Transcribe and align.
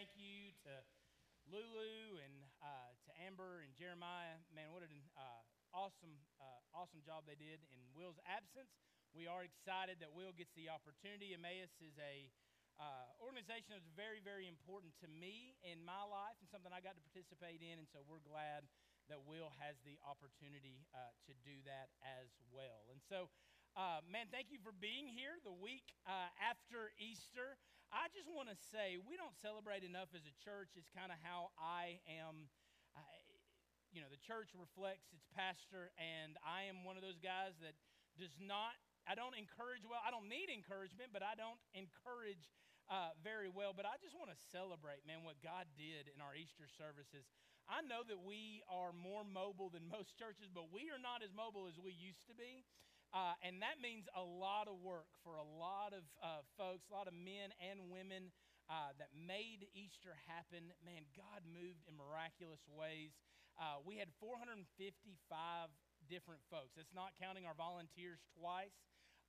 thank 0.00 0.16
you 0.16 0.48
to 0.64 0.72
Lulu 1.44 2.16
and 2.24 2.32
uh, 2.64 2.88
to 3.04 3.12
Amber 3.20 3.60
and 3.60 3.68
Jeremiah. 3.76 4.40
Man, 4.48 4.72
what 4.72 4.80
an 4.80 4.96
uh, 5.12 5.44
awesome, 5.76 6.16
uh, 6.40 6.56
awesome 6.72 7.04
job 7.04 7.28
they 7.28 7.36
did 7.36 7.60
in 7.68 7.84
Will's 7.92 8.16
absence. 8.24 8.72
We 9.12 9.28
are 9.28 9.44
excited 9.44 10.00
that 10.00 10.08
Will 10.16 10.32
gets 10.32 10.56
the 10.56 10.72
opportunity. 10.72 11.36
Emmaus 11.36 11.68
is 11.84 11.92
a 12.00 12.32
uh, 12.80 13.12
organization 13.20 13.76
that's 13.76 13.92
very, 13.92 14.24
very 14.24 14.48
important 14.48 14.96
to 15.04 15.08
me 15.12 15.52
in 15.60 15.84
my 15.84 16.00
life 16.08 16.40
and 16.40 16.48
something 16.48 16.72
I 16.72 16.80
got 16.80 16.96
to 16.96 17.04
participate 17.04 17.60
in. 17.60 17.76
And 17.76 17.84
so 17.92 18.00
we're 18.00 18.24
glad 18.24 18.64
that 19.12 19.20
Will 19.20 19.52
has 19.60 19.76
the 19.84 20.00
opportunity 20.00 20.88
uh, 20.96 21.12
to 21.28 21.36
do 21.44 21.60
that 21.68 21.92
as 22.00 22.32
well. 22.48 22.88
And 22.88 23.04
so, 23.04 23.28
uh, 23.76 24.00
man, 24.08 24.32
thank 24.32 24.48
you 24.48 24.64
for 24.64 24.72
being 24.72 25.12
here 25.12 25.36
the 25.44 25.52
week 25.52 25.92
after 26.40 26.88
Easter. 26.96 27.60
I 27.90 28.06
just 28.14 28.30
want 28.30 28.46
to 28.50 28.58
say 28.70 28.98
we 29.02 29.18
don't 29.18 29.34
celebrate 29.38 29.82
enough 29.82 30.14
as 30.14 30.22
a 30.26 30.34
church. 30.42 30.78
It's 30.78 30.90
kind 30.94 31.10
of 31.10 31.18
how 31.22 31.50
I 31.58 31.98
am. 32.06 32.50
Uh, 32.94 33.02
you 33.90 33.98
know, 33.98 34.10
the 34.10 34.22
church 34.22 34.54
reflects 34.54 35.10
its 35.10 35.26
pastor, 35.34 35.90
and 35.98 36.38
I 36.46 36.70
am 36.70 36.86
one 36.86 36.94
of 36.94 37.02
those 37.02 37.18
guys 37.18 37.58
that 37.58 37.74
does 38.14 38.38
not 38.38 38.78
I 39.08 39.16
don't 39.16 39.34
encourage 39.34 39.82
well. 39.82 39.98
I 40.02 40.12
don't 40.12 40.28
need 40.28 40.52
encouragement, 40.52 41.10
but 41.10 41.24
I 41.24 41.34
don't 41.34 41.58
encourage 41.72 42.46
uh, 42.86 43.16
very 43.24 43.48
well. 43.48 43.72
But 43.72 43.88
I 43.88 43.96
just 43.98 44.14
want 44.14 44.28
to 44.30 44.38
celebrate, 44.52 45.02
man, 45.08 45.24
what 45.24 45.40
God 45.40 45.66
did 45.78 46.06
in 46.12 46.20
our 46.20 46.36
Easter 46.36 46.68
services. 46.68 47.26
I 47.70 47.82
know 47.86 48.02
that 48.06 48.18
we 48.22 48.62
are 48.66 48.90
more 48.90 49.22
mobile 49.22 49.70
than 49.70 49.86
most 49.86 50.18
churches, 50.18 50.50
but 50.50 50.74
we 50.74 50.90
are 50.90 51.00
not 51.00 51.22
as 51.22 51.30
mobile 51.30 51.70
as 51.70 51.78
we 51.78 51.94
used 51.94 52.26
to 52.26 52.34
be. 52.34 52.66
Uh, 53.10 53.34
and 53.42 53.58
that 53.58 53.82
means 53.82 54.06
a 54.14 54.22
lot 54.22 54.70
of 54.70 54.78
work 54.78 55.10
for 55.26 55.34
a 55.34 55.42
lot 55.42 55.90
of 55.90 56.06
uh, 56.22 56.46
folks, 56.54 56.86
a 56.86 56.94
lot 56.94 57.10
of 57.10 57.16
men 57.16 57.50
and 57.58 57.90
women 57.90 58.30
uh, 58.70 58.94
that 59.02 59.10
made 59.10 59.66
Easter 59.74 60.14
happen. 60.30 60.70
Man, 60.78 61.02
God 61.18 61.42
moved 61.42 61.82
in 61.90 61.98
miraculous 61.98 62.62
ways. 62.70 63.10
Uh, 63.58 63.82
we 63.82 63.98
had 63.98 64.14
455 64.22 64.62
different 66.06 66.38
folks. 66.46 66.78
That's 66.78 66.94
not 66.94 67.18
counting 67.18 67.50
our 67.50 67.58
volunteers 67.58 68.22
twice. 68.38 68.78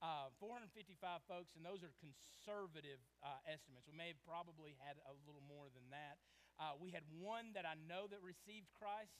Uh, 0.01 0.29
455 0.41 1.25
folks, 1.29 1.53
and 1.57 1.61
those 1.61 1.81
are 1.81 1.93
conservative 2.01 3.01
uh, 3.21 3.37
estimates. 3.49 3.85
We 3.85 3.97
may 3.97 4.13
have 4.13 4.21
probably 4.25 4.77
had 4.81 4.97
a 5.05 5.13
little 5.25 5.45
more 5.45 5.69
than 5.73 5.89
that. 5.93 6.21
We 6.77 6.93
had 6.93 7.01
one 7.17 7.57
that 7.57 7.65
I 7.65 7.73
know 7.73 8.05
that 8.05 8.21
received 8.21 8.69
Christ, 8.77 9.17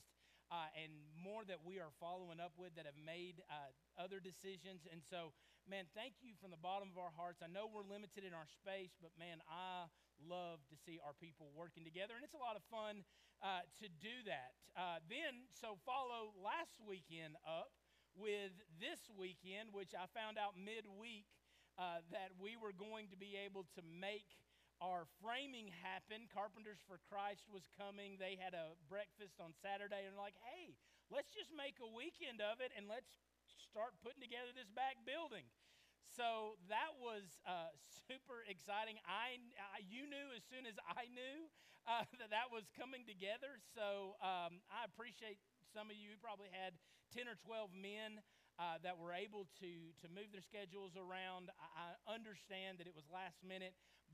uh, 0.52 0.68
and 0.76 0.92
more 1.16 1.48
that 1.48 1.64
we 1.64 1.80
are 1.80 1.88
following 1.96 2.36
up 2.36 2.52
with 2.60 2.76
that 2.76 2.84
have 2.84 3.00
made 3.00 3.40
uh, 3.48 3.72
other 3.96 4.20
decisions. 4.20 4.84
And 4.84 5.00
so, 5.00 5.32
man, 5.64 5.88
thank 5.96 6.20
you 6.20 6.36
from 6.36 6.52
the 6.52 6.60
bottom 6.60 6.92
of 6.92 7.00
our 7.00 7.08
hearts. 7.16 7.40
I 7.40 7.48
know 7.48 7.64
we're 7.64 7.88
limited 7.88 8.28
in 8.28 8.36
our 8.36 8.44
space, 8.44 8.92
but 9.00 9.16
man, 9.16 9.40
I 9.48 9.88
love 10.20 10.60
to 10.68 10.76
see 10.76 11.00
our 11.00 11.16
people 11.16 11.48
working 11.56 11.88
together, 11.88 12.12
and 12.12 12.20
it's 12.20 12.36
a 12.36 12.44
lot 12.44 12.60
of 12.60 12.62
fun 12.68 13.08
uh, 13.40 13.64
to 13.80 13.88
do 13.88 14.12
that. 14.28 14.52
then, 15.08 15.48
so 15.48 15.80
follow 15.88 16.36
last 16.36 16.76
weekend 16.84 17.40
up 17.48 17.72
with 18.12 18.52
this 18.76 19.08
weekend, 19.08 19.72
which 19.72 19.96
I 19.96 20.04
found 20.12 20.36
out 20.36 20.52
midweek 20.52 21.24
uh, 21.80 22.04
that 22.12 22.36
we 22.36 22.56
were 22.60 22.76
going 22.76 23.08
to 23.08 23.16
be 23.16 23.32
able 23.40 23.64
to 23.76 23.80
make 23.80 24.28
our 24.82 25.06
framing 25.22 25.70
happened. 25.70 26.26
Carpenters 26.34 26.82
for 26.90 26.98
Christ 27.06 27.46
was 27.46 27.70
coming. 27.78 28.18
They 28.18 28.34
had 28.34 28.50
a 28.52 28.74
breakfast 28.90 29.38
on 29.38 29.54
Saturday 29.54 30.02
and 30.10 30.18
like, 30.18 30.34
hey, 30.42 30.74
let's 31.06 31.30
just 31.30 31.54
make 31.54 31.78
a 31.78 31.86
weekend 31.86 32.42
of 32.42 32.58
it 32.58 32.74
and 32.74 32.90
let's 32.90 33.22
start 33.46 33.94
putting 34.02 34.18
together 34.18 34.50
this 34.50 34.68
back 34.74 34.98
building. 35.06 35.46
So 36.02 36.58
that 36.66 36.98
was 36.98 37.38
uh, 37.46 37.70
super 38.10 38.42
exciting. 38.50 38.98
I, 39.06 39.38
I, 39.56 39.86
you 39.86 40.10
knew 40.10 40.34
as 40.34 40.42
soon 40.50 40.66
as 40.66 40.74
I 40.82 41.06
knew 41.14 41.46
uh, 41.86 42.02
that 42.18 42.34
that 42.34 42.50
was 42.50 42.66
coming 42.74 43.06
together. 43.06 43.62
So 43.62 44.18
um, 44.18 44.58
I 44.66 44.82
appreciate 44.82 45.38
some 45.70 45.88
of 45.88 45.96
you 45.96 46.18
probably 46.18 46.50
had 46.50 46.74
10 47.14 47.30
or 47.30 47.38
12 47.46 47.70
men 47.72 48.18
uh, 48.60 48.76
that 48.84 48.98
were 49.00 49.16
able 49.16 49.48
to, 49.64 49.72
to 50.04 50.06
move 50.12 50.28
their 50.32 50.44
schedules 50.44 50.92
around. 50.98 51.48
I, 51.56 51.96
I 51.96 52.12
understand 52.12 52.76
that 52.82 52.86
it 52.86 52.92
was 52.92 53.08
last 53.08 53.40
minute, 53.40 53.72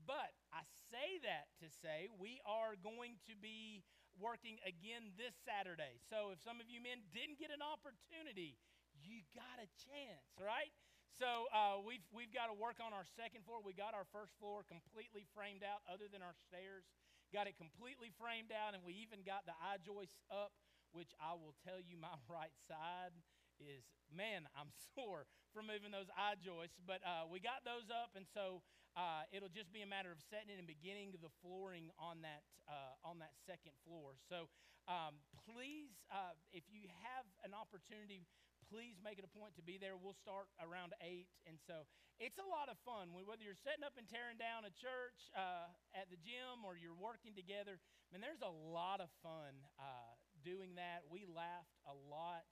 but 0.09 0.33
I 0.49 0.65
say 0.89 1.21
that 1.21 1.53
to 1.61 1.69
say 1.69 2.09
we 2.17 2.41
are 2.49 2.73
going 2.81 3.21
to 3.29 3.37
be 3.37 3.85
working 4.17 4.57
again 4.65 5.13
this 5.13 5.37
Saturday. 5.45 6.01
So 6.09 6.33
if 6.33 6.41
some 6.41 6.57
of 6.57 6.65
you 6.65 6.81
men 6.81 7.05
didn't 7.13 7.37
get 7.37 7.53
an 7.53 7.61
opportunity, 7.61 8.57
you 8.97 9.21
got 9.37 9.61
a 9.61 9.69
chance, 9.85 10.33
right? 10.41 10.73
So 11.13 11.45
uh, 11.53 11.77
we've, 11.85 12.01
we've 12.09 12.33
got 12.33 12.49
to 12.49 12.57
work 12.57 12.81
on 12.81 12.89
our 12.89 13.05
second 13.05 13.45
floor. 13.45 13.61
We 13.61 13.77
got 13.77 13.93
our 13.93 14.09
first 14.09 14.33
floor 14.41 14.65
completely 14.65 15.29
framed 15.37 15.61
out, 15.61 15.85
other 15.85 16.09
than 16.09 16.25
our 16.25 16.33
stairs. 16.49 16.89
Got 17.29 17.45
it 17.45 17.53
completely 17.61 18.09
framed 18.17 18.49
out, 18.49 18.73
and 18.73 18.81
we 18.81 18.97
even 19.05 19.21
got 19.21 19.45
the 19.45 19.53
I-joists 19.61 20.25
up 20.33 20.57
which 20.91 21.13
I 21.21 21.37
will 21.37 21.53
tell 21.65 21.77
you 21.77 21.97
my 21.97 22.13
right 22.29 22.53
side 22.65 23.13
is, 23.61 23.85
man, 24.09 24.47
I'm 24.57 24.71
sore 24.95 25.29
from 25.53 25.69
moving 25.69 25.93
those 25.93 26.09
I-joists. 26.13 26.79
But 26.81 27.03
uh, 27.05 27.29
we 27.29 27.39
got 27.39 27.65
those 27.65 27.89
up, 27.91 28.15
and 28.15 28.25
so 28.25 28.61
uh, 28.97 29.25
it'll 29.33 29.51
just 29.51 29.73
be 29.73 29.81
a 29.81 29.89
matter 29.89 30.09
of 30.09 30.21
setting 30.29 30.49
it 30.53 30.57
and 30.57 30.69
beginning 30.69 31.13
the 31.17 31.33
flooring 31.41 31.89
on 31.99 32.21
that, 32.21 32.45
uh, 32.65 32.95
on 33.03 33.19
that 33.19 33.33
second 33.45 33.73
floor. 33.85 34.17
So 34.29 34.49
um, 34.89 35.21
please, 35.45 35.93
uh, 36.09 36.33
if 36.49 36.65
you 36.69 36.89
have 37.05 37.25
an 37.45 37.53
opportunity, 37.53 38.25
please 38.69 39.01
make 39.01 39.17
it 39.17 39.25
a 39.25 39.33
point 39.33 39.57
to 39.57 39.65
be 39.65 39.81
there. 39.81 39.97
We'll 39.97 40.17
start 40.17 40.49
around 40.61 40.93
8. 41.01 41.25
And 41.49 41.57
so 41.65 41.89
it's 42.21 42.37
a 42.37 42.47
lot 42.47 42.69
of 42.69 42.77
fun. 42.85 43.13
Whether 43.13 43.41
you're 43.41 43.57
setting 43.57 43.81
up 43.81 43.97
and 43.97 44.05
tearing 44.05 44.37
down 44.37 44.65
a 44.67 44.73
church 44.73 45.17
uh, 45.33 45.69
at 45.97 46.09
the 46.13 46.19
gym 46.21 46.61
or 46.61 46.77
you're 46.77 46.97
working 46.97 47.33
together, 47.33 47.81
I 47.81 48.07
mean, 48.13 48.21
there's 48.21 48.45
a 48.45 48.49
lot 48.49 49.01
of 49.01 49.09
fun 49.21 49.57
uh, 49.77 50.13
doing 50.45 50.77
that. 50.77 51.05
We 51.09 51.25
laughed 51.25 51.77
a 51.85 51.93
lot. 51.93 52.45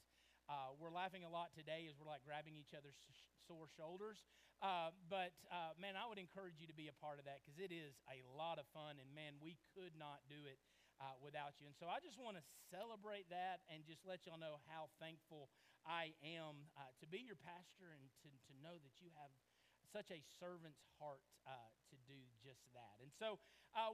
Uh, 0.47 0.72
we're 0.80 0.96
laughing 0.96 1.28
a 1.28 1.31
lot 1.31 1.52
today 1.52 1.91
as 1.91 2.00
we're 2.00 2.08
like 2.08 2.24
grabbing 2.24 2.56
each 2.56 2.72
other's 2.72 2.96
sore 3.44 3.68
shoulders. 3.75 4.24
Uh, 4.63 4.96
but 5.12 5.35
uh, 5.52 5.75
man, 5.75 6.00
I 6.00 6.08
would 6.08 6.18
encourage 6.18 6.63
you 6.63 6.72
to 6.72 6.78
be 6.78 6.88
a 6.88 6.96
part 7.03 7.19
of 7.19 7.28
that 7.28 7.44
because 7.44 7.59
it 7.59 7.69
is 7.69 8.00
a 8.08 8.24
lot 8.31 8.56
of 8.56 8.63
fun. 8.72 8.96
And 8.96 9.12
man, 9.12 9.36
we 9.44 9.59
could 9.75 9.91
not 10.00 10.24
do 10.31 10.40
it 10.47 10.56
uh, 11.03 11.19
without 11.19 11.59
you. 11.59 11.68
And 11.68 11.75
so 11.75 11.91
I 11.91 12.00
just 12.00 12.16
want 12.16 12.40
to 12.40 12.44
celebrate 12.72 13.28
that 13.28 13.59
and 13.68 13.84
just 13.84 14.07
let 14.07 14.24
y'all 14.24 14.40
know 14.40 14.63
how 14.72 14.88
thankful 15.03 15.52
I 15.84 16.16
am 16.24 16.72
uh, 16.80 16.96
to 17.03 17.06
be 17.12 17.19
your 17.19 17.38
pastor 17.38 17.91
and 17.91 18.07
to, 18.24 18.31
to 18.31 18.53
know 18.63 18.80
that 18.80 18.96
you 19.03 19.12
have 19.19 19.30
such 19.91 20.16
a 20.16 20.24
servant's 20.40 20.84
heart 20.96 21.24
uh, 21.44 21.72
to 21.91 21.96
do 22.07 22.18
just 22.40 22.63
that. 22.72 23.03
And 23.03 23.12
so 23.19 23.40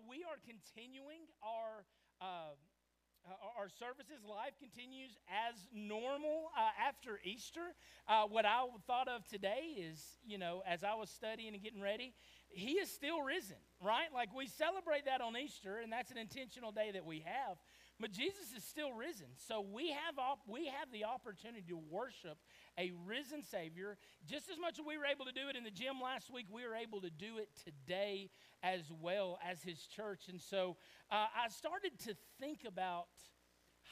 we 0.07 0.23
are 0.23 0.39
continuing 0.41 1.27
our 1.43 1.83
uh, 2.23 2.55
our 3.57 3.69
services, 3.69 4.23
life 4.27 4.53
continues 4.59 5.17
as 5.27 5.55
normal 5.73 6.51
uh, 6.57 6.69
after 6.87 7.19
Easter. 7.23 7.73
Uh, 8.07 8.23
what 8.23 8.45
I 8.45 8.65
thought 8.87 9.07
of 9.07 9.25
today 9.27 9.75
is, 9.77 10.17
you 10.25 10.37
know, 10.37 10.61
as 10.67 10.83
I 10.83 10.95
was 10.95 11.09
studying 11.09 11.53
and 11.53 11.63
getting 11.63 11.81
ready, 11.81 12.13
he 12.49 12.73
is 12.73 12.91
still 12.91 13.21
risen, 13.21 13.57
right? 13.83 14.07
Like 14.13 14.35
we 14.35 14.47
celebrate 14.47 15.05
that 15.05 15.21
on 15.21 15.37
Easter, 15.37 15.79
and 15.79 15.91
that's 15.91 16.11
an 16.11 16.17
intentional 16.17 16.71
day 16.71 16.91
that 16.91 17.05
we 17.05 17.23
have. 17.25 17.57
But 17.99 18.11
Jesus 18.11 18.51
is 18.55 18.63
still 18.63 18.91
risen. 18.91 19.27
So 19.47 19.61
we 19.61 19.89
have, 19.89 20.17
op- 20.17 20.41
we 20.47 20.65
have 20.65 20.91
the 20.91 21.05
opportunity 21.05 21.63
to 21.69 21.77
worship 21.77 22.37
a 22.77 22.91
risen 23.05 23.43
Savior. 23.43 23.97
Just 24.25 24.49
as 24.49 24.59
much 24.59 24.79
as 24.79 24.85
we 24.85 24.97
were 24.97 25.05
able 25.05 25.25
to 25.25 25.31
do 25.31 25.47
it 25.49 25.55
in 25.55 25.63
the 25.63 25.71
gym 25.71 26.01
last 26.03 26.31
week, 26.31 26.47
we 26.51 26.63
are 26.63 26.75
able 26.75 27.01
to 27.01 27.09
do 27.09 27.37
it 27.37 27.49
today 27.63 28.29
as 28.61 28.81
well 29.01 29.39
as 29.47 29.61
His 29.61 29.79
church. 29.87 30.27
And 30.27 30.41
so 30.41 30.77
uh, 31.11 31.27
I 31.45 31.49
started 31.49 31.99
to 32.05 32.15
think 32.39 32.59
about 32.67 33.07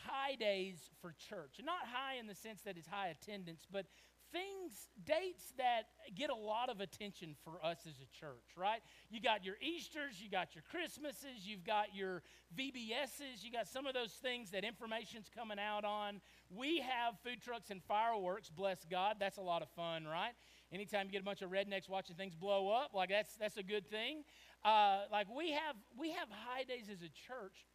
high 0.06 0.36
days 0.36 0.78
for 1.02 1.14
church. 1.30 1.60
Not 1.64 1.86
high 1.86 2.16
in 2.20 2.28
the 2.28 2.36
sense 2.36 2.62
that 2.64 2.78
it's 2.78 2.88
high 2.88 3.10
attendance, 3.10 3.68
but 3.72 3.86
things, 4.31 4.90
dates 5.06 5.53
that 5.58 5.84
get 6.16 6.30
a 6.30 6.36
lot 6.36 6.69
of 6.69 6.80
attention 6.80 7.36
for 7.44 7.64
us 7.64 7.80
as 7.88 7.96
a 8.00 8.19
church, 8.19 8.56
right? 8.56 8.81
You 9.09 9.22
got 9.22 9.44
your 9.46 9.56
Easters, 9.62 10.22
you 10.22 10.29
got 10.29 10.56
your 10.56 10.64
Christmases, 10.72 11.46
you've 11.46 11.64
got 11.64 11.94
your 11.94 12.23
VBSs, 12.58 13.44
you 13.44 13.52
got 13.52 13.67
some 13.67 13.85
of 13.85 13.94
those 13.94 14.11
things 14.14 14.52
that 14.52 14.64
information's 14.64 15.29
coming 15.35 15.58
out 15.59 15.85
on. 15.85 16.22
We 16.50 16.79
have 16.79 17.16
food 17.23 17.41
trucks 17.41 17.70
and 17.70 17.82
fireworks, 17.84 18.50
bless 18.50 18.85
God. 18.90 19.17
That's 19.20 19.38
a 19.38 19.41
lot 19.41 19.61
of 19.61 19.70
fun, 19.70 20.06
right? 20.06 20.34
Anytime 20.73 21.08
you 21.08 21.11
get 21.11 21.22
a 21.22 21.26
bunch 21.26 21.41
of 21.41 21.52
rednecks 21.52 21.90
watching 21.90 22.16
things 22.16 22.35
blow 22.35 22.70
up, 22.70 22.91
like 22.94 23.09
that's, 23.09 23.35
that's 23.35 23.58
a 23.58 23.64
good 23.64 23.88
thing. 23.88 24.23
Uh, 24.64 25.02
like 25.11 25.28
we 25.35 25.52
have, 25.52 25.76
we 26.00 26.11
have 26.11 26.28
high 26.29 26.64
days 26.64 26.88
as 26.91 27.02
a 27.02 27.11
church, 27.28 27.66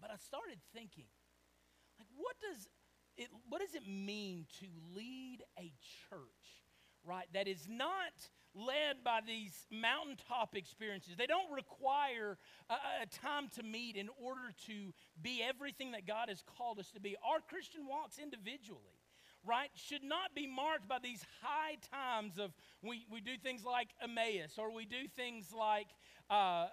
but 0.00 0.10
I 0.10 0.16
started 0.16 0.58
thinking, 0.74 1.04
like 1.98 2.08
what 2.16 2.36
does 2.40 2.66
it, 3.16 3.28
what 3.48 3.60
does 3.60 3.74
it 3.74 3.86
mean 3.86 4.46
to 4.60 4.66
lead 4.96 5.29
right, 7.10 7.26
that 7.34 7.48
is 7.48 7.66
not 7.68 8.14
led 8.54 9.02
by 9.04 9.20
these 9.26 9.66
mountaintop 9.70 10.54
experiences? 10.54 11.14
They 11.18 11.26
don't 11.26 11.52
require 11.52 12.38
a, 12.68 12.74
a 13.02 13.06
time 13.06 13.48
to 13.56 13.62
meet 13.62 13.96
in 13.96 14.08
order 14.22 14.54
to 14.66 14.94
be 15.20 15.42
everything 15.42 15.92
that 15.92 16.06
God 16.06 16.28
has 16.28 16.42
called 16.56 16.78
us 16.78 16.90
to 16.92 17.00
be. 17.00 17.16
Our 17.28 17.40
Christian 17.40 17.86
walks 17.88 18.18
individually 18.18 18.94
right, 19.46 19.70
should 19.74 20.04
not 20.04 20.34
be 20.34 20.46
marked 20.46 20.86
by 20.86 20.98
these 21.02 21.24
high 21.40 21.76
times 21.90 22.38
of 22.38 22.52
we, 22.82 23.06
we 23.10 23.22
do 23.22 23.38
things 23.42 23.64
like 23.64 23.88
Emmaus, 24.02 24.58
or 24.58 24.70
we 24.70 24.84
do 24.84 25.08
things 25.16 25.46
like 25.56 25.86
uh, 26.28 26.66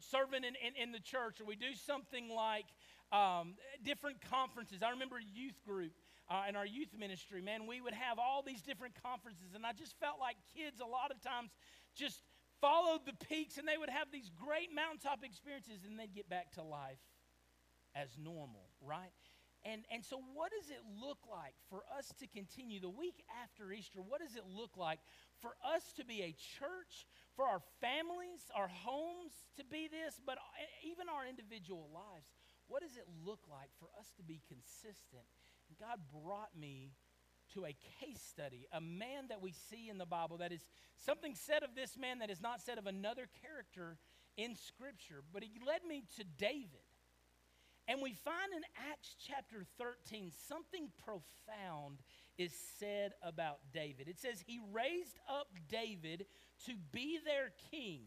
serving 0.00 0.44
in, 0.44 0.54
in, 0.64 0.80
in, 0.80 0.92
the 0.92 1.00
church, 1.00 1.40
or 1.40 1.44
we 1.46 1.56
do 1.56 1.74
something 1.74 2.28
like 2.28 2.66
um, 3.10 3.54
different 3.82 4.18
conferences. 4.30 4.84
I 4.84 4.90
remember 4.90 5.16
a 5.16 5.38
youth 5.38 5.60
group 5.66 5.92
uh, 6.28 6.44
in 6.48 6.56
our 6.56 6.66
youth 6.66 6.90
ministry, 6.98 7.40
man, 7.40 7.66
we 7.66 7.80
would 7.80 7.94
have 7.94 8.18
all 8.18 8.42
these 8.42 8.62
different 8.62 8.94
conferences, 9.02 9.54
and 9.54 9.64
I 9.64 9.72
just 9.72 9.98
felt 10.00 10.18
like 10.20 10.36
kids 10.54 10.80
a 10.80 10.86
lot 10.86 11.10
of 11.10 11.20
times 11.20 11.50
just 11.94 12.22
followed 12.60 13.00
the 13.06 13.12
peaks 13.26 13.58
and 13.58 13.68
they 13.68 13.76
would 13.76 13.90
have 13.90 14.08
these 14.10 14.30
great 14.30 14.74
mountaintop 14.74 15.22
experiences 15.22 15.84
and 15.84 15.98
they'd 15.98 16.14
get 16.14 16.28
back 16.28 16.52
to 16.52 16.62
life 16.62 17.00
as 17.94 18.08
normal, 18.18 18.70
right? 18.80 19.12
And, 19.64 19.82
and 19.90 20.04
so, 20.04 20.22
what 20.34 20.52
does 20.54 20.70
it 20.70 20.78
look 20.86 21.18
like 21.26 21.54
for 21.68 21.82
us 21.98 22.12
to 22.20 22.26
continue 22.28 22.78
the 22.78 22.92
week 22.92 23.24
after 23.42 23.72
Easter? 23.72 23.98
What 23.98 24.20
does 24.20 24.36
it 24.36 24.44
look 24.46 24.76
like 24.76 25.00
for 25.40 25.58
us 25.64 25.82
to 25.96 26.04
be 26.04 26.22
a 26.22 26.30
church, 26.58 27.08
for 27.34 27.44
our 27.44 27.58
families, 27.80 28.46
our 28.54 28.68
homes 28.68 29.34
to 29.56 29.64
be 29.64 29.88
this, 29.90 30.20
but 30.24 30.38
even 30.86 31.08
our 31.10 31.26
individual 31.26 31.90
lives? 31.92 32.30
What 32.68 32.82
does 32.82 32.94
it 32.96 33.06
look 33.24 33.40
like 33.50 33.70
for 33.80 33.88
us 33.98 34.12
to 34.18 34.22
be 34.22 34.40
consistent? 34.46 35.26
God 35.80 35.98
brought 36.24 36.56
me 36.58 36.92
to 37.54 37.64
a 37.64 37.76
case 38.00 38.20
study, 38.20 38.66
a 38.72 38.80
man 38.80 39.28
that 39.28 39.40
we 39.40 39.52
see 39.70 39.88
in 39.88 39.98
the 39.98 40.06
Bible 40.06 40.38
that 40.38 40.52
is 40.52 40.60
something 40.98 41.34
said 41.34 41.62
of 41.62 41.74
this 41.74 41.96
man 41.96 42.18
that 42.18 42.30
is 42.30 42.40
not 42.40 42.60
said 42.60 42.78
of 42.78 42.86
another 42.86 43.28
character 43.42 43.98
in 44.36 44.54
Scripture. 44.54 45.22
But 45.32 45.42
he 45.42 45.60
led 45.64 45.84
me 45.86 46.04
to 46.16 46.24
David. 46.24 46.84
And 47.88 48.02
we 48.02 48.14
find 48.14 48.52
in 48.54 48.62
Acts 48.90 49.14
chapter 49.26 49.64
13 49.78 50.32
something 50.48 50.88
profound 51.04 52.02
is 52.36 52.52
said 52.78 53.12
about 53.22 53.58
David. 53.72 54.08
It 54.08 54.18
says, 54.18 54.42
He 54.44 54.58
raised 54.72 55.18
up 55.30 55.48
David 55.68 56.26
to 56.66 56.72
be 56.90 57.18
their 57.24 57.52
king, 57.70 58.00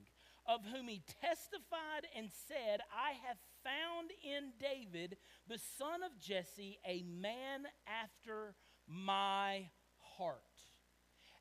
of 0.45 0.65
whom 0.65 0.87
he 0.87 1.01
testified 1.21 2.07
and 2.15 2.29
said, 2.47 2.81
I 2.91 3.11
have 3.27 3.37
found 3.63 4.11
in 4.23 4.51
David, 4.59 5.17
the 5.47 5.59
son 5.77 6.03
of 6.03 6.19
Jesse, 6.19 6.79
a 6.85 7.03
man 7.03 7.65
after 7.87 8.55
my 8.87 9.69
heart. 10.17 10.43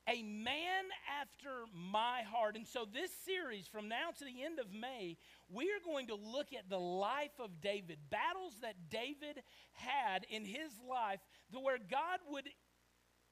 A 0.08 0.22
man 0.22 0.84
after 1.20 1.64
my 1.74 2.22
heart. 2.22 2.56
And 2.56 2.66
so, 2.66 2.86
this 2.90 3.10
series, 3.26 3.66
from 3.66 3.88
now 3.88 4.08
to 4.18 4.24
the 4.24 4.42
end 4.42 4.58
of 4.58 4.72
May, 4.72 5.18
we 5.50 5.64
are 5.64 5.84
going 5.84 6.06
to 6.06 6.14
look 6.14 6.48
at 6.56 6.70
the 6.70 6.78
life 6.78 7.38
of 7.38 7.60
David, 7.60 7.98
battles 8.10 8.54
that 8.62 8.88
David 8.88 9.42
had 9.72 10.24
in 10.30 10.46
his 10.46 10.72
life, 10.88 11.20
where 11.52 11.76
God 11.78 12.20
would, 12.30 12.48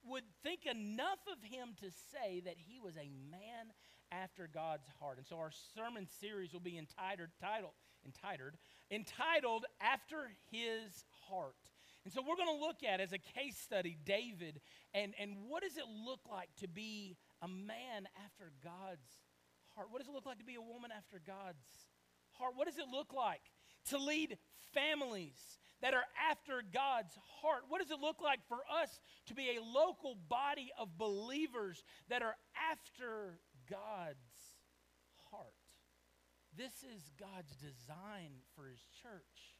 would 0.04 0.24
think 0.42 0.66
enough 0.66 1.20
of 1.32 1.42
him 1.42 1.70
to 1.80 1.90
say 2.12 2.40
that 2.44 2.56
he 2.58 2.78
was 2.78 2.94
a 2.96 3.10
man 3.30 3.72
after 4.12 4.46
God's 4.52 4.86
heart. 5.00 5.16
And 5.16 5.26
so, 5.26 5.38
our 5.38 5.52
sermon 5.74 6.06
series 6.20 6.52
will 6.52 6.60
be 6.60 6.76
entitled, 6.76 7.30
titled, 7.40 7.72
entitled, 8.06 8.52
entitled 8.90 9.66
After 9.80 10.30
His 10.50 11.04
Heart. 11.28 11.56
And 12.04 12.12
so 12.12 12.22
we're 12.22 12.36
going 12.36 12.56
to 12.56 12.64
look 12.64 12.84
at 12.88 13.00
as 13.00 13.12
a 13.12 13.18
case 13.18 13.58
study 13.58 13.98
David 14.04 14.60
and, 14.94 15.12
and 15.18 15.32
what 15.48 15.64
does 15.64 15.76
it 15.76 15.84
look 16.06 16.20
like 16.30 16.48
to 16.60 16.68
be 16.68 17.16
a 17.42 17.48
man 17.48 18.06
after 18.24 18.52
God's 18.62 19.10
heart? 19.74 19.88
What 19.90 19.98
does 19.98 20.08
it 20.08 20.14
look 20.14 20.24
like 20.24 20.38
to 20.38 20.44
be 20.44 20.54
a 20.54 20.62
woman 20.62 20.90
after 20.96 21.20
God's 21.26 21.66
heart? 22.38 22.52
What 22.54 22.66
does 22.66 22.78
it 22.78 22.86
look 22.90 23.12
like 23.12 23.42
to 23.90 23.98
lead 23.98 24.38
families 24.72 25.58
that 25.82 25.94
are 25.94 26.04
after 26.30 26.62
God's 26.72 27.18
heart? 27.42 27.64
What 27.68 27.82
does 27.82 27.90
it 27.90 28.00
look 28.00 28.22
like 28.22 28.40
for 28.48 28.58
us 28.82 29.00
to 29.26 29.34
be 29.34 29.56
a 29.56 29.62
local 29.62 30.16
body 30.28 30.70
of 30.78 30.96
believers 30.96 31.82
that 32.08 32.22
are 32.22 32.36
after 32.70 33.38
God's? 33.68 34.25
This 36.56 36.82
is 36.82 37.10
God's 37.20 37.54
design 37.56 38.40
for 38.54 38.66
his 38.66 38.80
church 39.02 39.56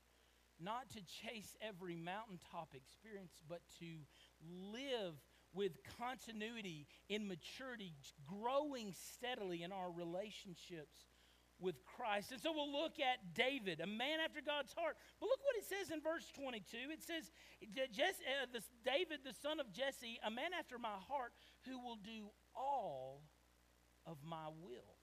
not 0.58 0.88
to 0.90 1.00
chase 1.04 1.54
every 1.60 1.96
mountaintop 1.96 2.74
experience, 2.74 3.42
but 3.48 3.60
to 3.78 3.86
live 4.72 5.14
with 5.52 5.72
continuity 5.98 6.86
in 7.08 7.28
maturity, 7.28 7.92
growing 8.26 8.92
steadily 8.92 9.62
in 9.62 9.72
our 9.72 9.90
relationships 9.90 11.08
with 11.58 11.76
Christ. 11.84 12.32
And 12.32 12.40
so 12.40 12.52
we'll 12.52 12.72
look 12.72 13.00
at 13.00 13.34
David, 13.34 13.80
a 13.80 13.86
man 13.86 14.20
after 14.24 14.40
God's 14.44 14.72
heart. 14.76 14.96
But 15.20 15.26
look 15.26 15.40
what 15.44 15.56
it 15.56 15.64
says 15.64 15.90
in 15.90 16.00
verse 16.00 16.30
22. 16.34 16.76
It 16.92 17.02
says, 17.02 17.30
uh, 17.62 18.60
David, 18.84 19.20
the 19.24 19.34
son 19.42 19.60
of 19.60 19.72
Jesse, 19.72 20.18
a 20.24 20.30
man 20.30 20.50
after 20.58 20.78
my 20.78 20.96
heart, 21.08 21.32
who 21.66 21.78
will 21.80 21.96
do 21.96 22.28
all 22.54 23.22
of 24.06 24.18
my 24.24 24.48
will. 24.62 24.95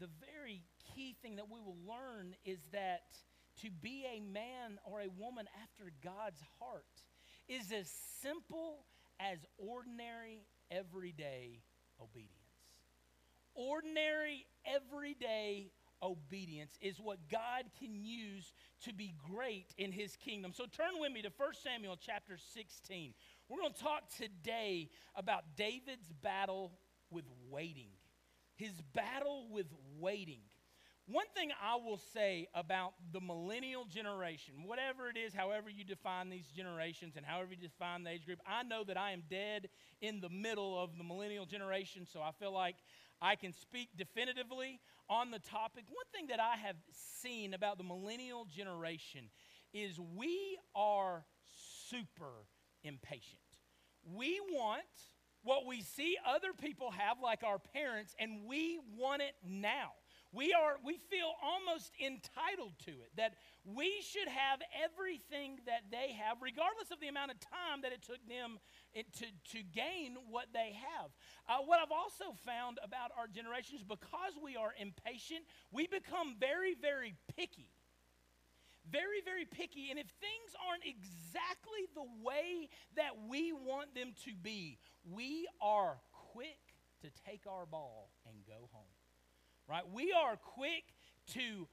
The 0.00 0.08
very 0.32 0.64
key 0.94 1.14
thing 1.20 1.36
that 1.36 1.50
we 1.50 1.60
will 1.60 1.76
learn 1.86 2.34
is 2.44 2.58
that 2.72 3.02
to 3.60 3.70
be 3.82 4.06
a 4.10 4.20
man 4.20 4.78
or 4.84 5.02
a 5.02 5.08
woman 5.18 5.46
after 5.62 5.92
God's 6.02 6.40
heart 6.58 6.86
is 7.48 7.70
as 7.70 7.92
simple 8.22 8.86
as 9.20 9.38
ordinary, 9.58 10.46
everyday 10.70 11.60
obedience. 12.00 12.32
Ordinary, 13.54 14.46
everyday 14.64 15.70
obedience 16.02 16.78
is 16.80 16.98
what 16.98 17.18
God 17.30 17.64
can 17.78 17.94
use 17.94 18.54
to 18.84 18.94
be 18.94 19.14
great 19.30 19.74
in 19.76 19.92
his 19.92 20.16
kingdom. 20.16 20.52
So 20.54 20.64
turn 20.64 20.98
with 20.98 21.12
me 21.12 21.20
to 21.20 21.30
1 21.36 21.48
Samuel 21.62 21.98
chapter 22.00 22.38
16. 22.54 23.12
We're 23.48 23.60
going 23.60 23.74
to 23.74 23.82
talk 23.82 24.04
today 24.16 24.88
about 25.14 25.42
David's 25.56 26.10
battle 26.22 26.72
with 27.10 27.26
waiting. 27.50 27.90
His 28.60 28.82
battle 28.94 29.46
with 29.50 29.68
waiting. 29.98 30.42
One 31.06 31.24
thing 31.34 31.50
I 31.62 31.76
will 31.76 31.98
say 32.12 32.46
about 32.54 32.92
the 33.10 33.20
millennial 33.20 33.86
generation, 33.86 34.52
whatever 34.66 35.08
it 35.08 35.16
is, 35.16 35.32
however 35.32 35.70
you 35.70 35.82
define 35.82 36.28
these 36.28 36.46
generations 36.54 37.16
and 37.16 37.24
however 37.24 37.52
you 37.52 37.68
define 37.68 38.04
the 38.04 38.10
age 38.10 38.26
group, 38.26 38.38
I 38.46 38.62
know 38.62 38.84
that 38.84 38.98
I 38.98 39.12
am 39.12 39.22
dead 39.30 39.70
in 40.02 40.20
the 40.20 40.28
middle 40.28 40.78
of 40.78 40.98
the 40.98 41.04
millennial 41.04 41.46
generation, 41.46 42.06
so 42.06 42.20
I 42.20 42.32
feel 42.38 42.52
like 42.52 42.76
I 43.22 43.34
can 43.34 43.54
speak 43.54 43.88
definitively 43.96 44.78
on 45.08 45.30
the 45.30 45.38
topic. 45.38 45.84
One 45.88 46.04
thing 46.12 46.26
that 46.26 46.38
I 46.38 46.56
have 46.56 46.76
seen 47.22 47.54
about 47.54 47.78
the 47.78 47.84
millennial 47.84 48.44
generation 48.44 49.30
is 49.72 49.98
we 49.98 50.58
are 50.74 51.24
super 51.80 52.44
impatient. 52.84 53.40
We 54.04 54.38
want 54.52 54.84
what 55.42 55.66
we 55.66 55.82
see 55.82 56.16
other 56.26 56.52
people 56.52 56.90
have, 56.90 57.18
like 57.22 57.42
our 57.42 57.58
parents, 57.58 58.14
and 58.18 58.46
we 58.46 58.78
want 58.96 59.22
it 59.22 59.34
now. 59.46 59.92
We, 60.32 60.52
are, 60.52 60.76
we 60.84 60.94
feel 61.10 61.32
almost 61.42 61.90
entitled 61.98 62.78
to 62.86 62.92
it, 62.92 63.10
that 63.16 63.34
we 63.64 64.00
should 64.00 64.28
have 64.28 64.60
everything 64.78 65.58
that 65.66 65.90
they 65.90 66.14
have, 66.14 66.38
regardless 66.40 66.92
of 66.92 67.00
the 67.00 67.08
amount 67.08 67.32
of 67.32 67.40
time 67.40 67.82
that 67.82 67.90
it 67.90 68.02
took 68.02 68.22
them 68.28 68.60
to, 68.94 69.26
to 69.26 69.62
gain 69.74 70.14
what 70.30 70.46
they 70.52 70.70
have. 70.78 71.10
Uh, 71.48 71.64
what 71.66 71.80
I've 71.82 71.90
also 71.90 72.36
found 72.46 72.78
about 72.84 73.10
our 73.18 73.26
generations, 73.26 73.82
because 73.82 74.38
we 74.40 74.54
are 74.54 74.70
impatient, 74.78 75.42
we 75.72 75.88
become 75.88 76.36
very, 76.38 76.76
very 76.80 77.16
picky. 77.36 77.74
Very, 78.90 79.20
very 79.24 79.44
picky. 79.44 79.90
And 79.90 79.98
if 79.98 80.06
things 80.20 80.54
aren't 80.68 80.84
exactly 80.84 81.86
the 81.94 82.06
way 82.22 82.68
that 82.96 83.12
we 83.28 83.52
want 83.52 83.94
them 83.94 84.12
to 84.24 84.32
be, 84.42 84.78
we 85.04 85.46
are 85.60 85.98
quick 86.32 86.58
to 87.02 87.08
take 87.26 87.42
our 87.48 87.66
ball 87.66 88.10
and 88.26 88.36
go 88.46 88.68
home 88.72 88.90
right? 89.70 89.84
We 89.92 90.12
are 90.12 90.36
quick 90.36 90.82
to 91.34 91.68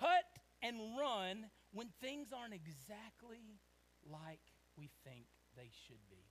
cut 0.00 0.26
and 0.60 0.76
run 0.98 1.46
when 1.72 1.88
things 2.02 2.28
aren't 2.36 2.54
exactly 2.54 3.60
like 4.10 4.40
we 4.76 4.90
think 5.04 5.26
they 5.56 5.70
should 5.86 6.02
be. 6.10 6.24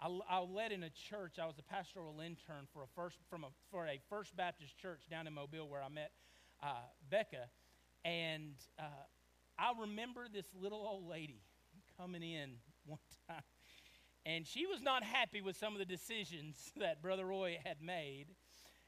I, 0.00 0.08
I 0.28 0.40
led 0.40 0.72
in 0.72 0.82
a 0.82 0.90
church. 0.90 1.38
I 1.40 1.46
was 1.46 1.58
a 1.58 1.62
pastoral 1.62 2.20
intern 2.20 2.66
for 2.72 2.82
a 2.82 2.86
first 2.94 3.18
from 3.30 3.44
a 3.44 3.48
for 3.70 3.86
a 3.86 4.00
First 4.08 4.36
Baptist 4.36 4.76
church 4.76 5.02
down 5.10 5.26
in 5.26 5.32
Mobile 5.32 5.68
where 5.68 5.82
I 5.82 5.88
met 5.88 6.12
uh, 6.62 6.86
Becca, 7.08 7.48
and 8.04 8.54
uh, 8.78 8.82
I 9.58 9.72
remember 9.80 10.26
this 10.32 10.46
little 10.60 10.78
old 10.78 11.08
lady 11.08 11.42
coming 11.98 12.22
in 12.22 12.52
one 12.86 12.98
time, 13.28 13.42
and 14.24 14.46
she 14.46 14.66
was 14.66 14.80
not 14.82 15.02
happy 15.02 15.40
with 15.40 15.56
some 15.56 15.72
of 15.72 15.78
the 15.78 15.84
decisions 15.84 16.72
that 16.76 17.02
Brother 17.02 17.26
Roy 17.26 17.58
had 17.64 17.82
made. 17.82 18.26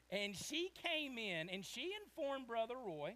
And 0.09 0.35
she 0.35 0.71
came 0.83 1.17
in 1.17 1.49
and 1.49 1.63
she 1.63 1.91
informed 2.05 2.47
Brother 2.47 2.75
Roy 2.75 3.13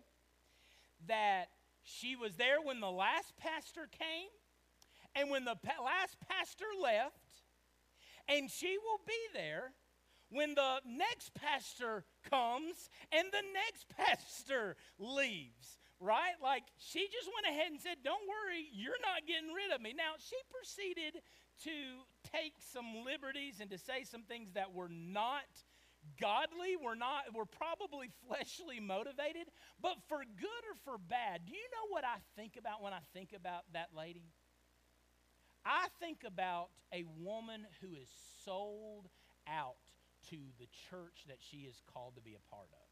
that 1.07 1.47
she 1.83 2.15
was 2.15 2.35
there 2.35 2.61
when 2.63 2.79
the 2.79 2.89
last 2.89 3.35
pastor 3.37 3.89
came 3.91 4.29
and 5.13 5.29
when 5.29 5.45
the 5.45 5.55
pa- 5.55 5.83
last 5.83 6.17
pastor 6.27 6.65
left, 6.81 7.43
and 8.27 8.49
she 8.49 8.77
will 8.77 8.99
be 9.05 9.13
there 9.33 9.73
when 10.29 10.55
the 10.55 10.79
next 10.85 11.33
pastor 11.33 12.03
comes 12.29 12.89
and 13.11 13.27
the 13.31 13.43
next 13.53 13.87
pastor 13.97 14.75
leaves. 14.97 15.77
Right? 15.99 16.35
Like 16.41 16.63
she 16.77 17.07
just 17.11 17.29
went 17.31 17.47
ahead 17.47 17.71
and 17.71 17.79
said, 17.79 18.03
Don't 18.03 18.23
worry, 18.27 18.67
you're 18.73 19.01
not 19.01 19.27
getting 19.27 19.53
rid 19.53 19.73
of 19.73 19.81
me. 19.81 19.93
Now, 19.95 20.19
she 20.19 20.35
proceeded 20.51 21.21
to 21.63 21.75
take 22.31 22.53
some 22.59 23.05
liberties 23.05 23.59
and 23.61 23.69
to 23.71 23.77
say 23.77 24.03
some 24.03 24.23
things 24.23 24.53
that 24.53 24.73
were 24.73 24.89
not 24.89 25.47
godly, 26.19 26.75
were 26.77 26.95
not 26.95 27.33
were 27.33 27.45
probably 27.45 28.09
fleshly 28.27 28.79
motivated, 28.79 29.47
but 29.81 29.97
for 30.07 30.19
good 30.19 30.63
or 30.69 30.77
for 30.83 30.97
bad. 30.97 31.45
Do 31.45 31.53
you 31.53 31.67
know 31.71 31.89
what 31.89 32.03
I 32.03 32.17
think 32.35 32.57
about 32.57 32.81
when 32.81 32.93
I 32.93 33.01
think 33.13 33.33
about 33.35 33.63
that 33.73 33.89
lady? 33.95 34.33
I 35.65 35.87
think 35.99 36.23
about 36.25 36.69
a 36.93 37.05
woman 37.19 37.65
who 37.81 37.95
is 37.95 38.07
sold 38.43 39.07
out 39.47 39.81
to 40.29 40.37
the 40.59 40.67
church 40.89 41.25
that 41.27 41.37
she 41.39 41.65
is 41.65 41.81
called 41.91 42.15
to 42.15 42.21
be 42.21 42.35
a 42.35 42.49
part 42.49 42.69
of. 42.71 42.84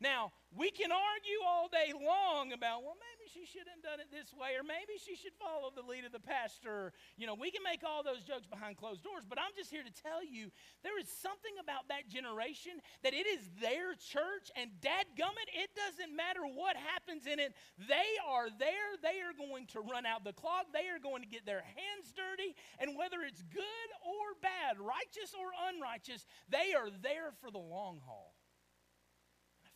Now, 0.00 0.30
we 0.54 0.70
can 0.70 0.94
argue 0.94 1.40
all 1.42 1.66
day 1.66 1.90
long 1.90 2.54
about, 2.54 2.86
well, 2.86 2.96
maybe 2.96 3.26
she 3.26 3.44
shouldn't 3.44 3.74
have 3.74 3.84
done 3.84 3.98
it 3.98 4.08
this 4.14 4.30
way, 4.30 4.54
or 4.54 4.62
maybe 4.62 4.94
she 4.94 5.18
should 5.18 5.34
follow 5.34 5.74
the 5.74 5.82
lead 5.82 6.06
of 6.06 6.14
the 6.14 6.22
pastor. 6.22 6.94
You 7.18 7.26
know, 7.26 7.34
we 7.34 7.50
can 7.50 7.66
make 7.66 7.82
all 7.82 8.06
those 8.06 8.22
jokes 8.22 8.46
behind 8.46 8.78
closed 8.78 9.02
doors, 9.02 9.26
but 9.28 9.42
I'm 9.42 9.50
just 9.58 9.74
here 9.74 9.82
to 9.82 9.90
tell 9.90 10.22
you 10.22 10.54
there 10.86 10.96
is 11.02 11.10
something 11.10 11.52
about 11.58 11.90
that 11.90 12.06
generation 12.06 12.78
that 13.02 13.12
it 13.12 13.26
is 13.26 13.42
their 13.60 13.98
church, 13.98 14.54
and 14.54 14.70
dadgummit, 14.78 15.50
it 15.50 15.74
doesn't 15.74 16.14
matter 16.14 16.46
what 16.46 16.78
happens 16.78 17.26
in 17.26 17.42
it. 17.42 17.52
They 17.76 18.16
are 18.22 18.48
there. 18.54 18.94
They 19.02 19.18
are 19.20 19.34
going 19.34 19.66
to 19.74 19.82
run 19.82 20.06
out 20.06 20.22
the 20.22 20.32
clock. 20.32 20.70
They 20.70 20.88
are 20.88 21.02
going 21.02 21.26
to 21.26 21.28
get 21.28 21.44
their 21.44 21.66
hands 21.66 22.14
dirty, 22.14 22.54
and 22.78 22.94
whether 22.94 23.26
it's 23.26 23.42
good 23.50 23.90
or 24.06 24.38
bad, 24.40 24.78
righteous 24.78 25.34
or 25.34 25.50
unrighteous, 25.68 26.24
they 26.48 26.72
are 26.72 26.88
there 27.02 27.34
for 27.42 27.50
the 27.50 27.58
long 27.58 27.98
haul 28.06 28.27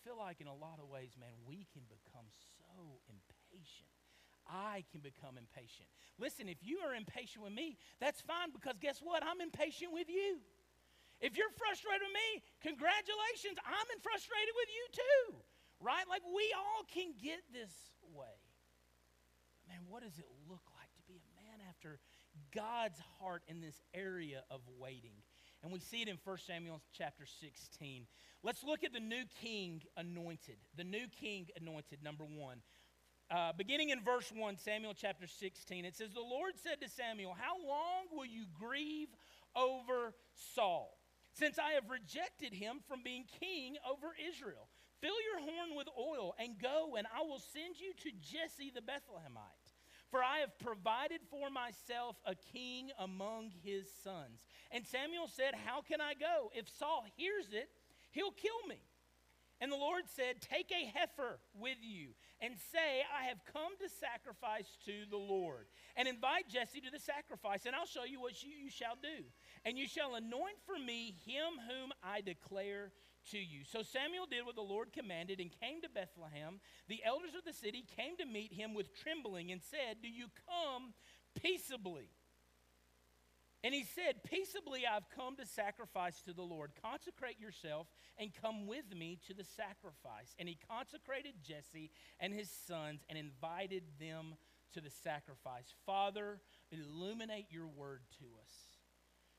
feel 0.04 0.18
like 0.18 0.42
in 0.42 0.47
a 0.47 0.54
lot 0.54 0.82
of 0.82 0.90
ways, 0.90 1.14
man, 1.18 1.35
we 1.47 1.66
can 1.73 1.82
become 1.87 2.26
so 2.59 3.00
impatient. 3.06 3.90
I 4.47 4.82
can 4.90 5.00
become 5.00 5.38
impatient. 5.38 5.87
Listen, 6.18 6.50
if 6.50 6.59
you 6.62 6.82
are 6.82 6.94
impatient 6.94 7.47
with 7.47 7.54
me, 7.54 7.78
that's 8.02 8.21
fine 8.21 8.50
because 8.50 8.78
guess 8.82 8.99
what? 8.99 9.23
I'm 9.23 9.40
impatient 9.40 9.94
with 9.94 10.11
you. 10.11 10.42
If 11.23 11.38
you're 11.38 11.54
frustrated 11.54 12.02
with 12.02 12.18
me, 12.18 12.42
congratulations, 12.59 13.54
I'm 13.62 13.90
frustrated 14.02 14.54
with 14.59 14.71
you 14.75 14.85
too. 14.90 15.26
Right? 15.78 16.06
Like 16.11 16.26
we 16.26 16.50
all 16.54 16.82
can 16.90 17.14
get 17.23 17.42
this 17.54 17.75
way. 18.11 18.38
Man, 19.71 19.87
what 19.87 20.02
does 20.02 20.18
it 20.18 20.26
look 20.50 20.66
like 20.75 20.90
to 20.99 21.02
be 21.06 21.23
a 21.23 21.26
man 21.38 21.62
after 21.71 22.02
God's 22.50 22.99
heart 23.18 23.42
in 23.47 23.62
this 23.62 23.78
area 23.94 24.42
of 24.50 24.61
waiting? 24.78 25.23
And 25.62 25.73
we 25.73 25.78
see 25.78 26.02
it 26.02 26.09
in 26.09 26.19
1 26.25 26.38
Samuel 26.38 26.81
chapter 26.92 27.25
16. 27.40 28.07
Let's 28.42 28.64
look 28.64 28.83
at 28.83 28.92
the 28.92 29.00
new 29.00 29.25
king 29.40 29.83
anointed. 29.97 30.57
The 30.76 30.85
new 30.85 31.07
king 31.21 31.47
anointed, 31.61 32.02
number 32.02 32.25
one. 32.25 32.59
Uh, 33.31 33.52
beginning 33.57 33.90
in 33.90 34.00
verse 34.02 34.31
1, 34.35 34.59
Samuel 34.59 34.92
chapter 34.95 35.26
16, 35.26 35.85
it 35.85 35.97
says, 35.97 36.11
The 36.12 36.21
Lord 36.21 36.54
said 36.62 36.81
to 36.83 36.88
Samuel, 36.88 37.35
How 37.38 37.54
long 37.66 38.11
will 38.12 38.26
you 38.26 38.45
grieve 38.59 39.09
over 39.54 40.14
Saul, 40.54 40.99
since 41.33 41.59
I 41.59 41.73
have 41.73 41.88
rejected 41.88 42.52
him 42.52 42.81
from 42.88 43.02
being 43.04 43.25
king 43.40 43.76
over 43.88 44.09
Israel? 44.28 44.69
Fill 45.00 45.16
your 45.33 45.40
horn 45.40 45.76
with 45.76 45.88
oil 45.99 46.35
and 46.38 46.59
go, 46.61 46.97
and 46.99 47.07
I 47.07 47.23
will 47.23 47.40
send 47.52 47.81
you 47.81 47.92
to 48.02 48.11
Jesse 48.21 48.73
the 48.75 48.81
Bethlehemite. 48.81 49.73
For 50.12 50.23
I 50.23 50.40
have 50.40 50.59
provided 50.59 51.23
for 51.31 51.49
myself 51.49 52.16
a 52.26 52.35
king 52.35 52.90
among 52.99 53.50
his 53.64 53.87
sons. 54.04 54.45
And 54.72 54.86
Samuel 54.86 55.28
said, 55.28 55.54
How 55.66 55.82
can 55.82 56.00
I 56.00 56.14
go? 56.14 56.50
If 56.54 56.68
Saul 56.78 57.04
hears 57.16 57.52
it, 57.52 57.68
he'll 58.10 58.32
kill 58.32 58.66
me. 58.68 58.80
And 59.60 59.70
the 59.70 59.76
Lord 59.76 60.04
said, 60.16 60.40
Take 60.40 60.72
a 60.72 60.90
heifer 60.98 61.38
with 61.54 61.78
you 61.80 62.08
and 62.40 62.54
say, 62.72 63.04
I 63.16 63.28
have 63.28 63.38
come 63.52 63.76
to 63.78 63.88
sacrifice 63.88 64.66
to 64.86 65.08
the 65.08 65.16
Lord. 65.16 65.66
And 65.96 66.08
invite 66.08 66.48
Jesse 66.48 66.80
to 66.80 66.90
the 66.90 66.98
sacrifice, 66.98 67.64
and 67.64 67.76
I'll 67.76 67.86
show 67.86 68.04
you 68.04 68.20
what 68.20 68.42
you, 68.42 68.50
you 68.50 68.70
shall 68.70 68.96
do. 69.00 69.22
And 69.64 69.78
you 69.78 69.86
shall 69.86 70.16
anoint 70.16 70.58
for 70.66 70.78
me 70.78 71.14
him 71.24 71.62
whom 71.68 71.92
I 72.02 72.22
declare 72.22 72.90
to 73.30 73.38
you. 73.38 73.62
So 73.64 73.82
Samuel 73.82 74.26
did 74.28 74.44
what 74.44 74.56
the 74.56 74.62
Lord 74.62 74.92
commanded 74.92 75.38
and 75.38 75.50
came 75.60 75.80
to 75.82 75.88
Bethlehem. 75.88 76.58
The 76.88 77.00
elders 77.04 77.36
of 77.38 77.44
the 77.44 77.52
city 77.52 77.84
came 77.96 78.16
to 78.16 78.26
meet 78.26 78.52
him 78.52 78.74
with 78.74 78.98
trembling 79.00 79.52
and 79.52 79.62
said, 79.62 80.02
Do 80.02 80.08
you 80.08 80.26
come 80.48 80.94
peaceably? 81.40 82.08
And 83.64 83.73
he 83.73 83.85
said, 83.85 84.25
Peaceably 84.28 84.83
I've 84.87 85.09
come 85.11 85.37
to 85.37 85.47
sacrifice 85.47 86.21
to 86.23 86.33
the 86.33 86.42
Lord. 86.42 86.73
Consecrate 86.83 87.38
yourself 87.38 87.87
and 88.19 88.31
come 88.42 88.66
with 88.66 88.85
me 88.97 89.19
to 89.28 89.35
the 89.35 89.45
sacrifice. 89.45 90.35
And 90.38 90.49
he 90.49 90.59
consecrated 90.69 91.35
Jesse 91.42 91.90
and 92.19 92.35
his 92.35 92.50
sons 92.50 93.04
and 93.09 93.16
invited 93.16 93.85
them 94.00 94.35
to 94.75 94.81
the 94.81 94.90
sacrifice. 94.90 95.73
Father, 95.87 96.40
illuminate 96.73 97.47
your 97.50 97.69
word 97.69 98.00
to 98.19 98.25
us. 98.42 98.52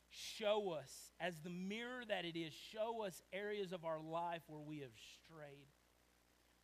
Show 0.09 0.71
us, 0.71 1.11
as 1.19 1.35
the 1.43 1.49
mirror 1.49 2.03
that 2.07 2.23
it 2.23 2.37
is, 2.37 2.53
show 2.53 3.03
us 3.03 3.21
areas 3.33 3.73
of 3.73 3.83
our 3.83 3.99
life 3.99 4.43
where 4.47 4.61
we 4.61 4.79
have 4.81 4.93
strayed, 5.25 5.73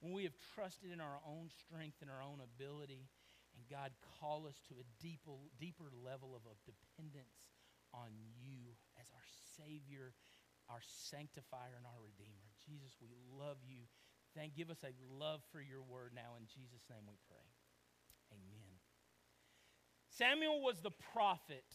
when 0.01 0.13
we 0.13 0.23
have 0.23 0.35
trusted 0.53 0.91
in 0.91 1.01
our 1.01 1.19
own 1.27 1.49
strength 1.49 1.97
and 2.01 2.11
our 2.11 2.21
own 2.21 2.39
ability. 2.43 3.07
And 3.59 3.67
God, 3.67 3.91
call 4.23 4.47
us 4.47 4.55
to 4.71 4.79
a 4.79 4.87
deeper, 5.03 5.35
deeper 5.59 5.91
level 5.91 6.31
of, 6.31 6.47
of 6.47 6.55
dependence 6.63 7.43
on 7.91 8.07
you 8.39 8.71
as 8.95 9.11
our 9.11 9.27
Savior, 9.59 10.15
our 10.71 10.79
sanctifier, 10.79 11.75
and 11.75 11.83
our 11.83 11.99
Redeemer. 11.99 12.47
Jesus, 12.63 12.95
we 13.03 13.11
love 13.35 13.59
you. 13.67 13.83
Thank, 14.31 14.55
give 14.55 14.71
us 14.71 14.79
a 14.87 14.95
love 15.11 15.43
for 15.51 15.59
your 15.59 15.83
word 15.83 16.15
now. 16.15 16.39
In 16.39 16.47
Jesus' 16.47 16.87
name 16.87 17.03
we 17.03 17.19
pray. 17.27 17.43
Amen. 18.31 18.79
Samuel 20.07 20.63
was 20.63 20.79
the 20.79 20.95
prophet 21.11 21.67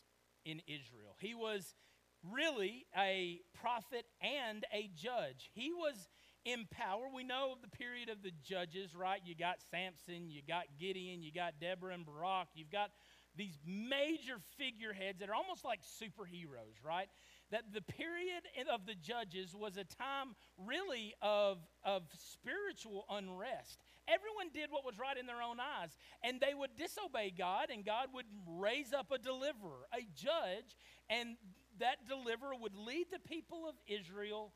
in 0.49 0.65
Israel. 0.65 1.21
He 1.21 1.35
was 1.35 1.77
really 2.25 2.87
a 2.97 3.45
prophet 3.53 4.07
and 4.25 4.65
a 4.73 4.89
judge. 4.97 5.51
He 5.53 5.69
was 5.77 6.09
in 6.45 6.67
power. 6.71 7.05
We 7.15 7.25
know 7.25 7.53
of 7.53 7.63
the 7.63 7.77
period 7.77 8.09
of 8.09 8.23
the 8.23 8.33
judges, 8.43 8.95
right? 8.95 9.21
You 9.25 9.35
got 9.35 9.57
Samson, 9.71 10.31
you 10.31 10.43
got 10.47 10.65
Gideon, 10.79 11.23
you 11.23 11.33
got 11.33 11.55
Deborah 11.61 11.95
and 11.95 12.05
Barak, 12.05 12.49
you've 12.55 12.71
got 12.71 12.91
these 13.37 13.59
major 13.67 14.37
figureheads 14.57 15.19
that 15.19 15.29
are 15.29 15.35
almost 15.35 15.65
like 15.65 15.81
superheroes, 15.83 16.79
right? 16.85 17.09
That 17.51 17.73
the 17.73 17.83
period 17.83 18.45
of 18.73 18.87
the 18.87 18.95
judges 18.95 19.55
was 19.55 19.77
a 19.77 19.85
time 19.85 20.37
really 20.57 21.15
of, 21.21 21.59
of 21.85 22.03
spiritual 22.17 23.07
unrest. 23.11 23.79
Everyone 24.07 24.53
did 24.53 24.71
what 24.71 24.85
was 24.85 24.99
right 24.99 25.17
in 25.17 25.27
their 25.27 25.43
own 25.43 25.59
eyes, 25.59 25.97
and 26.23 26.41
they 26.41 26.55
would 26.55 26.77
disobey 26.77 27.33
God, 27.37 27.71
and 27.73 27.85
God 27.85 28.09
would 28.15 28.27
raise 28.47 28.93
up 28.93 29.11
a 29.11 29.19
deliverer, 29.19 29.89
a 29.93 30.07
judge, 30.15 30.77
and 31.09 31.37
that 31.81 32.07
deliverer 32.07 32.55
would 32.61 32.75
lead 32.77 33.07
the 33.11 33.19
people 33.19 33.67
of 33.69 33.75
Israel 33.89 34.53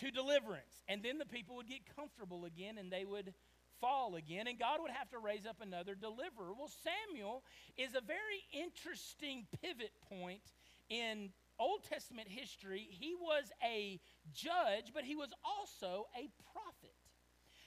to 0.00 0.10
deliverance. 0.10 0.82
And 0.88 1.02
then 1.02 1.18
the 1.18 1.26
people 1.26 1.56
would 1.56 1.68
get 1.68 1.80
comfortable 1.96 2.44
again, 2.44 2.78
and 2.78 2.90
they 2.90 3.04
would 3.04 3.32
fall 3.80 4.16
again, 4.16 4.46
and 4.46 4.58
God 4.58 4.80
would 4.82 4.90
have 4.90 5.08
to 5.10 5.18
raise 5.18 5.46
up 5.46 5.56
another 5.62 5.94
deliverer. 5.94 6.52
Well, 6.56 6.70
Samuel 6.84 7.42
is 7.78 7.94
a 7.94 8.00
very 8.00 8.44
interesting 8.52 9.46
pivot 9.62 9.92
point 10.08 10.42
in 10.90 11.30
Old 11.58 11.84
Testament 11.88 12.28
history. 12.28 12.86
He 12.90 13.14
was 13.14 13.50
a 13.64 14.00
judge, 14.32 14.92
but 14.92 15.04
he 15.04 15.14
was 15.14 15.30
also 15.44 16.06
a 16.16 16.28
prophet. 16.52 16.96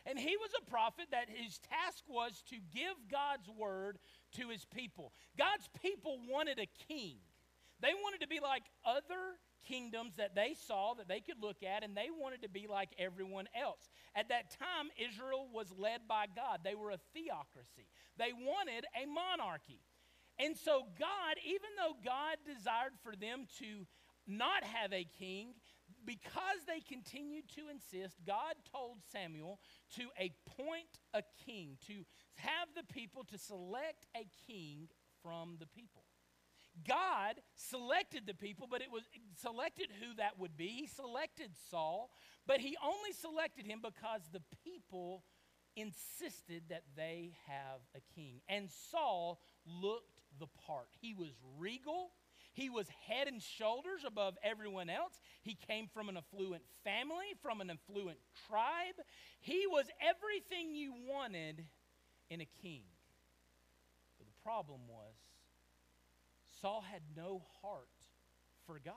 And 0.05 0.19
he 0.19 0.35
was 0.37 0.51
a 0.59 0.69
prophet 0.69 1.07
that 1.11 1.29
his 1.29 1.59
task 1.59 2.03
was 2.07 2.43
to 2.49 2.57
give 2.73 2.95
God's 3.09 3.47
word 3.49 3.97
to 4.33 4.49
his 4.49 4.65
people. 4.65 5.13
God's 5.37 5.69
people 5.81 6.17
wanted 6.29 6.59
a 6.59 6.67
king. 6.87 7.17
They 7.79 7.93
wanted 7.93 8.21
to 8.21 8.27
be 8.27 8.39
like 8.41 8.63
other 8.85 9.39
kingdoms 9.67 10.15
that 10.17 10.35
they 10.35 10.55
saw 10.67 10.93
that 10.95 11.07
they 11.07 11.19
could 11.19 11.41
look 11.41 11.63
at, 11.63 11.83
and 11.83 11.95
they 11.95 12.09
wanted 12.15 12.41
to 12.43 12.49
be 12.49 12.67
like 12.69 12.89
everyone 12.97 13.47
else. 13.59 13.89
At 14.15 14.29
that 14.29 14.51
time, 14.51 14.89
Israel 14.97 15.47
was 15.53 15.73
led 15.77 16.07
by 16.07 16.25
God, 16.35 16.59
they 16.63 16.75
were 16.75 16.91
a 16.91 16.99
theocracy, 17.13 17.87
they 18.17 18.33
wanted 18.33 18.85
a 18.95 19.05
monarchy. 19.05 19.79
And 20.39 20.57
so, 20.57 20.87
God, 20.99 21.35
even 21.45 21.69
though 21.77 21.95
God 22.03 22.37
desired 22.45 22.93
for 23.03 23.15
them 23.15 23.45
to 23.59 23.85
not 24.25 24.63
have 24.63 24.91
a 24.91 25.05
king, 25.19 25.53
because 26.05 26.65
they 26.67 26.79
continued 26.79 27.47
to 27.55 27.69
insist, 27.69 28.15
God 28.25 28.55
told 28.71 28.97
Samuel 29.11 29.59
to 29.95 30.03
appoint 30.17 30.99
a 31.13 31.21
king, 31.45 31.77
to 31.87 32.05
have 32.35 32.69
the 32.75 32.83
people 32.93 33.23
to 33.25 33.37
select 33.37 34.07
a 34.15 34.27
king 34.47 34.89
from 35.21 35.57
the 35.59 35.67
people. 35.67 36.02
God 36.87 37.35
selected 37.55 38.23
the 38.25 38.33
people, 38.33 38.67
but 38.69 38.81
it 38.81 38.91
was 38.91 39.03
selected 39.41 39.87
who 39.99 40.15
that 40.15 40.39
would 40.39 40.57
be. 40.57 40.67
He 40.67 40.87
selected 40.87 41.51
Saul, 41.69 42.09
but 42.47 42.59
he 42.59 42.75
only 42.83 43.11
selected 43.13 43.65
him 43.65 43.79
because 43.81 44.21
the 44.31 44.41
people 44.63 45.23
insisted 45.75 46.63
that 46.69 46.83
they 46.95 47.33
have 47.47 47.81
a 47.95 48.01
king. 48.15 48.41
And 48.47 48.69
Saul 48.91 49.39
looked 49.65 50.21
the 50.39 50.47
part. 50.65 50.89
He 50.99 51.13
was 51.13 51.29
regal. 51.57 52.11
He 52.53 52.69
was 52.69 52.87
head 53.07 53.27
and 53.27 53.41
shoulders 53.41 54.01
above 54.05 54.37
everyone 54.43 54.89
else. 54.89 55.13
He 55.41 55.55
came 55.55 55.87
from 55.87 56.09
an 56.09 56.17
affluent 56.17 56.63
family, 56.83 57.33
from 57.41 57.61
an 57.61 57.71
affluent 57.71 58.19
tribe. 58.47 58.95
He 59.39 59.65
was 59.67 59.85
everything 60.01 60.75
you 60.75 60.93
wanted 61.09 61.65
in 62.29 62.41
a 62.41 62.47
king. 62.61 62.83
But 64.19 64.27
the 64.27 64.43
problem 64.43 64.81
was, 64.87 65.12
Saul 66.63 66.85
had 66.89 67.01
no 67.13 67.41
heart 67.61 67.89
for 68.65 68.79
God. 68.79 68.95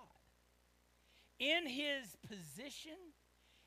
In 1.41 1.67
his 1.67 2.17
position, 2.29 2.93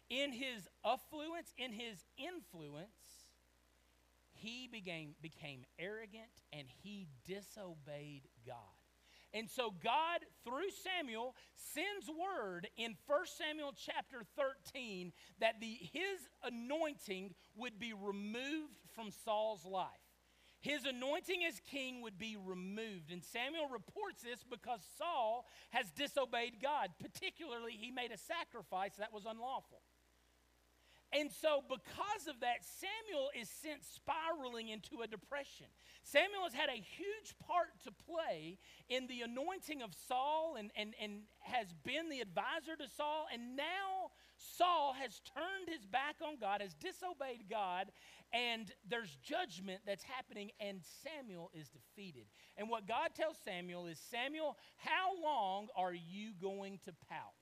in 0.10 0.32
his 0.32 0.70
affluence, 0.86 1.54
in 1.58 1.74
his 1.74 2.06
influence, 2.18 3.34
he 4.32 4.70
became, 4.72 5.16
became 5.22 5.66
arrogant 5.78 6.32
and 6.54 6.66
he 6.82 7.10
disobeyed 7.28 8.30
God. 8.48 8.56
And 9.34 9.50
so 9.50 9.74
God, 9.84 10.22
through 10.46 10.72
Samuel, 10.82 11.36
sends 11.54 12.08
word 12.08 12.70
in 12.78 12.96
1 13.06 13.20
Samuel 13.26 13.74
chapter 13.76 14.22
13 14.38 15.12
that 15.42 15.60
the, 15.60 15.78
his 15.92 16.30
anointing 16.42 17.36
would 17.58 17.78
be 17.78 17.92
removed 17.92 18.80
from 18.96 19.12
Saul's 19.26 19.66
life. 19.66 20.09
His 20.62 20.84
anointing 20.86 21.44
as 21.48 21.62
king 21.72 22.02
would 22.02 22.18
be 22.18 22.36
removed. 22.36 23.12
And 23.12 23.24
Samuel 23.24 23.70
reports 23.72 24.24
this 24.24 24.44
because 24.44 24.82
Saul 24.98 25.46
has 25.70 25.90
disobeyed 25.92 26.62
God. 26.62 26.90
Particularly, 27.00 27.78
he 27.80 27.92
made 27.92 28.12
a 28.12 28.18
sacrifice 28.18 28.96
that 29.00 29.14
was 29.14 29.26
unlawful. 29.26 29.82
And 31.12 31.32
so, 31.32 31.64
because 31.68 32.28
of 32.28 32.42
that, 32.42 32.62
Samuel 32.62 33.32
is 33.34 33.50
sent 33.50 33.84
spiraling 33.84 34.70
into 34.70 35.02
a 35.02 35.08
depression. 35.08 35.66
Samuel 36.04 36.44
has 36.44 36.54
had 36.54 36.70
a 36.70 36.74
huge 36.74 37.34
part 37.40 37.70
to 37.84 37.92
play 37.92 38.60
in 38.90 39.08
the 39.08 39.22
anointing 39.22 39.82
of 39.82 39.96
Saul 40.08 40.56
and, 40.60 40.70
and, 40.76 40.94
and 41.02 41.22
has 41.40 41.74
been 41.84 42.10
the 42.10 42.20
advisor 42.20 42.76
to 42.78 42.88
Saul. 42.96 43.26
And 43.34 43.56
now 43.56 43.99
Saul 44.40 44.94
has 45.00 45.20
turned 45.36 45.68
his 45.68 45.86
back 45.86 46.16
on 46.26 46.38
God, 46.40 46.62
has 46.62 46.74
disobeyed 46.74 47.50
God, 47.50 47.92
and 48.34 48.72
there's 48.88 49.18
judgment 49.22 49.82
that's 49.86 50.04
happening, 50.04 50.52
and 50.60 50.80
Samuel 51.04 51.52
is 51.54 51.70
defeated. 51.70 52.26
And 52.58 52.70
what 52.70 52.88
God 52.88 53.10
tells 53.16 53.38
Samuel 53.44 53.88
is 53.88 54.00
Samuel, 54.00 54.58
how 54.78 55.22
long 55.22 55.68
are 55.76 55.94
you 55.94 56.32
going 56.42 56.80
to 56.86 56.94
pout? 57.10 57.34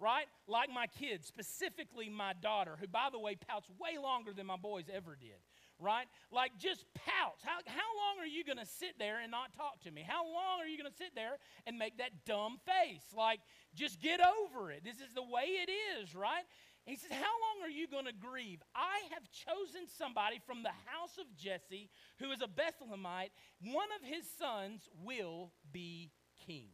right? 0.00 0.26
Like 0.46 0.70
my 0.70 0.86
kids, 0.86 1.26
specifically 1.26 2.08
my 2.08 2.32
daughter, 2.34 2.76
who, 2.80 2.86
by 2.86 3.08
the 3.12 3.18
way, 3.18 3.36
pouts 3.36 3.68
way 3.80 4.00
longer 4.02 4.32
than 4.32 4.46
my 4.46 4.56
boys 4.56 4.84
ever 4.92 5.16
did, 5.18 5.38
right? 5.80 6.06
Like 6.30 6.52
just 6.58 6.84
pouts. 6.94 7.42
How, 7.44 7.58
how 7.66 7.90
long 7.96 8.20
are 8.20 8.26
you 8.26 8.44
going 8.44 8.58
to 8.58 8.66
sit 8.66 8.98
there 8.98 9.20
and 9.20 9.30
not 9.30 9.52
talk 9.56 9.80
to 9.84 9.90
me? 9.90 10.04
How 10.06 10.24
long 10.24 10.60
are 10.60 10.66
you 10.66 10.78
going 10.78 10.90
to 10.90 10.96
sit 10.96 11.14
there 11.14 11.38
and 11.66 11.78
make 11.78 11.98
that 11.98 12.24
dumb 12.24 12.58
face? 12.64 13.04
Like, 13.16 13.40
just 13.74 14.00
get 14.00 14.20
over 14.20 14.70
it. 14.70 14.84
This 14.84 14.96
is 14.96 15.14
the 15.14 15.22
way 15.22 15.58
it 15.62 15.70
is, 15.70 16.14
right? 16.14 16.44
he 16.86 16.96
says, 16.96 17.10
How 17.10 17.18
long 17.22 17.64
are 17.64 17.70
you 17.70 17.88
going 17.88 18.06
to 18.06 18.12
grieve? 18.12 18.62
I 18.74 19.00
have 19.14 19.24
chosen 19.32 19.88
somebody 19.98 20.40
from 20.46 20.62
the 20.62 20.74
house 20.86 21.16
of 21.18 21.24
Jesse 21.36 21.90
who 22.18 22.30
is 22.30 22.40
a 22.42 22.48
Bethlehemite. 22.48 23.30
One 23.62 23.88
of 23.98 24.06
his 24.06 24.24
sons 24.38 24.88
will 25.02 25.52
be 25.72 26.12
king. 26.46 26.68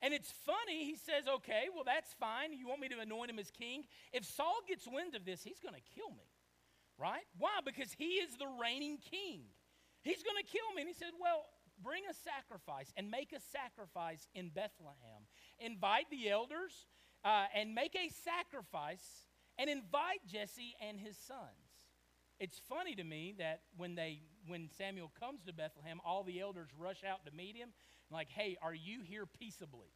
And 0.00 0.14
it's 0.14 0.32
funny, 0.46 0.84
he 0.84 0.94
says, 0.94 1.26
okay, 1.26 1.64
well, 1.74 1.82
that's 1.84 2.12
fine. 2.20 2.52
You 2.52 2.68
want 2.68 2.80
me 2.80 2.88
to 2.88 3.00
anoint 3.00 3.30
him 3.30 3.38
as 3.38 3.50
king? 3.50 3.82
If 4.12 4.24
Saul 4.24 4.60
gets 4.68 4.86
wind 4.86 5.16
of 5.16 5.24
this, 5.24 5.42
he's 5.42 5.58
going 5.58 5.74
to 5.74 5.82
kill 5.94 6.10
me, 6.10 6.27
right? 6.98 7.24
Why? 7.38 7.60
Because 7.64 7.92
he 7.96 8.20
is 8.20 8.36
the 8.36 8.48
reigning 8.60 8.98
king. 8.98 9.42
He's 10.02 10.22
going 10.22 10.36
to 10.36 10.46
kill 10.46 10.72
me. 10.74 10.82
And 10.82 10.88
he 10.88 10.94
said, 10.94 11.12
well, 11.20 11.46
bring 11.82 12.02
a 12.10 12.14
sacrifice 12.14 12.92
and 12.96 13.10
make 13.10 13.32
a 13.32 13.40
sacrifice 13.40 14.28
in 14.34 14.48
Bethlehem. 14.48 15.26
Invite 15.58 16.10
the 16.10 16.28
elders 16.28 16.86
uh, 17.24 17.46
and 17.54 17.74
make 17.74 17.94
a 17.94 18.10
sacrifice 18.24 19.26
and 19.58 19.70
invite 19.70 20.20
Jesse 20.26 20.74
and 20.86 20.98
his 20.98 21.16
sons. 21.16 21.68
It's 22.40 22.60
funny 22.68 22.94
to 22.94 23.04
me 23.04 23.34
that 23.38 23.62
when 23.76 23.96
they 23.96 24.22
when 24.46 24.68
Samuel 24.78 25.12
comes 25.18 25.42
to 25.44 25.52
Bethlehem, 25.52 26.00
all 26.04 26.22
the 26.22 26.40
elders 26.40 26.68
rush 26.78 27.02
out 27.04 27.26
to 27.26 27.34
meet 27.34 27.56
him 27.56 27.70
like, 28.10 28.28
hey, 28.30 28.56
are 28.62 28.74
you 28.74 29.00
here 29.04 29.26
peaceably? 29.26 29.92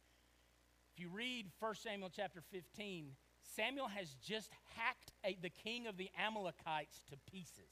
If 0.93 0.99
you 1.01 1.09
read 1.09 1.47
1 1.59 1.75
Samuel 1.75 2.11
chapter 2.15 2.43
15, 2.51 3.07
Samuel 3.55 3.87
has 3.87 4.15
just 4.23 4.51
hacked 4.75 5.11
a, 5.23 5.37
the 5.41 5.49
king 5.49 5.87
of 5.87 5.97
the 5.97 6.09
Amalekites 6.17 7.01
to 7.09 7.17
pieces. 7.31 7.71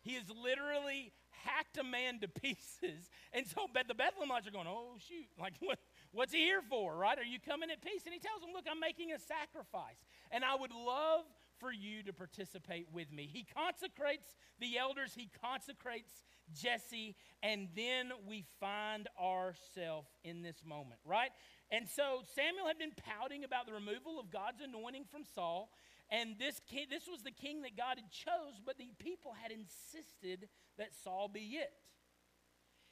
He 0.00 0.14
has 0.14 0.24
literally 0.30 1.12
hacked 1.30 1.78
a 1.78 1.84
man 1.84 2.20
to 2.20 2.28
pieces. 2.42 3.10
And 3.32 3.46
so 3.46 3.66
the 3.72 3.94
Bethlehemites 3.94 4.46
are 4.46 4.50
going, 4.50 4.66
oh, 4.68 4.96
shoot. 4.98 5.26
Like, 5.40 5.54
what, 5.60 5.78
what's 6.12 6.32
he 6.32 6.40
here 6.40 6.62
for, 6.68 6.94
right? 6.94 7.18
Are 7.18 7.24
you 7.24 7.38
coming 7.40 7.70
at 7.70 7.82
peace? 7.82 8.02
And 8.04 8.12
he 8.12 8.20
tells 8.20 8.40
them, 8.40 8.50
look, 8.54 8.64
I'm 8.70 8.80
making 8.80 9.12
a 9.12 9.18
sacrifice. 9.18 9.98
And 10.30 10.44
I 10.44 10.54
would 10.54 10.72
love 10.72 11.24
for 11.64 11.72
you 11.72 12.02
to 12.02 12.12
participate 12.12 12.86
with 12.92 13.10
me. 13.10 13.26
He 13.32 13.46
consecrates 13.56 14.36
the 14.60 14.76
elders, 14.76 15.14
he 15.16 15.30
consecrates 15.40 16.12
Jesse, 16.52 17.16
and 17.42 17.68
then 17.74 18.12
we 18.28 18.44
find 18.60 19.08
ourselves 19.18 20.10
in 20.24 20.42
this 20.42 20.60
moment, 20.62 21.00
right? 21.06 21.30
And 21.70 21.88
so 21.88 22.20
Samuel 22.34 22.66
had 22.66 22.76
been 22.76 22.92
pouting 22.92 23.44
about 23.44 23.64
the 23.64 23.72
removal 23.72 24.20
of 24.20 24.30
God's 24.30 24.60
anointing 24.60 25.06
from 25.10 25.22
Saul, 25.34 25.70
and 26.10 26.36
this, 26.38 26.60
king, 26.68 26.84
this 26.90 27.08
was 27.10 27.22
the 27.22 27.30
king 27.30 27.62
that 27.62 27.78
God 27.78 27.96
had 27.96 28.10
chose, 28.10 28.60
but 28.62 28.76
the 28.76 28.90
people 28.98 29.32
had 29.32 29.50
insisted 29.50 30.50
that 30.76 30.92
Saul 31.02 31.30
be 31.32 31.56
it. 31.64 31.72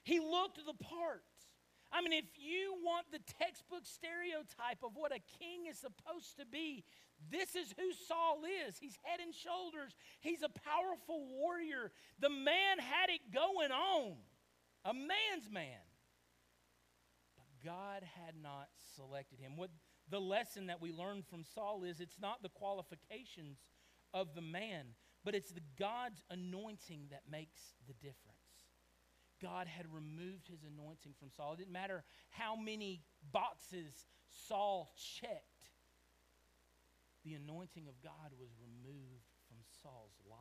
He 0.03 0.19
looked 0.19 0.57
the 0.65 0.73
part. 0.83 1.21
I 1.93 2.01
mean, 2.01 2.15
if 2.15 2.25
you 2.41 2.73
want 2.83 3.05
the 3.13 3.21
textbook 3.39 3.85
stereotype 3.85 4.83
of 4.83 4.93
what 4.95 5.13
a 5.13 5.21
king 5.39 5.67
is 5.69 5.77
supposed 5.77 6.39
to 6.39 6.47
be, 6.47 6.85
this 7.31 7.55
is 7.55 7.75
who 7.79 7.93
Saul 8.07 8.43
is. 8.67 8.79
He's 8.79 8.97
head 9.03 9.21
and 9.21 9.35
shoulders. 9.35 9.95
He's 10.21 10.43
a 10.43 10.49
powerful 10.49 11.27
warrior. 11.29 11.93
The 12.21 12.31
man 12.31 12.79
had 12.79 13.11
it 13.11 13.33
going 13.33 13.71
on, 13.71 14.15
a 14.85 14.95
man's 14.95 15.51
man. 15.51 15.85
But 17.37 17.47
God 17.71 18.03
had 18.25 18.35
not 18.43 18.69
selected 18.97 19.39
him. 19.39 19.57
What 19.57 19.71
the 20.11 20.21
lesson 20.21 20.67
that 20.67 20.81
we 20.81 20.93
learn 20.93 21.23
from 21.29 21.45
Saul 21.45 21.85
is 21.85 22.01
it's 22.01 22.21
not 22.21 22.43
the 22.43 22.49
qualifications 22.49 23.59
of 24.13 24.35
the 24.35 24.43
man, 24.43 24.87
but 25.25 25.35
it's 25.35 25.53
the 25.53 25.63
God's 25.79 26.23
anointing 26.31 27.09
that 27.11 27.23
makes 27.31 27.61
the 27.87 27.95
difference. 27.95 28.19
God 29.41 29.67
had 29.67 29.87
removed 29.93 30.49
his 30.49 30.63
anointing 30.63 31.15
from 31.19 31.31
Saul. 31.37 31.55
It 31.55 31.59
didn't 31.59 31.73
matter 31.73 32.05
how 32.31 32.55
many 32.55 33.03
boxes 33.33 34.07
Saul 34.49 34.93
checked 35.21 35.52
the 37.25 37.35
anointing 37.35 37.89
of 37.89 38.01
God 38.03 38.33
was 38.39 38.51
removed 38.61 39.27
from 39.49 39.59
Saul's 39.83 40.19
life. 40.29 40.39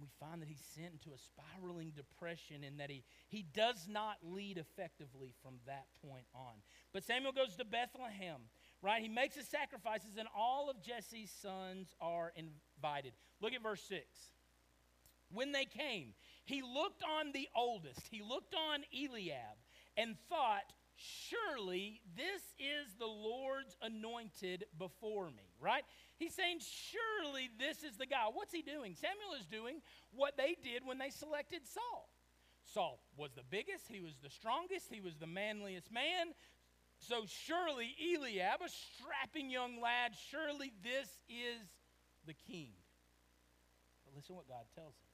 We 0.00 0.08
find 0.18 0.40
that 0.42 0.48
he's 0.48 0.62
sent 0.74 0.92
into 0.92 1.14
a 1.14 1.18
spiraling 1.18 1.92
depression 1.94 2.64
and 2.64 2.80
that 2.80 2.90
he, 2.90 3.04
he 3.28 3.44
does 3.54 3.86
not 3.88 4.16
lead 4.22 4.58
effectively 4.58 5.32
from 5.42 5.54
that 5.66 5.86
point 6.04 6.26
on. 6.34 6.54
But 6.92 7.04
Samuel 7.04 7.32
goes 7.32 7.56
to 7.56 7.64
Bethlehem, 7.64 8.40
right? 8.80 9.02
He 9.02 9.08
makes 9.08 9.36
his 9.36 9.46
sacrifices, 9.46 10.16
and 10.18 10.28
all 10.36 10.70
of 10.70 10.82
Jesse's 10.82 11.30
sons 11.30 11.94
are 12.00 12.32
invited. 12.34 13.12
Look 13.40 13.52
at 13.52 13.62
verse 13.62 13.82
6. 13.88 14.02
When 15.30 15.52
they 15.52 15.66
came, 15.66 16.14
he 16.44 16.62
looked 16.62 17.02
on 17.02 17.32
the 17.32 17.48
oldest, 17.54 18.00
he 18.10 18.22
looked 18.22 18.54
on 18.54 18.82
Eliab, 18.92 19.56
and 19.96 20.16
thought, 20.28 20.72
Surely 21.02 22.00
this 22.16 22.42
is 22.58 22.94
the 22.98 23.06
Lord's 23.06 23.76
anointed 23.82 24.66
before 24.78 25.26
me, 25.30 25.50
right? 25.60 25.82
He's 26.18 26.34
saying, 26.34 26.58
Surely 26.60 27.50
this 27.58 27.82
is 27.82 27.96
the 27.96 28.06
guy. 28.06 28.26
What's 28.32 28.52
he 28.52 28.62
doing? 28.62 28.94
Samuel 28.94 29.34
is 29.38 29.46
doing 29.46 29.80
what 30.14 30.36
they 30.36 30.56
did 30.62 30.86
when 30.86 30.98
they 30.98 31.10
selected 31.10 31.66
Saul. 31.66 32.08
Saul 32.64 33.00
was 33.16 33.32
the 33.32 33.42
biggest, 33.50 33.88
he 33.88 34.00
was 34.00 34.14
the 34.22 34.30
strongest, 34.30 34.86
he 34.92 35.00
was 35.00 35.16
the 35.16 35.26
manliest 35.26 35.90
man. 35.90 36.34
So 37.00 37.24
surely 37.26 37.96
Eliab, 37.98 38.62
a 38.64 38.68
strapping 38.68 39.50
young 39.50 39.80
lad, 39.80 40.12
surely 40.30 40.72
this 40.84 41.08
is 41.28 41.58
the 42.26 42.34
king. 42.34 42.70
But 44.04 44.14
listen 44.14 44.36
what 44.36 44.46
God 44.46 44.64
tells 44.76 44.94
him. 44.94 45.11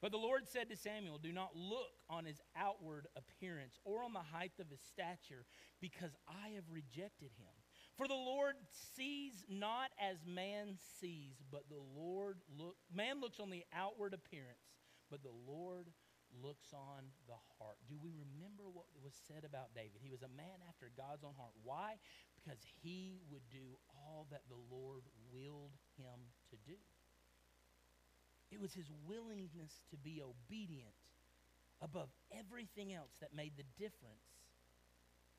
But 0.00 0.12
the 0.12 0.18
Lord 0.18 0.48
said 0.48 0.70
to 0.70 0.76
Samuel, 0.76 1.18
Do 1.18 1.32
not 1.32 1.54
look 1.54 1.92
on 2.08 2.24
his 2.24 2.40
outward 2.56 3.06
appearance 3.16 3.78
or 3.84 4.02
on 4.02 4.12
the 4.12 4.20
height 4.20 4.52
of 4.58 4.70
his 4.70 4.80
stature, 4.80 5.44
because 5.80 6.16
I 6.26 6.54
have 6.54 6.64
rejected 6.70 7.30
him. 7.36 7.52
For 7.96 8.08
the 8.08 8.14
Lord 8.14 8.54
sees 8.96 9.44
not 9.48 9.90
as 10.00 10.16
man 10.24 10.78
sees, 11.00 11.36
but 11.50 11.68
the 11.68 11.82
Lord 11.94 12.38
look 12.56 12.76
man 12.94 13.20
looks 13.20 13.40
on 13.40 13.50
the 13.50 13.64
outward 13.74 14.14
appearance, 14.14 14.72
but 15.10 15.22
the 15.22 15.36
Lord 15.46 15.92
looks 16.42 16.72
on 16.72 17.10
the 17.26 17.36
heart. 17.58 17.76
Do 17.88 17.98
we 18.00 18.14
remember 18.14 18.70
what 18.72 18.86
was 19.02 19.12
said 19.28 19.44
about 19.44 19.74
David? 19.74 20.00
He 20.00 20.10
was 20.10 20.22
a 20.22 20.32
man 20.32 20.62
after 20.68 20.90
God's 20.96 21.24
own 21.24 21.34
heart. 21.36 21.52
Why? 21.62 21.98
Because 22.38 22.62
he 22.82 23.20
would 23.30 23.44
do 23.50 23.76
all 23.90 24.26
that 24.30 24.48
the 24.48 24.62
Lord 24.70 25.04
willed 25.32 25.74
him 25.98 26.30
to 26.50 26.56
do. 26.64 26.78
It 28.50 28.60
was 28.60 28.72
his 28.72 28.90
willingness 29.06 29.80
to 29.90 29.96
be 29.96 30.22
obedient 30.22 30.94
above 31.82 32.08
everything 32.36 32.92
else 32.92 33.12
that 33.20 33.34
made 33.34 33.52
the 33.56 33.64
difference 33.78 34.30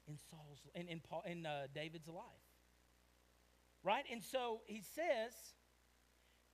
in 0.07 0.17
Saul's 0.29 0.59
in, 0.75 0.87
in, 0.87 0.99
Paul, 0.99 1.23
in 1.25 1.45
uh, 1.45 1.67
David's 1.73 2.07
life. 2.07 2.25
Right? 3.83 4.05
And 4.11 4.23
so 4.23 4.61
he 4.65 4.81
says, 4.81 5.33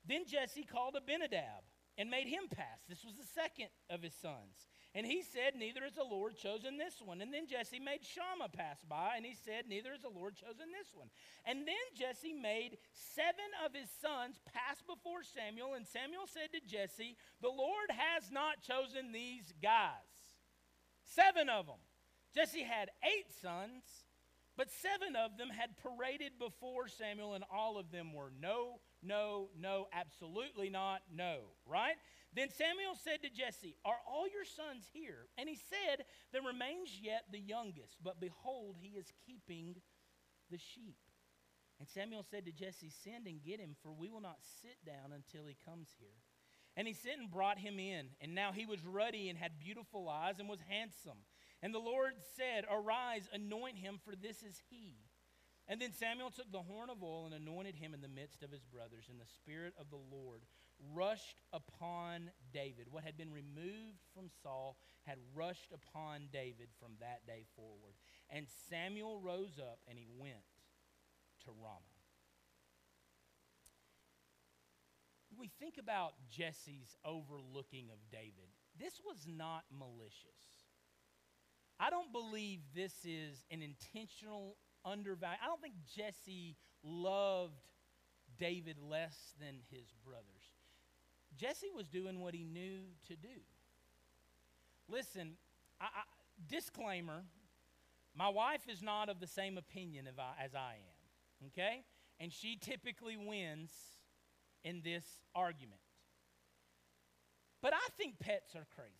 then 0.05 0.25
Jesse 0.25 0.63
called 0.63 0.95
Abinadab 0.95 1.63
and 1.97 2.09
made 2.09 2.27
him 2.27 2.43
pass. 2.49 2.79
This 2.87 3.03
was 3.03 3.15
the 3.15 3.25
second 3.25 3.69
of 3.89 4.01
his 4.01 4.13
sons. 4.13 4.67
And 4.97 5.05
he 5.05 5.21
said, 5.21 5.53
Neither 5.53 5.83
has 5.83 5.93
the 5.93 6.03
Lord 6.03 6.37
chosen 6.37 6.75
this 6.75 6.97
one. 7.05 7.21
And 7.21 7.31
then 7.31 7.45
Jesse 7.45 7.77
made 7.77 8.01
Shammah 8.01 8.49
pass 8.49 8.81
by, 8.89 9.13
and 9.15 9.23
he 9.23 9.37
said, 9.45 9.69
Neither 9.69 9.91
has 9.91 10.01
the 10.01 10.09
Lord 10.09 10.33
chosen 10.35 10.73
this 10.73 10.89
one. 10.91 11.13
And 11.45 11.67
then 11.67 11.85
Jesse 11.93 12.33
made 12.33 12.79
seven 13.13 13.45
of 13.63 13.77
his 13.77 13.93
sons 14.01 14.41
pass 14.51 14.81
before 14.81 15.21
Samuel, 15.21 15.75
and 15.75 15.85
Samuel 15.85 16.25
said 16.25 16.49
to 16.49 16.65
Jesse, 16.65 17.15
The 17.45 17.53
Lord 17.53 17.93
has 17.93 18.31
not 18.31 18.65
chosen 18.65 19.11
these 19.13 19.53
guys. 19.61 20.41
Seven 21.05 21.47
of 21.47 21.67
them. 21.67 21.85
Jesse 22.33 22.63
had 22.63 22.89
eight 23.05 23.29
sons, 23.39 23.85
but 24.57 24.73
seven 24.81 25.15
of 25.15 25.37
them 25.37 25.49
had 25.53 25.77
paraded 25.77 26.41
before 26.41 26.87
Samuel, 26.87 27.35
and 27.35 27.45
all 27.53 27.77
of 27.77 27.91
them 27.91 28.13
were 28.13 28.33
no, 28.41 28.81
no, 29.03 29.49
no, 29.59 29.87
absolutely 29.93 30.69
not, 30.69 31.01
no, 31.13 31.39
right? 31.65 31.95
Then 32.33 32.49
Samuel 32.49 32.95
said 32.95 33.21
to 33.23 33.29
Jesse, 33.29 33.75
Are 33.85 33.99
all 34.07 34.27
your 34.27 34.45
sons 34.45 34.89
here? 34.91 35.27
And 35.37 35.47
he 35.47 35.55
said, 35.55 36.05
There 36.31 36.41
remains 36.41 36.99
yet 37.01 37.23
the 37.31 37.39
youngest, 37.39 37.97
but 38.03 38.19
behold, 38.19 38.75
he 38.79 38.97
is 38.97 39.11
keeping 39.25 39.75
the 40.49 40.57
sheep. 40.57 40.97
And 41.79 41.87
Samuel 41.87 42.25
said 42.29 42.45
to 42.45 42.51
Jesse, 42.51 42.89
Send 42.89 43.27
and 43.27 43.43
get 43.43 43.59
him, 43.59 43.75
for 43.81 43.91
we 43.91 44.09
will 44.09 44.21
not 44.21 44.39
sit 44.61 44.77
down 44.85 45.13
until 45.13 45.45
he 45.45 45.55
comes 45.65 45.89
here. 45.99 46.17
And 46.75 46.87
he 46.87 46.93
sent 46.93 47.19
and 47.19 47.31
brought 47.31 47.57
him 47.57 47.79
in. 47.79 48.07
And 48.21 48.35
now 48.35 48.51
he 48.51 48.65
was 48.65 48.85
ruddy 48.85 49.29
and 49.29 49.37
had 49.37 49.59
beautiful 49.59 50.09
eyes 50.09 50.35
and 50.39 50.47
was 50.47 50.59
handsome. 50.69 51.17
And 51.61 51.73
the 51.73 51.79
Lord 51.79 52.13
said, 52.35 52.65
Arise, 52.71 53.27
anoint 53.33 53.77
him, 53.77 53.99
for 54.03 54.15
this 54.15 54.43
is 54.43 54.61
he. 54.69 54.97
And 55.69 55.81
then 55.81 55.91
Samuel 55.91 56.31
took 56.31 56.49
the 56.51 56.61
horn 56.61 56.89
of 56.89 57.03
oil 57.03 57.25
and 57.25 57.33
anointed 57.33 57.75
him 57.75 57.93
in 57.93 57.99
the 57.99 58.07
midst 58.07 58.41
of 58.41 58.51
his 58.51 58.63
brothers. 58.63 59.05
And 59.09 59.19
the 59.19 59.25
Spirit 59.25 59.73
of 59.77 59.89
the 59.89 59.97
Lord 59.97 60.43
rushed 60.93 61.41
upon 61.51 62.31
David. 62.53 62.87
What 62.89 63.03
had 63.03 63.17
been 63.17 63.31
removed 63.31 63.99
from 64.13 64.29
Saul 64.41 64.77
had 65.03 65.17
rushed 65.35 65.73
upon 65.73 66.29
David 66.31 66.69
from 66.79 66.91
that 67.01 67.27
day 67.27 67.43
forward. 67.55 67.95
And 68.29 68.47
Samuel 68.69 69.19
rose 69.19 69.59
up 69.59 69.79
and 69.89 69.97
he 69.97 70.07
went 70.17 70.45
to 71.43 71.51
Ramah. 71.51 71.81
We 75.37 75.51
think 75.59 75.77
about 75.77 76.13
Jesse's 76.29 76.95
overlooking 77.05 77.89
of 77.91 77.99
David. 78.09 78.49
This 78.79 79.01
was 79.05 79.27
not 79.27 79.65
malicious. 79.69 80.65
I 81.79 81.91
don't 81.91 82.11
believe 82.11 82.61
this 82.73 83.05
is 83.05 83.45
an 83.51 83.61
intentional 83.61 84.55
undervalue. 84.91 85.37
I 85.41 85.47
don't 85.47 85.61
think 85.61 85.75
Jesse 85.95 86.55
loved 86.83 87.53
David 88.39 88.77
less 88.79 89.33
than 89.39 89.59
his 89.69 89.93
brothers. 90.05 90.25
Jesse 91.35 91.69
was 91.75 91.87
doing 91.87 92.19
what 92.19 92.33
he 92.33 92.43
knew 92.43 92.79
to 93.07 93.15
do. 93.15 93.41
Listen, 94.87 95.33
I, 95.81 95.85
I, 95.85 96.03
disclaimer 96.49 97.23
my 98.15 98.29
wife 98.29 98.67
is 98.67 98.81
not 98.81 99.09
of 99.09 99.19
the 99.19 99.27
same 99.27 99.57
opinion 99.57 100.07
I, 100.17 100.43
as 100.43 100.55
I 100.55 100.73
am, 100.73 101.47
okay? 101.47 101.83
And 102.19 102.33
she 102.33 102.57
typically 102.59 103.15
wins 103.15 103.71
in 104.63 104.81
this 104.83 105.03
argument. 105.35 105.81
But 107.61 107.73
I 107.73 107.89
think 107.95 108.17
pets 108.19 108.55
are 108.55 108.65
crazy 108.75 108.93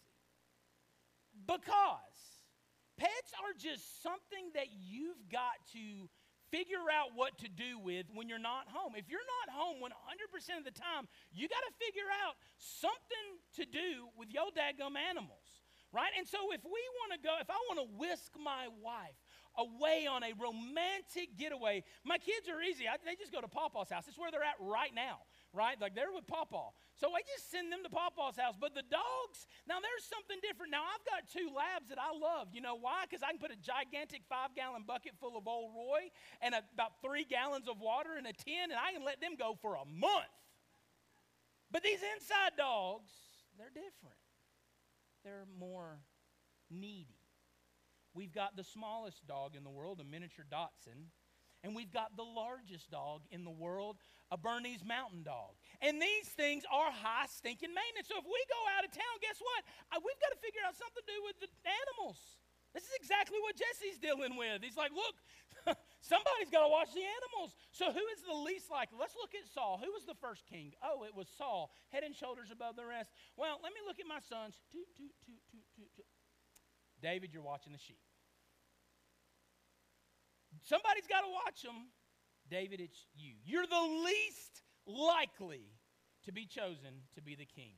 because 1.47 2.37
pets 2.97 3.31
are 3.39 3.53
just 3.57 4.03
something 4.03 4.51
that 4.53 4.67
you've 4.73 5.21
got 5.31 5.57
to 5.73 6.10
figure 6.51 6.88
out 6.91 7.12
what 7.13 7.38
to 7.39 7.47
do 7.47 7.79
with 7.79 8.07
when 8.13 8.29
you're 8.29 8.41
not 8.41 8.67
home. 8.67 8.93
If 8.95 9.10
you're 9.10 9.27
not 9.43 9.53
home 9.53 9.77
100% 9.83 10.57
of 10.57 10.65
the 10.65 10.71
time, 10.71 11.07
you 11.31 11.47
got 11.47 11.63
to 11.67 11.73
figure 11.86 12.10
out 12.25 12.36
something 12.57 13.27
to 13.60 13.63
do 13.65 14.07
with 14.17 14.31
your 14.31 14.47
daggum 14.55 14.95
animals, 14.95 15.63
right? 15.91 16.12
And 16.17 16.27
so 16.27 16.51
if 16.51 16.63
we 16.63 16.81
want 17.03 17.13
to 17.13 17.19
go, 17.19 17.36
if 17.41 17.49
I 17.49 17.60
want 17.69 17.83
to 17.83 17.88
whisk 17.99 18.31
my 18.39 18.67
wife 18.81 19.19
away 19.57 20.07
on 20.07 20.23
a 20.23 20.31
romantic 20.38 21.36
getaway, 21.38 21.83
my 22.05 22.17
kids 22.17 22.47
are 22.47 22.62
easy. 22.62 22.88
I, 22.88 22.95
they 23.03 23.15
just 23.15 23.33
go 23.33 23.41
to 23.41 23.49
Pawpaw's 23.49 23.89
house. 23.89 24.07
It's 24.07 24.17
where 24.17 24.31
they're 24.31 24.45
at 24.45 24.60
right 24.62 24.93
now 24.93 25.27
right? 25.58 25.82
Like 25.82 25.98
they're 25.98 26.13
with 26.13 26.30
Pawpaw. 26.30 26.78
So 26.93 27.10
I 27.17 27.26
just 27.26 27.50
send 27.50 27.74
them 27.74 27.82
to 27.82 27.89
Pawpaw's 27.89 28.38
house. 28.38 28.54
But 28.54 28.78
the 28.78 28.86
dogs, 28.86 29.50
now 29.65 29.82
there's 29.82 30.06
something 30.06 30.38
different. 30.46 30.70
Now 30.70 30.86
I've 30.86 31.02
got 31.10 31.26
two 31.26 31.50
labs 31.50 31.89
that 31.89 31.98
I 31.98 32.13
love. 32.13 32.54
You 32.54 32.62
know 32.62 32.78
why? 32.78 33.10
Because 33.10 33.26
I 33.26 33.34
can 33.34 33.41
put 33.41 33.50
a 33.50 33.58
gigantic 33.58 34.22
five 34.30 34.54
gallon 34.54 34.86
bucket 34.86 35.17
full 35.17 35.34
of 35.34 35.50
Old 35.50 35.74
Roy 35.74 36.13
and 36.46 36.54
a, 36.54 36.62
about 36.78 37.02
three 37.02 37.26
gallons 37.26 37.65
of 37.65 37.82
water 37.82 38.13
in 38.22 38.30
a 38.30 38.36
tin, 38.38 38.70
and 38.70 38.78
I 38.78 38.93
can 38.93 39.02
let 39.02 39.17
them 39.17 39.34
go 39.34 39.58
for 39.58 39.76
a 39.76 39.86
month. 39.89 40.30
But 41.74 41.82
these 41.82 42.00
inside 42.15 42.56
dogs, 42.56 43.12
they're 43.58 43.74
different. 43.74 44.22
They're 45.26 45.50
more 45.60 46.00
needy. 46.70 47.20
We've 48.13 48.34
got 48.34 48.56
the 48.56 48.63
smallest 48.63 49.28
dog 49.28 49.56
in 49.56 49.63
the 49.63 49.70
world, 49.70 50.00
a 50.00 50.04
miniature 50.04 50.46
Dachshund, 50.50 51.12
and 51.63 51.76
we've 51.76 51.91
got 51.91 52.15
the 52.15 52.26
largest 52.26 52.91
dog 52.91 53.26
in 53.32 53.43
the 53.43 53.54
world, 53.54 53.98
a 54.30 54.38
Bernese 54.38 54.86
mountain 54.86 55.24
dog. 55.24 55.58
And 55.82 56.02
these 56.02 56.30
things 56.30 56.63
are 56.70 56.91
high 56.91 57.26
stinking 57.30 57.74
maintenance. 57.74 58.08
So 58.08 58.20
if 58.22 58.28
we 58.28 58.41
go 58.50 58.62
out 58.78 58.86
of 58.86 58.91
town, 58.93 59.15
guess 59.22 59.41
what? 59.41 59.62
We've 59.98 60.22
got 60.22 60.32
to 60.36 60.39
figure 60.39 60.62
out 60.62 60.78
something 60.78 61.02
to 61.02 61.08
do 61.10 61.20
with 61.26 61.38
the 61.41 61.50
animals. 61.65 62.20
This 62.78 62.84
is 62.84 62.96
exactly 63.02 63.41
what 63.41 63.58
Jesse's 63.58 63.98
dealing 63.98 64.38
with. 64.38 64.62
He's 64.62 64.78
like, 64.78 64.93
look, 64.93 65.17
somebody's 66.06 66.54
got 66.54 66.67
to 66.67 66.72
watch 66.72 66.93
the 66.93 67.02
animals. 67.02 67.58
So 67.74 67.89
who 67.89 68.06
is 68.13 68.22
the 68.22 68.38
least 68.38 68.70
likely? 68.70 69.02
Let's 69.02 69.17
look 69.17 69.34
at 69.34 69.50
Saul. 69.50 69.82
Who 69.82 69.89
was 69.98 70.06
the 70.06 70.17
first 70.22 70.46
king? 70.46 70.78
Oh, 70.86 71.02
it 71.04 71.15
was 71.15 71.26
Saul, 71.26 71.74
head 71.89 72.04
and 72.06 72.13
shoulders 72.13 72.54
above 72.54 72.78
the 72.78 72.86
rest. 72.86 73.10
Well, 73.34 73.58
let 73.63 73.74
me 73.74 73.82
look 73.82 73.98
at 73.98 74.06
my 74.06 74.22
sons. 74.22 74.62
Toot, 74.70 74.86
toot, 74.93 75.15
toot. 75.26 75.41
David, 77.02 77.34
you're 77.34 77.46
watching 77.46 77.74
the 77.74 77.80
sheep. 77.80 78.00
Somebody's 80.63 81.08
got 81.08 81.22
to 81.22 81.32
watch 81.46 81.62
them. 81.62 81.89
David, 82.50 82.80
it's 82.80 83.06
you. 83.15 83.34
You're 83.43 83.67
the 83.67 84.04
least 84.06 84.62
likely 84.86 85.65
to 86.26 86.32
be 86.32 86.46
chosen 86.46 87.04
to 87.15 87.22
be 87.22 87.36
the 87.36 87.46
king. 87.46 87.74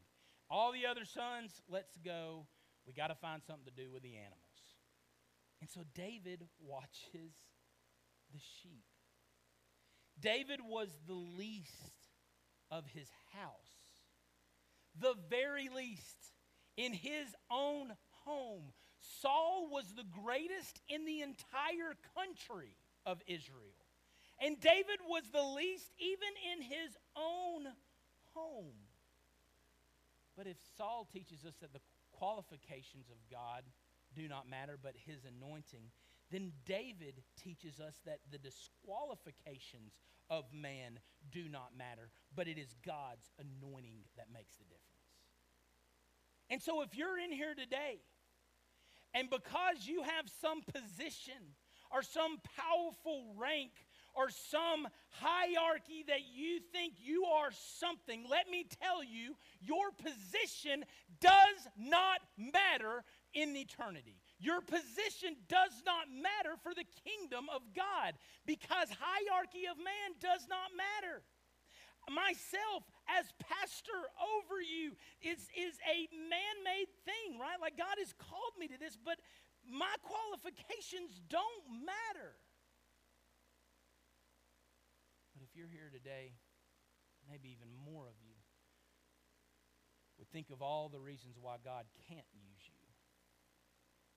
All 0.50 0.72
the 0.72 0.86
other 0.86 1.06
sons, 1.06 1.62
let's 1.70 1.98
go. 1.98 2.48
We 2.86 2.94
got 2.94 3.08
to 3.08 3.16
find 3.16 3.42
something 3.46 3.66
to 3.66 3.84
do 3.84 3.92
with 3.92 4.04
the 4.04 4.16
animals. 4.16 4.40
And 5.62 5.70
so 5.70 5.82
David 5.94 6.44
watches 6.60 7.34
the 8.32 8.40
sheep. 8.40 8.86
David 10.20 10.60
was 10.64 10.90
the 11.08 11.14
least 11.14 12.10
of 12.72 12.86
his 12.88 13.10
house, 13.34 13.52
the 15.00 15.16
very 15.30 15.70
least 15.70 16.34
in 16.78 16.94
his 16.94 17.36
own 17.52 17.92
home. 18.26 18.74
Saul 19.00 19.70
was 19.72 19.94
the 19.94 20.06
greatest 20.24 20.80
in 20.88 21.06
the 21.06 21.22
entire 21.22 21.96
country 22.16 22.76
of 23.06 23.22
Israel. 23.28 23.76
And 24.42 24.60
David 24.60 25.00
was 25.08 25.24
the 25.32 25.44
least 25.44 25.92
even 25.98 26.34
in 26.54 26.62
his 26.62 26.98
own 27.16 27.68
home. 28.34 28.88
But 30.38 30.48
if 30.48 30.58
Saul 30.78 31.08
teaches 31.12 31.44
us 31.46 31.56
that 31.62 31.74
the 31.74 31.82
qualifications 32.12 33.10
of 33.10 33.18
God 33.30 33.64
do 34.16 34.28
not 34.28 34.50
matter, 34.50 34.78
but 34.82 34.94
his 35.06 35.26
anointing, 35.26 35.92
then 36.32 36.52
David 36.66 37.22
teaches 37.42 37.80
us 37.80 38.00
that 38.06 38.20
the 38.32 38.38
disqualifications 38.38 40.00
of 40.30 40.46
man 40.54 41.00
do 41.32 41.50
not 41.50 41.76
matter, 41.78 42.10
but 42.36 42.48
it 42.48 42.58
is 42.58 42.76
God's 42.86 43.32
anointing 43.40 44.06
that 44.16 44.28
makes 44.32 44.56
the 44.56 44.64
difference. 44.64 44.86
And 46.50 46.62
so 46.62 46.82
if 46.82 46.96
you're 46.96 47.18
in 47.18 47.32
here 47.32 47.54
today, 47.54 48.00
and 49.14 49.30
because 49.30 49.86
you 49.86 50.04
have 50.04 50.26
some 50.42 50.62
position 50.62 51.56
or 51.92 52.04
some 52.04 52.38
powerful 52.56 53.34
rank 53.38 53.72
or 54.16 54.30
some 54.30 54.88
hierarchy 55.10 56.04
that 56.08 56.22
you 56.34 56.60
think 56.72 56.94
you 57.00 57.26
are 57.26 57.50
something, 57.80 58.26
let 58.30 58.50
me 58.50 58.66
tell 58.82 59.04
you, 59.04 59.36
your 59.62 59.92
position 59.92 60.84
does 61.22 61.68
not 61.78 62.20
matter 62.38 63.04
in 63.34 63.56
eternity. 63.56 64.18
Your 64.40 64.62
position 64.62 65.36
does 65.48 65.82
not 65.86 66.06
matter 66.10 66.56
for 66.62 66.74
the 66.74 66.86
kingdom 67.06 67.46
of 67.54 67.62
God 67.76 68.14
because 68.46 68.90
hierarchy 68.90 69.66
of 69.70 69.78
man 69.78 70.18
does 70.20 70.48
not 70.50 70.70
matter. 70.76 71.22
Myself 72.10 72.84
as 73.18 73.34
pastor 73.42 74.00
over 74.22 74.62
you 74.62 74.94
is, 75.22 75.50
is 75.58 75.76
a 75.88 76.06
man 76.14 76.56
made 76.62 76.92
thing, 77.06 77.40
right? 77.40 77.58
Like 77.58 77.78
God 77.78 77.98
has 77.98 78.14
called 78.14 78.54
me 78.60 78.68
to 78.70 78.78
this, 78.78 78.98
but 78.98 79.18
my 79.66 79.94
qualifications 80.06 81.18
don't 81.30 81.66
matter. 81.86 82.38
But 85.34 85.42
if 85.44 85.56
you're 85.58 85.72
here 85.72 85.90
today, 85.90 86.38
maybe 87.26 87.50
even 87.54 87.70
more 87.74 88.06
of 88.06 88.18
you, 88.22 88.36
would 90.20 90.30
think 90.32 90.52
of 90.52 90.62
all 90.62 90.90
the 90.90 91.00
reasons 91.00 91.40
why 91.40 91.56
God 91.64 91.88
can't 92.12 92.28
use 92.36 92.64
you, 92.68 92.84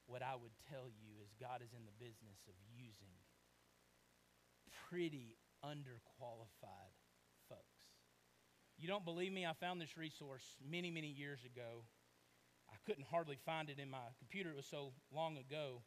what 0.07 0.23
I 0.23 0.35
would 0.35 0.53
tell 0.69 0.91
you 0.91 1.23
is 1.23 1.31
God 1.39 1.63
is 1.63 1.71
in 1.71 1.87
the 1.87 1.95
business 2.03 2.43
of 2.51 2.59
using 2.75 3.15
pretty 4.91 5.39
underqualified. 5.65 7.02
You 8.83 8.89
don't 8.89 9.05
believe 9.05 9.31
me? 9.33 9.47
I 9.47 9.53
found 9.53 9.81
this 9.81 9.97
resource 9.97 10.43
many, 10.59 10.91
many 10.91 11.07
years 11.07 11.39
ago. 11.47 11.87
I 12.69 12.75
couldn't 12.85 13.07
hardly 13.07 13.39
find 13.47 13.71
it 13.71 13.79
in 13.79 13.89
my 13.89 14.11
computer, 14.19 14.51
it 14.51 14.57
was 14.57 14.67
so 14.67 14.91
long 15.15 15.39
ago. 15.39 15.83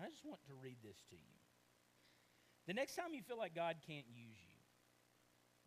I 0.00 0.08
just 0.08 0.24
want 0.24 0.38
to 0.46 0.54
read 0.54 0.76
this 0.84 1.02
to 1.10 1.16
you. 1.16 1.34
The 2.68 2.74
next 2.74 2.94
time 2.94 3.10
you 3.10 3.22
feel 3.22 3.36
like 3.36 3.56
God 3.56 3.78
can't 3.84 4.06
use 4.06 4.38
you, 4.38 4.54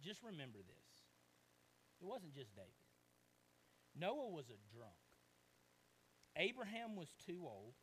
just 0.02 0.24
remember 0.24 0.60
this. 0.60 0.90
It 2.00 2.08
wasn't 2.08 2.34
just 2.34 2.56
David. 2.56 2.72
Noah 4.00 4.30
was 4.30 4.46
a 4.46 4.60
drunk. 4.74 4.96
Abraham 6.38 6.96
was 6.96 7.10
too 7.28 7.42
old. 7.44 7.74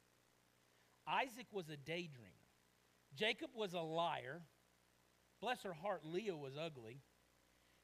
Isaac 1.06 1.46
was 1.52 1.68
a 1.68 1.76
daydreamer. 1.76 2.48
Jacob 3.14 3.50
was 3.54 3.74
a 3.74 3.80
liar. 3.80 4.40
Bless 5.42 5.62
her 5.62 5.74
heart, 5.74 6.06
Leah 6.06 6.36
was 6.36 6.54
ugly. 6.56 7.02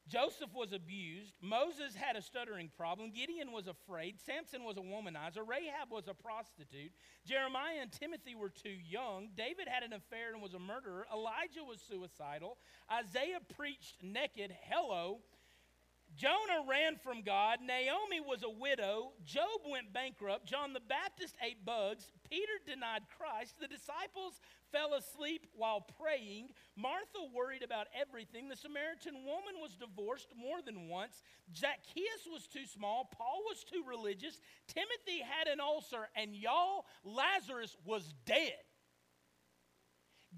Joseph 0.08 0.50
was 0.54 0.72
abused. 0.72 1.34
Moses 1.40 1.94
had 1.94 2.16
a 2.16 2.22
stuttering 2.22 2.70
problem. 2.76 3.12
Gideon 3.12 3.52
was 3.52 3.66
afraid. 3.66 4.20
Samson 4.20 4.64
was 4.64 4.76
a 4.76 4.80
womanizer. 4.80 5.46
Rahab 5.46 5.90
was 5.90 6.08
a 6.08 6.14
prostitute. 6.14 6.92
Jeremiah 7.24 7.78
and 7.80 7.92
Timothy 7.92 8.34
were 8.34 8.50
too 8.50 8.76
young. 8.84 9.28
David 9.36 9.68
had 9.68 9.82
an 9.82 9.92
affair 9.92 10.32
and 10.32 10.42
was 10.42 10.54
a 10.54 10.58
murderer. 10.58 11.06
Elijah 11.12 11.64
was 11.66 11.80
suicidal. 11.80 12.58
Isaiah 12.90 13.40
preached 13.56 14.02
naked. 14.02 14.54
Hello. 14.68 15.20
Jonah 16.14 16.68
ran 16.68 16.96
from 16.96 17.22
God. 17.22 17.60
Naomi 17.64 18.20
was 18.20 18.42
a 18.42 18.50
widow. 18.50 19.12
Job 19.24 19.64
went 19.70 19.92
bankrupt. 19.94 20.44
John 20.44 20.72
the 20.72 20.80
Baptist 20.80 21.36
ate 21.42 21.64
bugs. 21.64 22.12
Peter 22.28 22.60
denied 22.66 23.02
Christ. 23.16 23.54
The 23.60 23.68
disciples 23.68 24.40
fell 24.72 24.94
asleep 24.94 25.46
while 25.54 25.86
praying. 26.00 26.48
Martha 26.76 27.20
worried 27.34 27.62
about 27.62 27.86
everything. 27.94 28.48
The 28.48 28.56
Samaritan 28.56 29.14
woman 29.24 29.60
was 29.60 29.76
divorced 29.76 30.32
more 30.36 30.62
than 30.64 30.88
once. 30.88 31.22
Zacchaeus 31.54 32.26
was 32.32 32.48
too 32.48 32.66
small. 32.66 33.08
Paul 33.16 33.42
was 33.46 33.64
too 33.64 33.84
religious. 33.86 34.40
Timothy 34.66 35.20
had 35.22 35.46
an 35.46 35.60
ulcer. 35.60 36.08
And 36.16 36.34
y'all, 36.34 36.86
Lazarus 37.04 37.76
was 37.84 38.14
dead. 38.24 38.64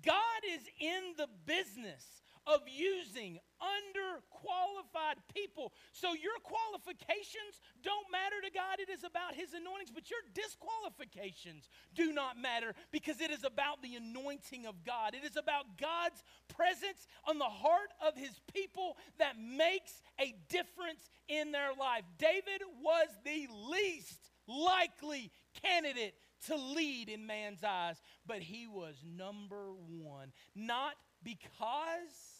God 0.04 0.42
is 0.52 0.62
in 0.80 1.14
the 1.16 1.28
business 1.46 2.04
of 2.46 2.60
using 2.66 3.38
underqualified 3.60 5.16
people. 5.32 5.72
So 5.92 6.12
your 6.12 6.36
qualifications 6.42 7.60
don't 7.82 8.10
matter 8.12 8.36
to 8.44 8.50
God. 8.52 8.80
It 8.80 8.90
is 8.90 9.04
about 9.04 9.34
His 9.34 9.54
anointings, 9.54 9.90
but 9.90 10.10
your 10.10 10.20
disqualifications 10.34 11.68
do 11.94 12.12
not 12.12 12.38
matter 12.38 12.74
because 12.92 13.20
it 13.20 13.30
is 13.30 13.44
about 13.44 13.82
the 13.82 13.96
anointing 13.96 14.66
of 14.66 14.84
God. 14.84 15.14
It 15.14 15.24
is 15.24 15.36
about 15.36 15.78
God's 15.80 16.22
presence 16.48 17.06
on 17.26 17.38
the 17.38 17.44
heart 17.44 17.90
of 18.06 18.16
His 18.16 18.40
people 18.52 18.96
that 19.18 19.38
makes 19.38 20.02
a 20.20 20.34
difference 20.48 21.08
in 21.28 21.52
their 21.52 21.72
life. 21.78 22.04
David 22.18 22.62
was 22.82 23.08
the 23.24 23.48
least 23.70 24.30
likely 24.46 25.30
candidate 25.62 26.14
to 26.46 26.56
lead 26.56 27.08
in 27.08 27.26
man's 27.26 27.64
eyes, 27.64 27.96
but 28.26 28.40
he 28.40 28.66
was 28.66 28.96
number 29.04 29.72
one. 29.88 30.32
Not 30.54 30.94
because 31.22 32.33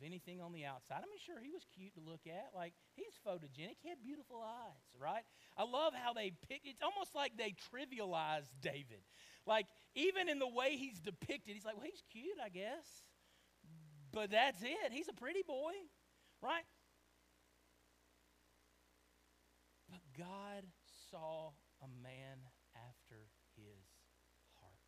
of 0.00 0.06
anything 0.06 0.40
on 0.40 0.52
the 0.52 0.64
outside. 0.64 1.04
I 1.04 1.08
mean, 1.08 1.20
sure, 1.20 1.36
he 1.40 1.50
was 1.52 1.62
cute 1.76 1.92
to 1.94 2.00
look 2.00 2.24
at. 2.26 2.56
Like, 2.56 2.72
he's 2.96 3.12
photogenic. 3.20 3.76
He 3.82 3.88
had 3.88 4.00
beautiful 4.00 4.40
eyes, 4.40 4.88
right? 4.96 5.24
I 5.56 5.64
love 5.64 5.92
how 5.92 6.12
they 6.12 6.32
pick, 6.48 6.62
it's 6.64 6.82
almost 6.82 7.14
like 7.14 7.36
they 7.36 7.54
trivialize 7.68 8.48
David. 8.62 9.04
Like, 9.46 9.66
even 9.94 10.28
in 10.28 10.38
the 10.38 10.48
way 10.48 10.76
he's 10.76 11.00
depicted, 11.00 11.54
he's 11.54 11.64
like, 11.64 11.76
well, 11.76 11.84
he's 11.84 12.02
cute, 12.10 12.40
I 12.42 12.48
guess. 12.48 13.04
But 14.12 14.30
that's 14.30 14.62
it. 14.62 14.90
He's 14.90 15.08
a 15.08 15.12
pretty 15.12 15.42
boy, 15.46 15.76
right? 16.42 16.64
But 19.88 20.00
God 20.16 20.64
saw 21.10 21.52
a 21.82 21.88
man 22.02 22.42
after 22.74 23.28
his 23.56 23.84
heart. 24.58 24.86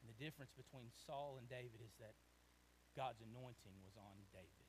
And 0.00 0.08
the 0.08 0.24
difference 0.24 0.52
between 0.56 0.88
Saul 1.06 1.36
and 1.38 1.48
David 1.48 1.80
is 1.84 1.92
that 2.00 2.14
God's 2.96 3.20
anointing 3.20 3.76
was 3.84 3.94
on 4.00 4.16
David, 4.32 4.68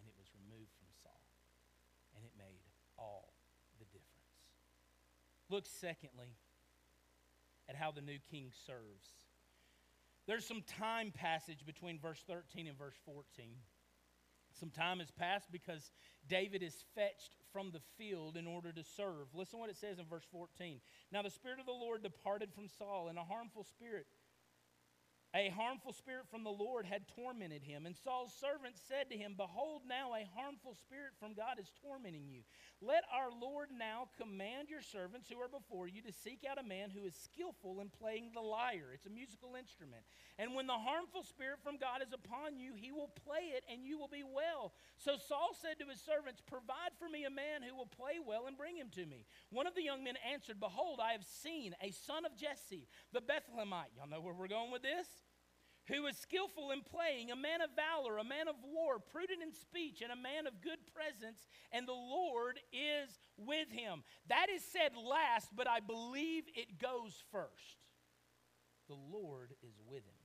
and 0.00 0.08
it 0.08 0.16
was 0.16 0.32
removed 0.32 0.72
from 0.80 0.88
Saul, 1.04 1.20
and 2.16 2.24
it 2.24 2.32
made 2.40 2.64
all 2.96 3.36
the 3.78 3.84
difference. 3.84 4.32
Look, 5.52 5.66
secondly, 5.68 6.34
at 7.68 7.76
how 7.76 7.92
the 7.92 8.00
new 8.00 8.18
king 8.30 8.50
serves. 8.66 9.12
There's 10.26 10.46
some 10.46 10.62
time 10.62 11.12
passage 11.12 11.66
between 11.66 11.98
verse 11.98 12.22
13 12.26 12.66
and 12.66 12.78
verse 12.78 12.96
14. 13.04 13.24
Some 14.58 14.70
time 14.70 14.98
has 14.98 15.10
passed 15.10 15.50
because 15.52 15.90
David 16.28 16.62
is 16.62 16.84
fetched 16.94 17.36
from 17.52 17.70
the 17.70 17.80
field 17.96 18.36
in 18.36 18.46
order 18.46 18.72
to 18.72 18.82
serve. 18.82 19.28
Listen 19.34 19.58
what 19.58 19.70
it 19.70 19.76
says 19.76 19.98
in 19.98 20.06
verse 20.06 20.26
14. 20.32 20.80
Now 21.12 21.22
the 21.22 21.30
Spirit 21.30 21.60
of 21.60 21.66
the 21.66 21.72
Lord 21.72 22.02
departed 22.02 22.52
from 22.52 22.68
Saul, 22.68 23.08
and 23.08 23.18
a 23.18 23.24
harmful 23.24 23.64
spirit 23.64 24.06
a 25.34 25.48
harmful 25.50 25.92
spirit 25.92 26.26
from 26.28 26.42
the 26.42 26.50
Lord 26.50 26.84
had 26.84 27.06
tormented 27.14 27.62
him. 27.62 27.86
And 27.86 27.94
Saul's 27.94 28.34
servant 28.34 28.74
said 28.88 29.10
to 29.10 29.16
him, 29.16 29.34
Behold, 29.36 29.82
now 29.86 30.10
a 30.10 30.26
harmful 30.34 30.74
spirit 30.74 31.14
from 31.20 31.34
God 31.34 31.62
is 31.62 31.70
tormenting 31.86 32.26
you. 32.26 32.42
Let 32.82 33.06
our 33.14 33.30
Lord 33.30 33.70
now 33.70 34.10
command 34.18 34.74
your 34.74 34.82
servants 34.82 35.30
who 35.30 35.38
are 35.38 35.48
before 35.52 35.86
you 35.86 36.02
to 36.02 36.12
seek 36.12 36.42
out 36.42 36.58
a 36.58 36.66
man 36.66 36.90
who 36.90 37.06
is 37.06 37.14
skillful 37.14 37.78
in 37.78 37.94
playing 37.94 38.34
the 38.34 38.42
lyre. 38.42 38.90
It's 38.90 39.06
a 39.06 39.14
musical 39.14 39.54
instrument. 39.54 40.02
And 40.34 40.54
when 40.54 40.66
the 40.66 40.74
harmful 40.74 41.22
spirit 41.22 41.62
from 41.62 41.78
God 41.78 42.02
is 42.02 42.10
upon 42.10 42.58
you, 42.58 42.74
he 42.74 42.90
will 42.90 43.14
play 43.22 43.54
it 43.54 43.62
and 43.70 43.86
you 43.86 44.02
will 44.02 44.10
be 44.10 44.26
well. 44.26 44.74
So 44.98 45.14
Saul 45.14 45.54
said 45.54 45.78
to 45.78 45.86
his 45.86 46.02
servants, 46.02 46.42
Provide 46.42 46.98
for 46.98 47.06
me 47.06 47.22
a 47.22 47.30
man 47.30 47.62
who 47.62 47.76
will 47.78 47.86
play 47.86 48.18
well 48.18 48.50
and 48.50 48.58
bring 48.58 48.74
him 48.74 48.90
to 48.98 49.06
me. 49.06 49.26
One 49.54 49.68
of 49.68 49.78
the 49.78 49.86
young 49.86 50.02
men 50.02 50.18
answered, 50.26 50.58
Behold, 50.58 50.98
I 50.98 51.12
have 51.12 51.24
seen 51.24 51.78
a 51.78 51.94
son 51.94 52.26
of 52.26 52.34
Jesse, 52.34 52.88
the 53.14 53.22
Bethlehemite. 53.22 53.94
Y'all 53.94 54.10
know 54.10 54.20
where 54.20 54.34
we're 54.34 54.50
going 54.50 54.72
with 54.72 54.82
this? 54.82 55.19
Who 55.88 56.06
is 56.06 56.16
skillful 56.16 56.70
in 56.70 56.82
playing, 56.82 57.30
a 57.30 57.36
man 57.36 57.60
of 57.60 57.70
valor, 57.74 58.18
a 58.18 58.24
man 58.24 58.48
of 58.48 58.56
war, 58.62 58.98
prudent 58.98 59.42
in 59.42 59.52
speech, 59.52 60.02
and 60.02 60.12
a 60.12 60.16
man 60.16 60.46
of 60.46 60.60
good 60.60 60.78
presence, 60.94 61.46
and 61.72 61.86
the 61.86 61.92
Lord 61.92 62.60
is 62.72 63.18
with 63.36 63.70
him. 63.70 64.02
That 64.28 64.46
is 64.54 64.62
said 64.62 64.92
last, 64.96 65.50
but 65.54 65.68
I 65.68 65.80
believe 65.80 66.44
it 66.54 66.78
goes 66.78 67.22
first. 67.32 67.78
The 68.88 68.94
Lord 68.94 69.54
is 69.62 69.74
with 69.86 70.04
him. 70.04 70.20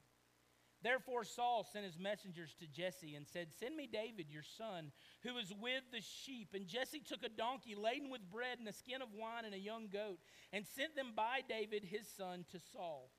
Therefore, 0.83 1.23
Saul 1.23 1.63
sent 1.63 1.85
his 1.85 1.97
messengers 1.97 2.53
to 2.59 2.67
Jesse 2.67 3.15
and 3.15 3.25
said, 3.27 3.47
Send 3.59 3.75
me 3.75 3.89
David, 3.91 4.27
your 4.29 4.43
son, 4.43 4.91
who 5.23 5.37
is 5.37 5.51
with 5.59 5.81
the 5.91 6.01
sheep. 6.01 6.49
And 6.53 6.67
Jesse 6.67 6.99
took 6.99 7.23
a 7.23 7.29
donkey 7.29 7.73
laden 7.73 8.11
with 8.11 8.29
bread 8.29 8.59
and 8.59 8.67
a 8.67 8.73
skin 8.73 9.01
of 9.01 9.07
wine 9.11 9.45
and 9.45 9.55
a 9.55 9.59
young 9.59 9.87
goat, 9.91 10.19
and 10.53 10.63
sent 10.63 10.95
them 10.95 11.13
by 11.15 11.39
David, 11.47 11.85
his 11.85 12.07
son, 12.07 12.45
to 12.51 12.59
Saul 12.71 13.09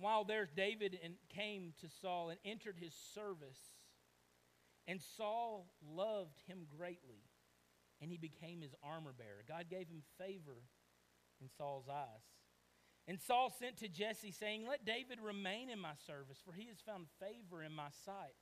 while 0.00 0.24
there, 0.24 0.48
David 0.56 0.98
came 1.28 1.74
to 1.80 1.88
Saul 2.00 2.30
and 2.30 2.38
entered 2.44 2.76
his 2.78 2.94
service. 3.14 3.60
And 4.86 5.00
Saul 5.16 5.70
loved 5.86 6.40
him 6.46 6.66
greatly, 6.76 7.22
and 8.00 8.10
he 8.10 8.16
became 8.16 8.60
his 8.60 8.74
armor 8.82 9.12
bearer. 9.16 9.44
God 9.46 9.66
gave 9.70 9.88
him 9.88 10.02
favor 10.18 10.62
in 11.40 11.48
Saul's 11.56 11.88
eyes. 11.88 12.24
And 13.06 13.20
Saul 13.20 13.50
sent 13.58 13.78
to 13.78 13.88
Jesse, 13.88 14.32
saying, 14.32 14.66
Let 14.66 14.84
David 14.84 15.18
remain 15.20 15.70
in 15.70 15.78
my 15.78 15.94
service, 16.06 16.38
for 16.44 16.52
he 16.52 16.68
has 16.68 16.80
found 16.80 17.06
favor 17.18 17.62
in 17.62 17.72
my 17.72 17.88
sight. 18.04 18.36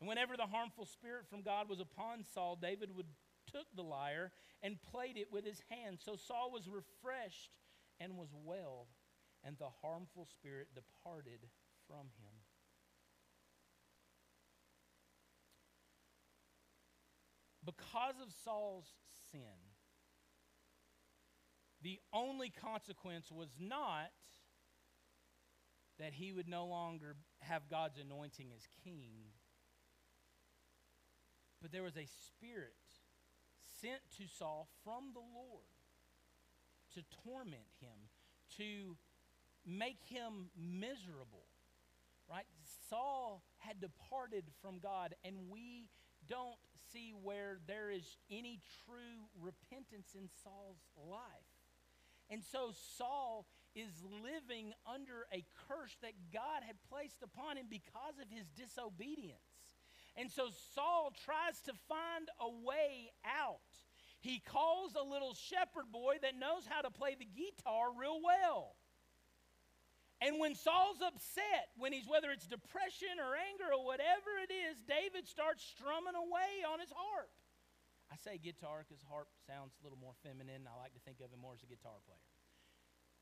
And 0.00 0.08
whenever 0.08 0.36
the 0.36 0.46
harmful 0.46 0.86
spirit 0.86 1.26
from 1.28 1.42
God 1.42 1.68
was 1.68 1.80
upon 1.80 2.24
Saul, 2.24 2.56
David 2.60 2.94
would 2.96 3.06
took 3.50 3.66
the 3.74 3.82
lyre 3.82 4.30
and 4.62 4.80
played 4.92 5.16
it 5.16 5.32
with 5.32 5.44
his 5.44 5.62
hand. 5.70 5.98
So 6.04 6.16
Saul 6.16 6.50
was 6.52 6.68
refreshed 6.68 7.50
and 8.00 8.16
was 8.16 8.28
well 8.44 8.86
and 9.48 9.56
the 9.56 9.70
harmful 9.80 10.26
spirit 10.26 10.68
departed 10.74 11.40
from 11.86 12.10
him. 12.20 12.34
Because 17.64 18.16
of 18.22 18.30
Saul's 18.44 18.92
sin, 19.32 19.40
the 21.82 21.98
only 22.12 22.50
consequence 22.50 23.32
was 23.32 23.48
not 23.58 24.10
that 25.98 26.12
he 26.12 26.30
would 26.30 26.48
no 26.48 26.66
longer 26.66 27.16
have 27.40 27.70
God's 27.70 27.98
anointing 27.98 28.48
as 28.54 28.68
king, 28.84 29.32
but 31.62 31.72
there 31.72 31.82
was 31.82 31.96
a 31.96 32.06
spirit 32.06 32.74
sent 33.80 34.00
to 34.18 34.24
Saul 34.28 34.68
from 34.84 35.12
the 35.14 35.20
Lord 35.20 35.64
to 36.94 37.02
torment 37.24 37.72
him, 37.80 38.10
to 38.58 38.96
make 39.68 40.02
him 40.08 40.50
miserable. 40.56 41.44
Right? 42.28 42.46
Saul 42.88 43.42
had 43.58 43.80
departed 43.80 44.44
from 44.60 44.78
God, 44.78 45.14
and 45.24 45.36
we 45.50 45.88
don't 46.28 46.58
see 46.92 47.12
where 47.22 47.58
there 47.66 47.90
is 47.90 48.16
any 48.30 48.60
true 48.84 49.28
repentance 49.40 50.14
in 50.14 50.28
Saul's 50.42 50.80
life. 50.96 51.20
And 52.30 52.42
so 52.44 52.72
Saul 52.96 53.46
is 53.74 53.88
living 54.04 54.72
under 54.86 55.26
a 55.32 55.44
curse 55.68 55.96
that 56.02 56.12
God 56.32 56.62
had 56.66 56.76
placed 56.90 57.22
upon 57.22 57.56
him 57.56 57.66
because 57.70 58.18
of 58.20 58.28
his 58.28 58.46
disobedience. 58.56 59.40
And 60.16 60.30
so 60.30 60.48
Saul 60.74 61.12
tries 61.24 61.60
to 61.62 61.72
find 61.88 62.28
a 62.40 62.50
way 62.66 63.12
out. 63.24 63.60
He 64.20 64.40
calls 64.40 64.96
a 64.96 65.08
little 65.08 65.34
shepherd 65.34 65.92
boy 65.92 66.16
that 66.22 66.38
knows 66.38 66.64
how 66.68 66.82
to 66.82 66.90
play 66.90 67.14
the 67.18 67.24
guitar 67.24 67.86
real 67.96 68.18
well. 68.22 68.74
And 70.18 70.42
when 70.42 70.58
Saul's 70.58 70.98
upset, 70.98 71.70
when 71.78 71.94
he's 71.94 72.10
whether 72.10 72.34
it's 72.34 72.50
depression 72.50 73.22
or 73.22 73.38
anger 73.38 73.70
or 73.70 73.86
whatever 73.86 74.34
it 74.42 74.50
is, 74.50 74.82
David 74.82 75.30
starts 75.30 75.62
strumming 75.62 76.18
away 76.18 76.66
on 76.66 76.82
his 76.82 76.90
harp. 76.90 77.30
I 78.10 78.16
say 78.18 78.40
guitar 78.40 78.82
because 78.82 79.04
harp 79.06 79.30
sounds 79.46 79.78
a 79.78 79.82
little 79.86 80.00
more 80.00 80.16
feminine. 80.26 80.66
I 80.66 80.74
like 80.74 80.96
to 80.98 81.02
think 81.06 81.22
of 81.22 81.30
him 81.30 81.38
more 81.38 81.54
as 81.54 81.62
a 81.62 81.70
guitar 81.70 82.02
player. 82.02 82.26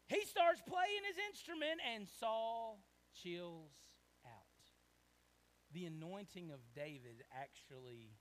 He 0.08 0.24
starts 0.24 0.62
playing 0.62 1.02
his 1.04 1.18
instrument, 1.28 1.82
and 1.82 2.06
Saul 2.06 2.78
chills 3.12 3.74
out. 4.24 4.62
The 5.74 5.84
anointing 5.90 6.54
of 6.54 6.62
David 6.72 7.26
actually 7.34 8.14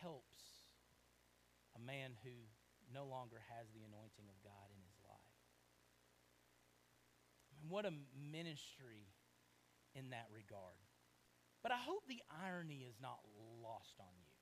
helps 0.00 0.64
a 1.74 1.82
man 1.82 2.14
who 2.22 2.32
no 2.94 3.04
longer 3.04 3.42
has 3.50 3.66
the 3.74 3.82
anointing 3.82 4.30
of 4.30 4.38
God 4.46 4.70
in 4.70 4.78
his 4.86 4.96
life. 5.02 5.34
What 7.68 7.84
a 7.84 7.92
ministry 8.32 9.08
in 9.94 10.10
that 10.10 10.26
regard. 10.34 10.78
But 11.62 11.72
I 11.72 11.80
hope 11.80 12.04
the 12.08 12.22
irony 12.28 12.84
is 12.88 12.96
not 13.00 13.18
lost 13.62 13.96
on 13.98 14.12
you. 14.20 14.34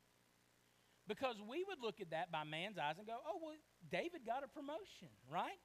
Because 1.07 1.37
we 1.39 1.65
would 1.67 1.79
look 1.83 2.01
at 2.01 2.11
that 2.11 2.31
by 2.31 2.45
man's 2.45 2.79
eyes 2.79 2.99
and 2.99 3.07
go, 3.07 3.19
oh, 3.27 3.39
well, 3.43 3.59
David 3.91 4.27
got 4.27 4.43
a 4.45 4.49
promotion, 4.49 5.11
right? 5.31 5.59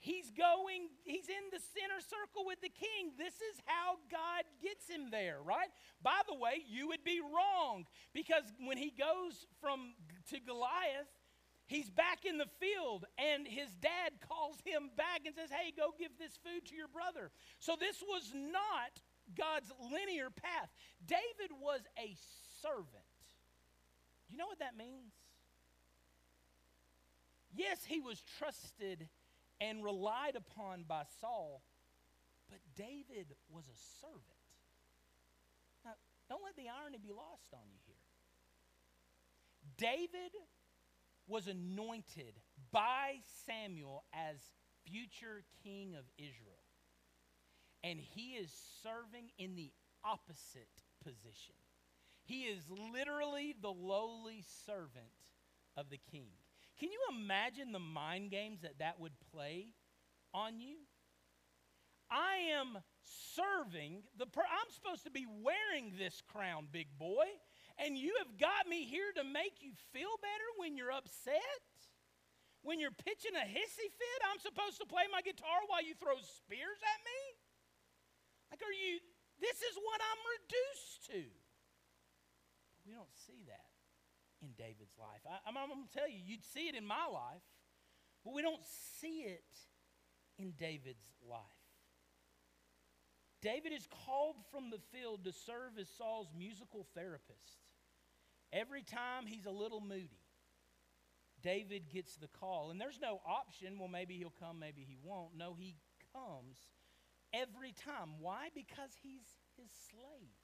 He's 0.00 0.30
going, 0.30 0.88
he's 1.04 1.28
in 1.28 1.52
the 1.52 1.60
center 1.60 2.00
circle 2.00 2.48
with 2.48 2.60
the 2.62 2.72
king. 2.72 3.12
This 3.18 3.34
is 3.34 3.60
how 3.66 4.00
God 4.10 4.48
gets 4.62 4.88
him 4.88 5.10
there, 5.10 5.38
right? 5.44 5.68
By 6.02 6.24
the 6.26 6.34
way, 6.34 6.64
you 6.66 6.88
would 6.88 7.04
be 7.04 7.20
wrong 7.20 7.84
because 8.14 8.48
when 8.64 8.78
he 8.78 8.90
goes 8.96 9.44
from 9.60 9.92
to 10.30 10.40
Goliath, 10.40 11.10
he's 11.70 11.88
back 11.88 12.26
in 12.26 12.36
the 12.36 12.50
field 12.58 13.06
and 13.16 13.46
his 13.46 13.70
dad 13.76 14.18
calls 14.20 14.56
him 14.64 14.90
back 14.96 15.22
and 15.24 15.34
says, 15.34 15.50
"Hey, 15.50 15.70
go 15.70 15.94
give 15.96 16.18
this 16.18 16.36
food 16.36 16.66
to 16.66 16.74
your 16.74 16.88
brother." 16.88 17.30
So 17.60 17.76
this 17.76 18.02
was 18.02 18.34
not 18.34 19.00
God's 19.36 19.72
linear 19.78 20.30
path. 20.30 20.68
David 21.06 21.52
was 21.52 21.86
a 21.96 22.16
servant. 22.60 23.06
You 24.28 24.36
know 24.36 24.46
what 24.46 24.58
that 24.58 24.76
means? 24.76 25.14
Yes, 27.52 27.84
he 27.84 28.00
was 28.00 28.20
trusted 28.38 29.08
and 29.60 29.84
relied 29.84 30.36
upon 30.36 30.84
by 30.84 31.04
Saul, 31.20 31.62
but 32.48 32.58
David 32.74 33.36
was 33.48 33.68
a 33.68 33.76
servant. 34.00 34.24
Now, 35.84 35.94
don't 36.28 36.42
let 36.42 36.56
the 36.56 36.68
irony 36.68 36.98
be 36.98 37.12
lost 37.12 37.52
on 37.52 37.70
you 37.70 37.78
here. 37.86 37.96
David 39.76 40.32
was 41.30 41.46
anointed 41.46 42.34
by 42.72 43.20
Samuel 43.46 44.04
as 44.12 44.36
future 44.84 45.44
king 45.62 45.94
of 45.94 46.04
Israel. 46.18 46.64
And 47.82 47.98
he 47.98 48.32
is 48.32 48.52
serving 48.82 49.30
in 49.38 49.56
the 49.56 49.72
opposite 50.04 50.68
position. 51.02 51.54
He 52.24 52.42
is 52.42 52.62
literally 52.92 53.54
the 53.60 53.70
lowly 53.70 54.44
servant 54.66 55.06
of 55.76 55.88
the 55.88 56.00
king. 56.10 56.28
Can 56.78 56.90
you 56.90 57.00
imagine 57.10 57.72
the 57.72 57.78
mind 57.78 58.30
games 58.30 58.60
that 58.62 58.78
that 58.78 59.00
would 59.00 59.12
play 59.32 59.68
on 60.34 60.60
you? 60.60 60.76
I 62.10 62.58
am 62.58 62.78
serving 63.34 64.02
the 64.18 64.24
I'm 64.24 64.70
supposed 64.70 65.04
to 65.04 65.10
be 65.10 65.26
wearing 65.26 65.92
this 65.98 66.22
crown, 66.32 66.66
big 66.70 66.88
boy, 66.98 67.24
and 67.80 67.96
you 67.96 68.14
have 68.20 68.36
got 68.36 68.68
me 68.68 68.84
here 68.84 69.10
to 69.16 69.24
make 69.24 69.64
you 69.64 69.72
feel 69.92 70.14
better 70.20 70.48
when 70.60 70.76
you're 70.76 70.92
upset? 70.92 71.64
When 72.60 72.76
you're 72.76 72.92
pitching 72.92 73.32
a 73.32 73.46
hissy 73.48 73.88
fit, 73.88 74.20
I'm 74.28 74.38
supposed 74.38 74.76
to 74.84 74.86
play 74.86 75.08
my 75.08 75.24
guitar 75.24 75.64
while 75.66 75.80
you 75.80 75.96
throw 75.96 76.20
spears 76.20 76.80
at 76.84 77.00
me? 77.00 77.20
Like 78.52 78.60
are 78.60 78.76
you 78.76 79.00
this 79.40 79.56
is 79.64 79.74
what 79.80 79.98
I'm 80.04 80.22
reduced 80.36 80.96
to. 81.16 81.22
But 82.76 82.82
we 82.84 82.92
don't 82.92 83.16
see 83.26 83.40
that 83.48 83.72
in 84.44 84.52
David's 84.56 84.96
life. 85.00 85.24
I, 85.24 85.48
am 85.48 85.56
going 85.56 85.88
to 85.88 85.92
tell 85.96 86.08
you, 86.08 86.20
you'd 86.20 86.44
see 86.44 86.68
it 86.68 86.76
in 86.76 86.84
my 86.86 87.08
life, 87.08 87.44
but 88.24 88.36
we 88.36 88.42
don't 88.42 88.64
see 89.00 89.24
it 89.24 89.48
in 90.38 90.52
David's 90.60 91.08
life. 91.24 91.40
David 93.40 93.72
is 93.72 93.88
called 94.04 94.36
from 94.52 94.68
the 94.68 94.80
field 94.92 95.24
to 95.24 95.32
serve 95.32 95.80
as 95.80 95.88
Saul's 95.88 96.28
musical 96.36 96.86
therapist. 96.94 97.64
Every 98.52 98.82
time 98.82 99.26
he's 99.26 99.46
a 99.46 99.50
little 99.50 99.80
moody, 99.80 100.20
David 101.42 101.88
gets 101.92 102.16
the 102.16 102.28
call. 102.28 102.70
And 102.70 102.80
there's 102.80 103.00
no 103.00 103.20
option, 103.26 103.78
well, 103.78 103.88
maybe 103.88 104.14
he'll 104.14 104.34
come, 104.40 104.58
maybe 104.58 104.84
he 104.86 104.96
won't. 105.02 105.36
No, 105.36 105.54
he 105.58 105.76
comes 106.12 106.58
every 107.32 107.72
time. 107.72 108.20
Why? 108.20 108.48
Because 108.54 108.90
he's 109.02 109.26
his 109.56 109.70
slave, 109.90 110.34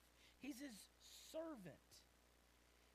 he's 0.40 0.60
his 0.60 0.78
servant. 1.32 1.76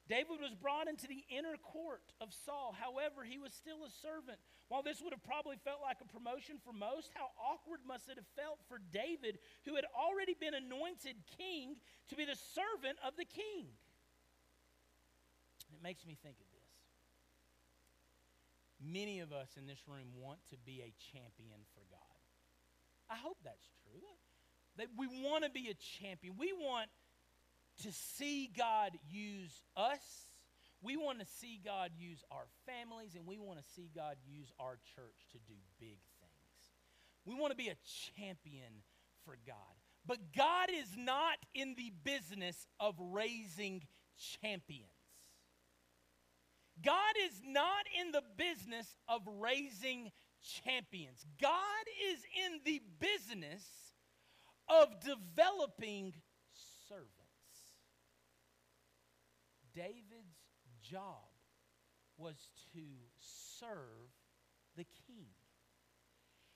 David 0.09 0.41
was 0.41 0.55
brought 0.55 0.89
into 0.89 1.07
the 1.07 1.23
inner 1.29 1.55
court 1.61 2.03
of 2.19 2.33
Saul. 2.33 2.75
However, 2.75 3.23
he 3.23 3.39
was 3.39 3.53
still 3.53 3.85
a 3.87 3.91
servant. 4.03 4.39
While 4.67 4.83
this 4.83 4.99
would 4.99 5.13
have 5.13 5.23
probably 5.23 5.55
felt 5.63 5.79
like 5.79 6.03
a 6.03 6.11
promotion 6.11 6.59
for 6.59 6.73
most, 6.73 7.11
how 7.13 7.31
awkward 7.39 7.79
must 7.87 8.09
it 8.09 8.17
have 8.19 8.27
felt 8.35 8.59
for 8.67 8.75
David, 8.91 9.39
who 9.63 9.75
had 9.75 9.85
already 9.95 10.35
been 10.35 10.53
anointed 10.53 11.15
king, 11.37 11.79
to 12.09 12.15
be 12.17 12.25
the 12.25 12.35
servant 12.35 12.99
of 13.07 13.15
the 13.15 13.23
king? 13.23 13.71
It 15.81 15.83
makes 15.83 16.05
me 16.05 16.15
think 16.21 16.35
of 16.37 16.45
this. 16.53 16.61
Many 18.79 19.19
of 19.19 19.33
us 19.33 19.49
in 19.57 19.65
this 19.65 19.81
room 19.87 20.13
want 20.15 20.37
to 20.51 20.57
be 20.63 20.81
a 20.81 20.93
champion 21.11 21.65
for 21.73 21.81
God. 21.89 22.21
I 23.09 23.15
hope 23.15 23.37
that's 23.43 23.65
true. 23.81 24.07
That 24.77 24.87
we 24.95 25.07
want 25.07 25.43
to 25.43 25.49
be 25.49 25.69
a 25.69 25.77
champion. 25.99 26.35
We 26.37 26.53
want 26.53 26.89
to 27.81 27.91
see 27.91 28.51
God 28.55 28.91
use 29.09 29.63
us. 29.75 30.05
We 30.83 30.97
want 30.97 31.19
to 31.19 31.25
see 31.39 31.59
God 31.65 31.91
use 31.97 32.23
our 32.31 32.45
families, 32.67 33.15
and 33.15 33.25
we 33.25 33.39
want 33.39 33.57
to 33.57 33.65
see 33.75 33.89
God 33.95 34.17
use 34.23 34.51
our 34.59 34.77
church 34.95 35.17
to 35.31 35.39
do 35.47 35.57
big 35.79 35.97
things. 36.19 36.61
We 37.25 37.33
want 37.33 37.51
to 37.51 37.57
be 37.57 37.69
a 37.69 37.77
champion 38.15 38.85
for 39.25 39.35
God. 39.47 39.55
But 40.05 40.19
God 40.35 40.69
is 40.71 40.95
not 40.95 41.37
in 41.55 41.73
the 41.75 41.91
business 42.03 42.67
of 42.79 42.95
raising 42.99 43.81
champions. 44.41 45.00
God 46.83 47.13
is 47.25 47.41
not 47.45 47.85
in 47.99 48.11
the 48.11 48.23
business 48.37 48.87
of 49.07 49.21
raising 49.39 50.11
champions. 50.63 51.25
God 51.41 51.51
is 52.11 52.19
in 52.45 52.59
the 52.65 52.81
business 52.99 53.63
of 54.67 54.87
developing 55.01 56.13
servants. 56.87 57.11
David's 59.75 60.37
job 60.81 61.29
was 62.17 62.35
to 62.73 62.81
serve 63.59 64.09
the 64.75 64.85
king. 65.07 65.27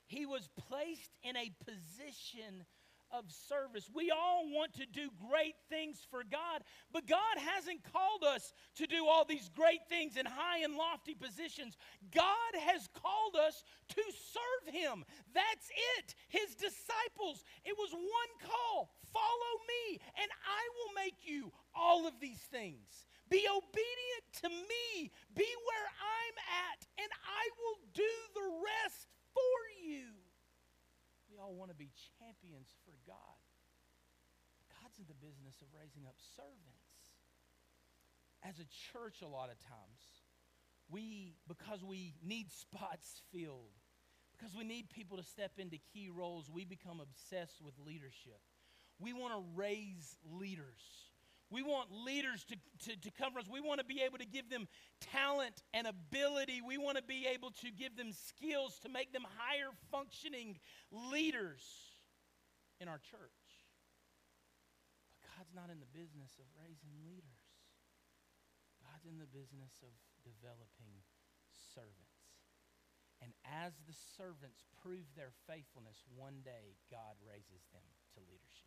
He 0.08 0.26
was 0.26 0.50
placed 0.70 1.12
in 1.24 1.36
a 1.36 1.52
position 1.66 2.66
of 3.12 3.26
service. 3.32 3.90
We 3.94 4.12
all 4.12 4.46
want 4.52 4.74
to 4.74 4.86
do 4.86 5.10
great 5.30 5.56
things 5.70 6.00
for 6.10 6.24
God, 6.24 6.64
but 6.92 7.08
God 7.08 7.38
hasn't 7.38 7.82
called 7.92 8.24
us 8.24 8.54
to 8.76 8.88
do 8.88 9.08
all 9.08 9.26
these 9.26 9.50
great 9.56 9.88
things 9.90 10.18
in 10.18 10.26
high 10.26 10.64
and 10.64 10.76
lofty 10.76 11.16
positions. 11.16 11.78
God 12.14 12.54
has 12.54 12.88
called 12.94 13.36
us 13.36 13.64
to 13.90 14.02
serve 14.12 14.74
Him. 14.74 15.04
That's 15.34 15.70
it. 15.98 16.16
His 16.30 16.56
disciples, 16.56 17.44
it 17.64 17.76
was 17.78 17.92
one 17.92 18.50
call 18.50 18.90
follow 19.16 19.54
me, 19.64 20.00
and 20.20 20.30
I 20.44 20.64
will 20.76 20.92
make 21.00 21.24
you 21.24 21.52
all 21.74 22.06
of 22.06 22.20
these 22.20 22.44
things. 22.52 23.08
Be 23.30 23.48
obedient 23.48 24.26
to 24.44 24.50
me. 24.50 25.10
Be 25.34 25.48
where 25.48 25.90
I'm 26.04 26.38
at, 26.68 26.80
and 27.00 27.12
I 27.24 27.44
will 27.64 27.80
do 27.96 28.14
the 28.36 28.48
rest 28.60 29.08
for 29.34 29.58
you. 29.88 30.12
We 31.32 31.40
all 31.40 31.56
want 31.56 31.65
to 31.76 31.84
be 31.84 31.92
champions 32.20 32.72
for 32.88 32.96
God. 33.06 33.44
God's 34.80 35.00
in 35.00 35.06
the 35.08 35.20
business 35.20 35.60
of 35.60 35.68
raising 35.76 36.08
up 36.08 36.16
servants. 36.36 36.88
As 38.44 38.60
a 38.60 38.68
church, 38.94 39.20
a 39.22 39.28
lot 39.28 39.50
of 39.52 39.60
times, 39.60 40.00
we, 40.90 41.36
because 41.48 41.84
we 41.84 42.14
need 42.24 42.48
spots 42.64 43.22
filled, 43.34 43.76
because 44.38 44.56
we 44.56 44.64
need 44.64 44.90
people 44.90 45.18
to 45.18 45.24
step 45.24 45.52
into 45.58 45.78
key 45.92 46.10
roles, 46.10 46.50
we 46.50 46.64
become 46.64 47.02
obsessed 47.02 47.62
with 47.62 47.74
leadership. 47.86 48.40
We 49.00 49.12
want 49.12 49.34
to 49.34 49.44
raise 49.56 50.16
leaders. 50.24 50.80
We 51.52 51.62
want 51.62 51.94
leaders 51.94 52.44
to, 52.46 52.56
to, 52.90 52.98
to 52.98 53.12
come 53.12 53.34
from 53.34 53.42
us. 53.42 53.50
We 53.50 53.62
want 53.62 53.80
to 53.80 53.86
be 53.86 54.02
able 54.02 54.18
to 54.18 54.26
give 54.26 54.50
them 54.50 54.68
talent 55.00 55.62
and 55.74 55.86
ability. 55.86 56.62
We 56.66 56.78
want 56.78 56.98
to 56.98 57.04
be 57.04 57.28
able 57.30 57.52
to 57.62 57.70
give 57.70 57.96
them 57.96 58.12
skills 58.12 58.80
to 58.82 58.90
make 58.90 59.14
them 59.14 59.26
higher 59.38 59.70
functioning 59.92 60.58
leaders 60.90 61.62
in 62.82 62.90
our 62.90 62.98
church. 62.98 63.46
But 65.06 65.22
God's 65.38 65.54
not 65.54 65.70
in 65.70 65.78
the 65.78 65.92
business 65.94 66.34
of 66.42 66.50
raising 66.58 66.98
leaders, 67.06 67.46
God's 68.82 69.06
in 69.06 69.22
the 69.22 69.30
business 69.30 69.86
of 69.86 69.94
developing 70.26 71.06
servants. 71.78 72.26
And 73.22 73.38
as 73.46 73.78
the 73.86 73.96
servants 74.18 74.66
prove 74.82 75.06
their 75.14 75.32
faithfulness, 75.46 76.02
one 76.10 76.42
day 76.42 76.74
God 76.90 77.16
raises 77.22 77.70
them 77.70 77.86
to 78.18 78.20
leadership. 78.26 78.65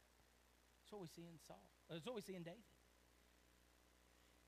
That's 0.88 0.94
what 0.94 1.02
we 1.02 1.22
see 1.22 1.28
in 1.28 1.38
Saul. 1.46 1.68
That's 1.90 2.06
what 2.06 2.14
we 2.14 2.22
see 2.22 2.34
in 2.34 2.44
David. 2.44 2.64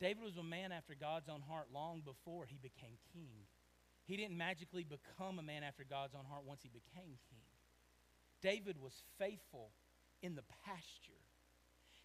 David 0.01 0.25
was 0.25 0.39
a 0.39 0.43
man 0.43 0.73
after 0.73 0.95
God's 0.95 1.29
own 1.29 1.43
heart 1.43 1.67
long 1.71 2.01
before 2.03 2.47
he 2.47 2.57
became 2.57 2.97
king. 3.13 3.45
He 4.07 4.17
didn't 4.17 4.39
magically 4.39 4.83
become 4.83 5.39
a 5.39 5.43
man 5.43 5.63
after 5.63 5.85
God's 5.85 6.15
own 6.15 6.25
heart 6.25 6.45
once 6.47 6.63
he 6.63 6.71
became 6.71 7.19
king. 7.29 7.45
David 8.41 8.81
was 8.81 8.95
faithful 9.19 9.73
in 10.23 10.35
the 10.35 10.45
pasture, 10.65 11.21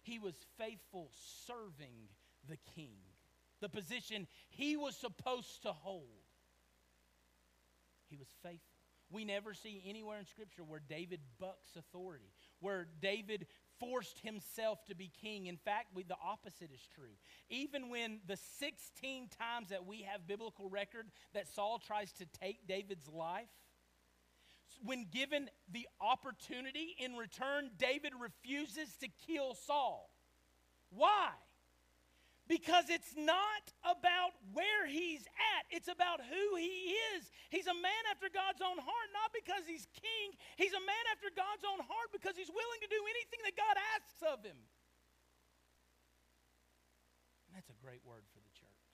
he 0.02 0.18
was 0.18 0.34
faithful 0.58 1.10
serving 1.46 2.08
the 2.46 2.58
king, 2.74 2.96
the 3.60 3.70
position 3.70 4.26
he 4.50 4.76
was 4.76 4.96
supposed 4.96 5.62
to 5.62 5.72
hold. 5.72 6.04
He 8.10 8.16
was 8.16 8.28
faithful. 8.42 8.76
We 9.10 9.24
never 9.24 9.54
see 9.54 9.82
anywhere 9.86 10.18
in 10.18 10.26
Scripture 10.26 10.64
where 10.64 10.80
David 10.80 11.20
bucks 11.38 11.76
authority, 11.76 12.32
where 12.60 12.86
David 13.00 13.46
forced 13.78 14.20
himself 14.20 14.84
to 14.86 14.94
be 14.94 15.10
king. 15.20 15.46
In 15.46 15.56
fact, 15.56 15.88
we, 15.94 16.02
the 16.02 16.16
opposite 16.24 16.70
is 16.72 16.86
true. 16.94 17.14
Even 17.48 17.88
when 17.90 18.20
the 18.26 18.36
16 18.58 19.28
times 19.38 19.68
that 19.68 19.86
we 19.86 20.02
have 20.02 20.26
biblical 20.26 20.68
record 20.68 21.06
that 21.34 21.48
Saul 21.48 21.78
tries 21.78 22.12
to 22.12 22.26
take 22.40 22.66
David's 22.66 23.08
life, 23.08 23.48
when 24.82 25.06
given 25.10 25.48
the 25.70 25.86
opportunity 26.00 26.94
in 26.98 27.14
return, 27.14 27.70
David 27.78 28.12
refuses 28.20 28.94
to 29.00 29.08
kill 29.26 29.54
Saul. 29.54 30.10
Why? 30.90 31.30
Because 32.46 32.86
it's 32.94 33.10
not 33.18 33.74
about 33.82 34.38
where 34.54 34.86
he's 34.86 35.26
at, 35.26 35.66
it's 35.74 35.90
about 35.90 36.22
who 36.22 36.44
he 36.54 36.94
is. 37.14 37.26
He's 37.50 37.66
a 37.66 37.74
man 37.74 38.02
after 38.14 38.30
God's 38.30 38.62
own 38.62 38.78
heart, 38.78 39.08
not 39.10 39.34
because 39.34 39.66
he's 39.66 39.90
king. 39.98 40.38
He's 40.54 40.70
a 40.70 40.82
man 40.82 41.04
after 41.10 41.26
God's 41.34 41.66
own 41.66 41.82
heart 41.82 42.14
because 42.14 42.38
he's 42.38 42.50
willing 42.50 42.80
to 42.86 42.90
do 42.90 43.02
anything 43.02 43.42
that 43.50 43.58
God 43.58 43.74
asks 43.98 44.22
of 44.22 44.46
him. 44.46 44.58
And 47.50 47.52
that's 47.58 47.70
a 47.70 47.78
great 47.82 48.06
word 48.06 48.22
for 48.30 48.38
the 48.38 48.54
church. 48.54 48.86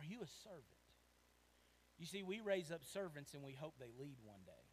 Are 0.00 0.08
you 0.08 0.24
a 0.24 0.30
servant? 0.40 0.84
You 2.00 2.08
see, 2.08 2.24
we 2.24 2.40
raise 2.40 2.72
up 2.72 2.80
servants 2.80 3.36
and 3.36 3.44
we 3.44 3.52
hope 3.52 3.76
they 3.76 3.92
lead 3.92 4.16
one 4.24 4.40
day. 4.48 4.64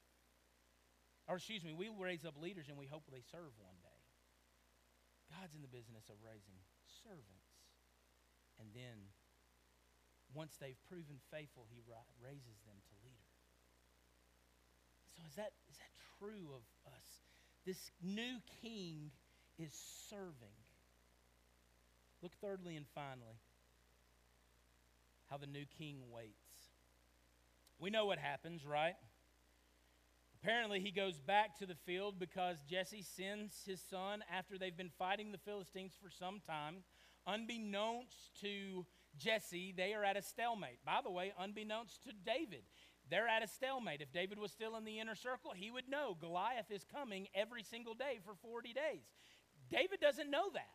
Or, 1.27 1.41
excuse 1.41 1.65
me, 1.65 1.73
we 1.75 1.91
raise 1.91 2.23
up 2.23 2.39
leaders 2.39 2.71
and 2.71 2.77
we 2.77 2.87
hope 2.87 3.03
they 3.11 3.25
serve 3.33 3.51
one 3.59 3.75
day. 3.83 3.99
God's 5.33 5.57
in 5.57 5.65
the 5.65 5.67
business 5.67 6.07
of 6.07 6.21
raising 6.23 6.55
servants. 7.05 7.53
And 8.57 8.73
then, 8.73 9.13
once 10.33 10.57
they've 10.57 10.79
proven 10.89 11.21
faithful, 11.29 11.69
he 11.69 11.85
raises 12.17 12.57
them 12.65 12.81
to 12.81 12.93
leader. 13.05 13.29
So, 15.13 15.21
is 15.29 15.35
that, 15.37 15.53
is 15.69 15.77
that 15.77 15.93
true 16.17 16.49
of 16.49 16.65
us? 16.89 17.07
This 17.65 17.91
new 18.01 18.41
king 18.61 19.11
is 19.57 19.73
serving. 20.09 20.57
Look, 22.21 22.33
thirdly 22.41 22.75
and 22.75 22.85
finally, 22.93 23.37
how 25.29 25.37
the 25.37 25.47
new 25.47 25.65
king 25.77 25.97
waits. 26.11 26.33
We 27.79 27.89
know 27.89 28.05
what 28.05 28.19
happens, 28.19 28.65
right? 28.65 28.95
Apparently, 30.41 30.79
he 30.79 30.91
goes 30.91 31.19
back 31.19 31.57
to 31.59 31.65
the 31.65 31.75
field 31.85 32.19
because 32.19 32.57
Jesse 32.69 33.01
sends 33.01 33.63
his 33.65 33.81
son 33.81 34.23
after 34.31 34.57
they've 34.57 34.77
been 34.77 34.91
fighting 34.97 35.31
the 35.31 35.39
Philistines 35.39 35.93
for 36.01 36.09
some 36.09 36.39
time. 36.45 36.83
Unbeknownst 37.27 38.39
to 38.41 38.85
Jesse, 39.17 39.73
they 39.75 39.93
are 39.93 40.03
at 40.03 40.17
a 40.17 40.21
stalemate. 40.21 40.79
By 40.85 40.99
the 41.03 41.11
way, 41.11 41.33
unbeknownst 41.39 42.03
to 42.03 42.11
David, 42.25 42.63
they're 43.09 43.27
at 43.27 43.43
a 43.43 43.47
stalemate. 43.47 44.01
If 44.01 44.11
David 44.11 44.39
was 44.39 44.51
still 44.51 44.75
in 44.75 44.85
the 44.85 44.99
inner 44.99 45.15
circle, 45.15 45.51
he 45.55 45.71
would 45.71 45.89
know 45.89 46.17
Goliath 46.19 46.71
is 46.71 46.85
coming 46.85 47.27
every 47.33 47.63
single 47.63 47.93
day 47.93 48.19
for 48.23 48.35
40 48.35 48.73
days. 48.73 49.05
David 49.69 49.99
doesn't 49.99 50.29
know 50.29 50.49
that. 50.53 50.69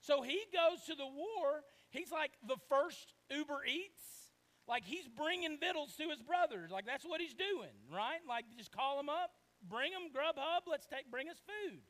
So 0.00 0.22
he 0.22 0.40
goes 0.52 0.84
to 0.86 0.94
the 0.94 1.06
war. 1.06 1.62
He's 1.90 2.12
like 2.12 2.32
the 2.46 2.56
first 2.68 3.14
Uber 3.30 3.64
Eats 3.66 4.28
like 4.68 4.84
he's 4.84 5.08
bringing 5.08 5.56
victuals 5.58 5.96
to 5.96 6.08
his 6.12 6.20
brothers. 6.20 6.70
Like 6.70 6.84
that's 6.84 7.04
what 7.04 7.20
he's 7.20 7.34
doing, 7.34 7.72
right? 7.90 8.20
Like 8.28 8.44
just 8.56 8.70
call 8.70 8.98
them 8.98 9.08
up, 9.08 9.32
bring 9.66 9.90
them 9.90 10.12
Grubhub. 10.12 10.68
Let's 10.70 10.86
take 10.86 11.10
bring 11.10 11.30
us 11.30 11.40
food, 11.40 11.80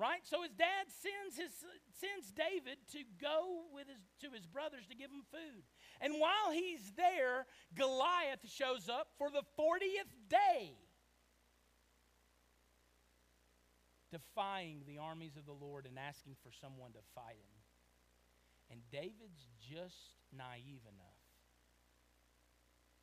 right? 0.00 0.24
So 0.24 0.40
his 0.40 0.56
dad 0.56 0.88
sends 0.88 1.36
his 1.36 1.52
sends 2.00 2.32
David 2.32 2.80
to 2.96 3.04
go 3.20 3.68
with 3.76 3.86
his 3.86 4.00
to 4.24 4.32
his 4.32 4.46
brothers 4.46 4.88
to 4.88 4.96
give 4.96 5.12
him 5.12 5.28
food. 5.30 5.62
And 6.00 6.14
while 6.16 6.50
he's 6.50 6.96
there, 6.96 7.44
Goliath 7.76 8.48
shows 8.48 8.88
up 8.88 9.08
for 9.18 9.28
the 9.28 9.44
40th 9.60 10.08
day. 10.30 10.72
Defying 14.10 14.82
the 14.88 14.98
armies 14.98 15.36
of 15.36 15.44
the 15.44 15.52
Lord 15.52 15.86
and 15.86 15.98
asking 15.98 16.34
for 16.42 16.50
someone 16.50 16.92
to 16.92 17.04
fight 17.14 17.36
him. 17.36 17.54
And 18.72 18.80
David's 18.90 19.46
just 19.60 20.16
naive 20.32 20.82
enough 20.88 21.20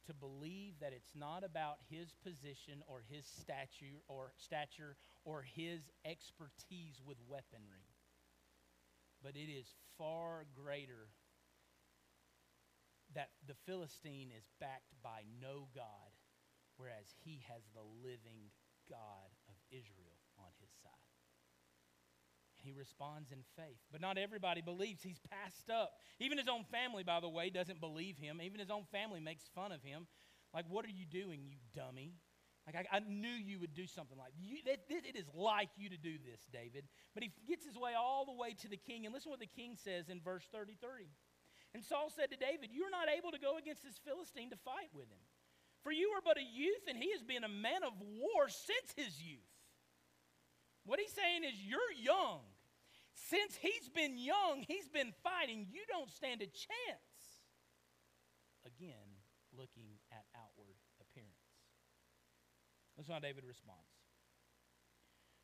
to 0.08 0.14
believe 0.14 0.74
that 0.80 0.94
it's 0.94 1.12
not 1.16 1.44
about 1.44 1.78
his 1.90 2.14
position 2.24 2.82
or 2.88 3.04
his 3.12 3.26
stature 3.26 4.00
or 4.08 4.32
stature 4.38 4.96
or 5.28 5.44
his 5.44 5.82
expertise 6.08 7.02
with 7.06 7.18
weaponry 7.28 7.92
but 9.24 9.36
it 9.36 9.50
is 9.50 9.68
far 9.98 10.46
greater 10.56 11.10
that 13.16 13.30
the 13.48 13.56
Philistine 13.66 14.32
is 14.36 14.46
backed 14.60 14.94
by 15.02 15.24
no 15.42 15.68
God, 15.74 16.12
whereas 16.78 17.08
he 17.24 17.42
has 17.50 17.64
the 17.74 17.84
living 18.04 18.52
God 18.90 19.32
of 19.48 19.56
Israel 19.72 20.22
on 20.38 20.52
his 20.60 20.70
side. 20.84 20.92
And 22.58 22.66
He 22.66 22.72
responds 22.78 23.32
in 23.32 23.44
faith. 23.56 23.80
But 23.92 24.02
not 24.02 24.18
everybody 24.18 24.62
believes. 24.62 25.02
He's 25.02 25.20
passed 25.30 25.70
up. 25.70 25.92
Even 26.20 26.38
his 26.38 26.48
own 26.48 26.64
family, 26.72 27.04
by 27.04 27.20
the 27.20 27.30
way, 27.30 27.50
doesn't 27.50 27.80
believe 27.80 28.18
him. 28.18 28.40
Even 28.42 28.60
his 28.60 28.72
own 28.72 28.86
family 28.92 29.20
makes 29.20 29.44
fun 29.56 29.72
of 29.72 29.84
him. 29.84 30.08
Like, 30.54 30.66
what 30.70 30.86
are 30.86 30.90
you 30.90 31.06
doing, 31.06 31.42
you 31.44 31.58
dummy? 31.76 32.14
Like, 32.68 32.84
I, 32.92 32.98
I 32.98 33.00
knew 33.00 33.32
you 33.32 33.64
would 33.64 33.74
do 33.74 33.88
something 33.88 34.18
like 34.20 34.36
you, 34.36 34.60
it, 34.68 35.16
is 35.16 35.32
like 35.34 35.72
you 35.80 35.88
to 35.88 35.96
do 35.96 36.20
this, 36.20 36.44
David. 36.52 36.84
But 37.16 37.24
he 37.24 37.32
gets 37.48 37.64
his 37.64 37.80
way 37.80 37.96
all 37.96 38.28
the 38.28 38.36
way 38.36 38.60
to 38.60 38.68
the 38.68 38.76
king. 38.76 39.08
And 39.08 39.16
listen 39.16 39.32
what 39.32 39.40
the 39.40 39.48
king 39.48 39.80
says 39.80 40.10
in 40.10 40.20
verse 40.20 40.44
33. 40.52 41.08
And 41.74 41.80
Saul 41.80 42.12
said 42.12 42.28
to 42.32 42.38
David, 42.38 42.76
You're 42.76 42.92
not 42.92 43.08
able 43.08 43.32
to 43.32 43.40
go 43.40 43.56
against 43.56 43.88
this 43.88 43.96
Philistine 44.04 44.52
to 44.52 44.60
fight 44.68 44.92
with 44.92 45.08
him. 45.08 45.24
For 45.80 45.96
you 45.96 46.12
are 46.20 46.24
but 46.24 46.36
a 46.36 46.44
youth, 46.44 46.84
and 46.92 47.00
he 47.00 47.16
has 47.16 47.24
been 47.24 47.48
a 47.48 47.52
man 47.52 47.88
of 47.88 47.96
war 48.04 48.52
since 48.52 48.92
his 49.00 49.16
youth. 49.24 49.48
What 50.84 51.00
he's 51.00 51.16
saying 51.16 51.48
is, 51.48 51.56
You're 51.64 51.96
young. 51.96 52.44
Since 53.16 53.58
he's 53.58 53.90
been 53.90 54.20
young, 54.20 54.64
he's 54.68 54.88
been 54.92 55.16
fighting. 55.24 55.66
You 55.72 55.82
don't 55.88 56.12
stand 56.12 56.44
a 56.44 56.52
chance. 56.52 57.48
Again, 58.68 59.24
looking 59.56 59.98
at 60.12 60.28
outward 60.36 60.76
appearance. 61.02 61.48
Listen 62.98 63.14
how 63.14 63.20
David 63.20 63.44
responds. 63.48 63.82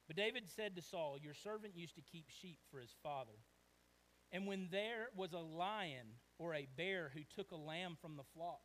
But 0.08 0.16
David 0.16 0.44
said 0.56 0.76
to 0.76 0.82
Saul, 0.82 1.18
Your 1.22 1.34
servant 1.34 1.78
used 1.78 1.96
to 1.96 2.02
keep 2.02 2.26
sheep 2.30 2.60
for 2.72 2.80
his 2.80 2.94
father. 3.02 3.38
And 4.32 4.48
when 4.48 4.68
there 4.72 5.10
was 5.16 5.34
a 5.34 5.40
lion 5.40 6.08
or 6.40 6.56
a 6.56 6.68
bear 6.76 7.12
who 7.14 7.22
took 7.36 7.52
a 7.52 7.56
lamb 7.56 7.98
from 8.02 8.18
the 8.18 8.24
flock, 8.36 8.62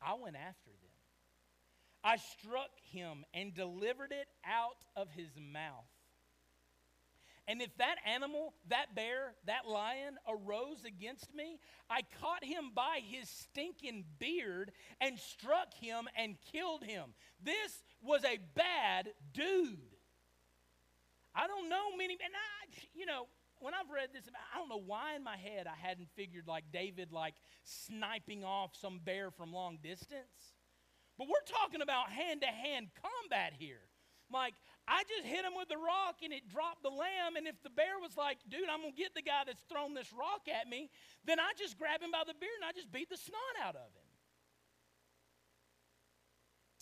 I 0.00 0.14
went 0.14 0.36
after 0.36 0.70
them. 0.70 0.96
I 2.02 2.16
struck 2.16 2.70
him 2.90 3.24
and 3.34 3.54
delivered 3.54 4.12
it 4.12 4.28
out 4.44 4.78
of 4.96 5.10
his 5.10 5.30
mouth. 5.36 5.84
And 7.48 7.62
if 7.62 7.76
that 7.78 7.96
animal, 8.04 8.54
that 8.70 8.96
bear, 8.96 9.34
that 9.46 9.68
lion 9.68 10.16
arose 10.28 10.84
against 10.84 11.32
me, 11.32 11.60
I 11.88 12.00
caught 12.20 12.44
him 12.44 12.72
by 12.74 13.00
his 13.04 13.28
stinking 13.28 14.04
beard 14.18 14.72
and 15.00 15.16
struck 15.18 15.72
him 15.74 16.08
and 16.16 16.36
killed 16.52 16.82
him. 16.82 17.14
This 17.44 17.84
was 18.06 18.24
a 18.24 18.38
bad 18.54 19.08
dude. 19.32 19.78
I 21.34 21.46
don't 21.46 21.68
know 21.68 21.96
many, 21.96 22.14
and 22.14 22.32
I, 22.32 22.88
you 22.94 23.04
know, 23.04 23.26
when 23.58 23.72
I've 23.74 23.90
read 23.90 24.10
this, 24.12 24.24
I 24.52 24.58
don't 24.58 24.68
know 24.68 24.82
why 24.84 25.16
in 25.16 25.24
my 25.24 25.36
head 25.36 25.66
I 25.66 25.76
hadn't 25.76 26.08
figured 26.14 26.46
like 26.46 26.64
David, 26.72 27.12
like 27.12 27.34
sniping 27.64 28.44
off 28.44 28.76
some 28.76 29.00
bear 29.02 29.30
from 29.30 29.52
long 29.52 29.78
distance. 29.82 30.54
But 31.18 31.28
we're 31.28 31.44
talking 31.48 31.80
about 31.80 32.12
hand 32.12 32.42
to 32.42 32.48
hand 32.48 32.88
combat 33.00 33.54
here. 33.56 33.88
like, 34.30 34.52
I 34.86 35.02
just 35.08 35.24
hit 35.24 35.44
him 35.44 35.56
with 35.56 35.68
the 35.68 35.80
rock 35.80 36.20
and 36.22 36.32
it 36.32 36.48
dropped 36.52 36.82
the 36.82 36.92
lamb. 36.92 37.36
And 37.36 37.48
if 37.48 37.56
the 37.64 37.70
bear 37.70 37.96
was 38.00 38.16
like, 38.16 38.38
dude, 38.48 38.68
I'm 38.68 38.82
going 38.82 38.92
to 38.92 39.00
get 39.00 39.14
the 39.16 39.24
guy 39.24 39.42
that's 39.46 39.62
thrown 39.72 39.94
this 39.94 40.12
rock 40.12 40.44
at 40.52 40.68
me, 40.68 40.90
then 41.24 41.40
I 41.40 41.56
just 41.56 41.78
grab 41.78 42.02
him 42.02 42.12
by 42.12 42.28
the 42.28 42.36
beard 42.36 42.60
and 42.60 42.68
I 42.68 42.76
just 42.76 42.92
beat 42.92 43.08
the 43.08 43.16
snot 43.16 43.56
out 43.64 43.74
of 43.74 43.88
him. 43.96 44.08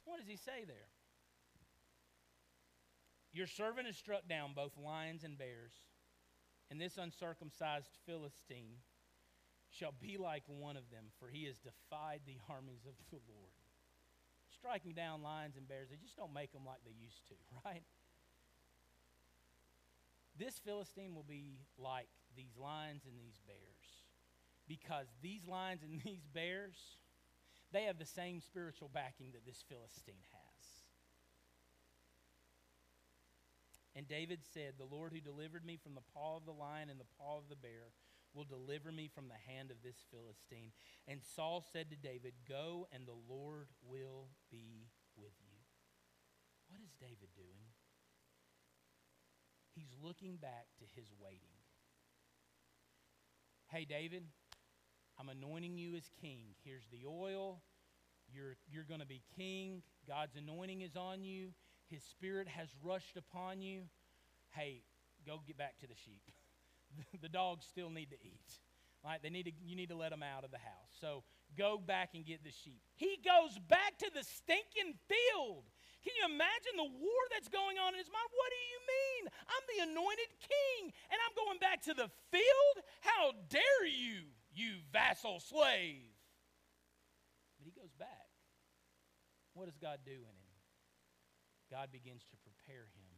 What 0.04 0.18
does 0.18 0.28
he 0.28 0.36
say 0.36 0.66
there? 0.66 0.90
Your 3.34 3.46
servant 3.46 3.86
has 3.86 3.96
struck 3.96 4.26
down 4.28 4.52
both 4.54 4.72
lions 4.78 5.24
and 5.24 5.36
bears, 5.36 5.72
and 6.70 6.80
this 6.80 6.96
uncircumcised 6.96 7.90
Philistine 8.06 8.78
shall 9.68 9.92
be 10.00 10.16
like 10.16 10.44
one 10.46 10.76
of 10.76 10.88
them, 10.90 11.06
for 11.18 11.28
he 11.28 11.44
has 11.44 11.58
defied 11.58 12.20
the 12.24 12.38
armies 12.48 12.86
of 12.86 12.94
the 13.10 13.18
Lord 13.28 13.52
striking 14.64 14.94
down 14.94 15.22
lions 15.22 15.56
and 15.56 15.68
bears, 15.68 15.88
they 15.90 15.96
just 15.96 16.16
don't 16.16 16.32
make 16.32 16.52
them 16.52 16.64
like 16.64 16.80
they 16.84 16.96
used 16.98 17.26
to, 17.28 17.34
right? 17.64 17.82
This 20.38 20.58
Philistine 20.64 21.14
will 21.14 21.26
be 21.28 21.60
like 21.78 22.08
these 22.34 22.56
lions 22.56 23.02
and 23.04 23.14
these 23.20 23.38
bears 23.46 24.08
because 24.66 25.06
these 25.22 25.46
lions 25.46 25.82
and 25.82 26.00
these 26.04 26.24
bears, 26.32 26.96
they 27.72 27.84
have 27.84 27.98
the 27.98 28.06
same 28.06 28.40
spiritual 28.40 28.90
backing 28.92 29.32
that 29.32 29.44
this 29.44 29.62
Philistine 29.68 30.24
has. 30.32 30.43
And 33.96 34.08
David 34.08 34.40
said, 34.52 34.74
The 34.76 34.90
Lord 34.90 35.12
who 35.12 35.20
delivered 35.20 35.64
me 35.64 35.78
from 35.82 35.94
the 35.94 36.06
paw 36.12 36.36
of 36.36 36.44
the 36.44 36.52
lion 36.52 36.90
and 36.90 36.98
the 36.98 37.12
paw 37.18 37.38
of 37.38 37.48
the 37.48 37.56
bear 37.56 37.94
will 38.34 38.44
deliver 38.44 38.90
me 38.90 39.08
from 39.14 39.28
the 39.28 39.52
hand 39.52 39.70
of 39.70 39.76
this 39.82 40.04
Philistine. 40.10 40.72
And 41.06 41.20
Saul 41.22 41.64
said 41.72 41.90
to 41.90 41.96
David, 41.96 42.34
Go, 42.48 42.88
and 42.92 43.06
the 43.06 43.16
Lord 43.28 43.68
will 43.86 44.28
be 44.50 44.88
with 45.16 45.34
you. 45.40 45.58
What 46.68 46.80
is 46.82 46.90
David 46.98 47.30
doing? 47.36 47.70
He's 49.74 49.94
looking 50.02 50.36
back 50.36 50.66
to 50.78 50.84
his 50.94 51.08
waiting. 51.20 51.54
Hey, 53.68 53.84
David, 53.84 54.24
I'm 55.18 55.28
anointing 55.28 55.78
you 55.78 55.96
as 55.96 56.08
king. 56.20 56.54
Here's 56.64 56.86
the 56.92 57.06
oil. 57.08 57.62
You're, 58.32 58.56
you're 58.68 58.84
going 58.84 59.00
to 59.00 59.06
be 59.06 59.22
king. 59.36 59.82
God's 60.06 60.36
anointing 60.36 60.82
is 60.82 60.96
on 60.96 61.24
you. 61.24 61.50
His 61.90 62.02
spirit 62.02 62.48
has 62.48 62.68
rushed 62.82 63.16
upon 63.16 63.60
you. 63.60 63.82
Hey, 64.50 64.82
go 65.26 65.40
get 65.46 65.58
back 65.58 65.78
to 65.80 65.86
the 65.86 65.94
sheep. 65.94 66.22
the 67.22 67.28
dogs 67.28 67.66
still 67.66 67.90
need 67.90 68.10
to 68.10 68.16
eat. 68.22 68.60
Right? 69.04 69.20
They 69.22 69.28
need 69.28 69.44
to, 69.44 69.52
you 69.60 69.76
need 69.76 69.90
to 69.90 69.96
let 69.96 70.10
them 70.10 70.22
out 70.22 70.44
of 70.44 70.50
the 70.50 70.58
house. 70.58 70.92
So 71.00 71.24
go 71.58 71.76
back 71.76 72.14
and 72.14 72.24
get 72.24 72.42
the 72.42 72.50
sheep. 72.50 72.80
He 72.96 73.20
goes 73.20 73.58
back 73.68 73.98
to 74.00 74.08
the 74.08 74.24
stinking 74.24 74.96
field. 75.04 75.68
Can 76.00 76.12
you 76.20 76.24
imagine 76.32 76.76
the 76.76 76.88
war 76.88 77.22
that's 77.32 77.48
going 77.48 77.76
on 77.76 77.92
in 77.92 78.00
his 78.00 78.08
mind? 78.08 78.28
What 78.32 78.48
do 78.48 78.60
you 78.60 78.80
mean? 78.84 79.22
I'm 79.48 79.64
the 79.68 79.80
anointed 79.92 80.32
king, 80.40 80.92
and 81.12 81.18
I'm 81.20 81.34
going 81.36 81.60
back 81.60 81.80
to 81.88 81.94
the 81.96 82.08
field? 82.32 82.76
How 83.00 83.32
dare 83.48 83.88
you, 83.88 84.28
you 84.52 84.80
vassal 84.92 85.40
slave? 85.40 86.12
But 87.60 87.64
he 87.68 87.72
goes 87.72 87.92
back. 87.96 88.28
What 89.52 89.64
does 89.64 89.76
God 89.80 90.00
do 90.04 90.12
in 90.12 90.36
him? 90.36 90.43
God 91.74 91.90
begins 91.90 92.22
to 92.30 92.38
prepare 92.46 92.86
him 92.94 93.10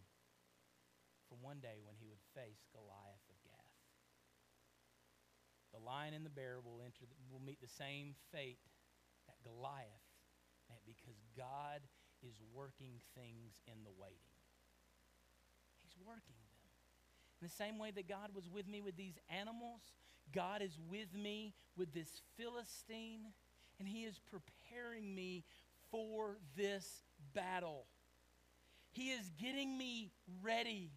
for 1.29 1.37
one 1.45 1.61
day 1.61 1.85
when 1.85 1.93
he 2.01 2.09
would 2.09 2.25
face 2.33 2.65
Goliath 2.73 3.29
of 3.29 3.37
Gath. 3.45 3.77
the 5.77 5.85
lion 5.85 6.17
and 6.17 6.25
the 6.25 6.33
bear 6.33 6.57
will 6.65 6.81
enter 6.81 7.05
will 7.29 7.45
meet 7.45 7.61
the 7.61 7.69
same 7.69 8.17
fate 8.33 8.65
that 9.29 9.37
Goliath 9.45 10.09
met 10.73 10.81
because 10.89 11.21
God 11.37 11.85
is 12.25 12.41
working 12.57 12.97
things 13.13 13.61
in 13.69 13.85
the 13.85 13.93
waiting. 14.01 14.41
He's 15.85 16.01
working 16.01 16.41
them. 16.49 16.65
In 17.43 17.53
the 17.53 17.53
same 17.53 17.77
way 17.77 17.93
that 17.93 18.09
God 18.09 18.31
was 18.33 18.49
with 18.49 18.67
me 18.67 18.81
with 18.81 18.97
these 18.97 19.19
animals, 19.29 19.93
God 20.33 20.63
is 20.63 20.81
with 20.89 21.13
me 21.13 21.53
with 21.77 21.93
this 21.93 22.23
Philistine, 22.41 23.37
and 23.79 23.87
He 23.87 24.05
is 24.05 24.19
preparing 24.19 25.15
me 25.15 25.45
for 25.91 26.39
this 26.57 27.05
battle. 27.35 27.85
He 28.97 29.11
is 29.11 29.31
getting 29.39 29.77
me 29.77 30.11
ready 30.43 30.91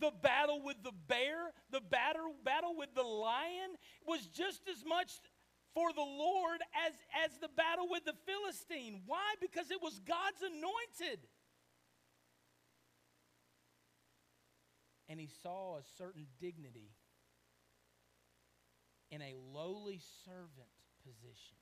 the 0.00 0.10
battle 0.22 0.60
with 0.64 0.82
the 0.82 0.92
bear, 1.06 1.52
the 1.70 1.80
battle, 1.80 2.34
battle 2.44 2.74
with 2.76 2.92
the 2.94 3.02
lion 3.02 3.70
was 4.04 4.26
just 4.26 4.62
as 4.68 4.82
much 4.84 5.12
for 5.74 5.92
the 5.92 6.00
Lord 6.00 6.60
as, 6.86 6.94
as 7.24 7.38
the 7.38 7.48
battle 7.56 7.86
with 7.88 8.04
the 8.04 8.14
Philistine. 8.26 9.02
Why? 9.06 9.34
Because 9.40 9.70
it 9.70 9.80
was 9.80 10.00
God's 10.00 10.42
anointed. 10.42 11.20
And 15.08 15.20
he 15.20 15.28
saw 15.42 15.76
a 15.76 15.82
certain 15.98 16.26
dignity 16.40 16.90
in 19.12 19.22
a 19.22 19.34
lowly 19.54 20.00
servant 20.24 20.74
position 21.04 21.58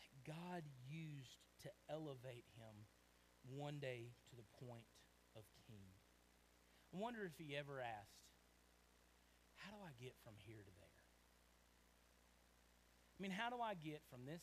that 0.00 0.32
God 0.32 0.64
used 0.86 1.38
to 1.62 1.70
elevate 1.88 2.44
him 2.56 2.86
one 3.48 3.78
day 3.78 4.12
to 4.30 4.36
the 4.36 4.66
point 4.66 4.86
of 5.36 5.42
king. 5.66 5.90
I 6.94 6.98
wonder 6.98 7.20
if 7.24 7.32
he 7.38 7.56
ever 7.56 7.80
asked, 7.80 8.18
How 9.56 9.70
do 9.70 9.78
I 9.82 9.92
get 10.02 10.14
from 10.24 10.34
here 10.44 10.58
to 10.58 10.72
there? 10.80 11.00
I 13.18 13.22
mean, 13.22 13.32
how 13.32 13.50
do 13.50 13.56
I 13.60 13.74
get 13.74 14.00
from 14.10 14.24
this 14.24 14.42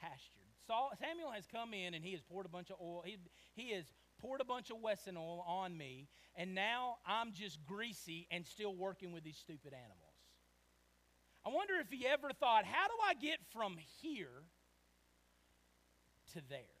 pasture? 0.00 0.44
Saul, 0.66 0.92
Samuel 1.00 1.30
has 1.30 1.46
come 1.46 1.72
in 1.72 1.94
and 1.94 2.04
he 2.04 2.12
has 2.12 2.20
poured 2.20 2.44
a 2.44 2.50
bunch 2.50 2.70
of 2.70 2.76
oil. 2.80 3.02
He, 3.04 3.16
he 3.54 3.72
has 3.72 3.86
poured 4.20 4.40
a 4.42 4.44
bunch 4.44 4.70
of 4.70 4.76
Wesson 4.78 5.16
oil 5.16 5.42
on 5.48 5.76
me, 5.76 6.06
and 6.36 6.54
now 6.54 6.98
I'm 7.06 7.32
just 7.32 7.64
greasy 7.64 8.26
and 8.30 8.46
still 8.46 8.74
working 8.74 9.12
with 9.12 9.24
these 9.24 9.38
stupid 9.38 9.72
animals. 9.72 10.10
I 11.44 11.48
wonder 11.48 11.74
if 11.80 11.90
he 11.90 12.06
ever 12.06 12.30
thought, 12.38 12.64
How 12.66 12.86
do 12.86 12.94
I 13.08 13.14
get 13.14 13.38
from 13.52 13.76
here 14.00 14.44
to 16.34 16.42
there? 16.48 16.79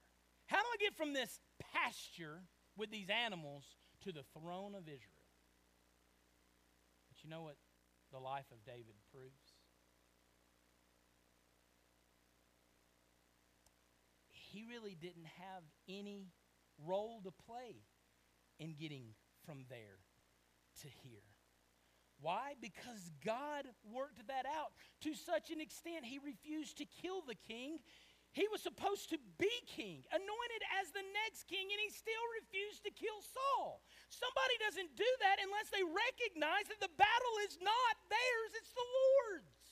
How 0.50 0.58
do 0.58 0.66
I 0.74 0.78
get 0.82 0.96
from 0.96 1.12
this 1.12 1.38
pasture 1.72 2.42
with 2.76 2.90
these 2.90 3.08
animals 3.08 3.64
to 4.04 4.12
the 4.12 4.24
throne 4.38 4.74
of 4.74 4.82
Israel. 4.82 5.28
But 7.08 7.22
you 7.22 7.30
know 7.30 7.42
what 7.42 7.56
the 8.12 8.18
life 8.18 8.46
of 8.50 8.64
David 8.64 8.94
proves? 9.12 9.54
He 14.28 14.64
really 14.64 14.96
didn't 15.00 15.26
have 15.38 15.62
any 15.88 16.32
role 16.84 17.20
to 17.22 17.30
play 17.30 17.84
in 18.58 18.74
getting 18.74 19.14
from 19.46 19.64
there 19.68 20.00
to 20.82 20.88
here. 21.02 21.20
Why? 22.20 22.54
Because 22.60 23.12
God 23.24 23.66
worked 23.84 24.26
that 24.28 24.44
out 24.44 24.72
to 25.02 25.14
such 25.14 25.50
an 25.50 25.60
extent 25.60 26.04
he 26.04 26.18
refused 26.18 26.78
to 26.78 26.84
kill 26.84 27.22
the 27.26 27.34
king. 27.34 27.78
He 28.30 28.46
was 28.54 28.62
supposed 28.62 29.10
to 29.10 29.18
be 29.42 29.50
king, 29.66 30.06
anointed 30.14 30.62
as 30.78 30.94
the 30.94 31.02
next 31.26 31.50
king, 31.50 31.66
and 31.66 31.80
he 31.82 31.90
still 31.90 32.26
refused 32.38 32.86
to 32.86 32.94
kill 32.94 33.18
Saul. 33.26 33.82
Somebody 34.06 34.54
doesn't 34.62 34.94
do 34.94 35.10
that 35.26 35.42
unless 35.42 35.74
they 35.74 35.82
recognize 35.82 36.70
that 36.70 36.78
the 36.78 36.94
battle 36.94 37.36
is 37.42 37.58
not 37.58 37.94
theirs, 38.06 38.50
it's 38.54 38.70
the 38.70 38.86
Lord's. 38.86 39.66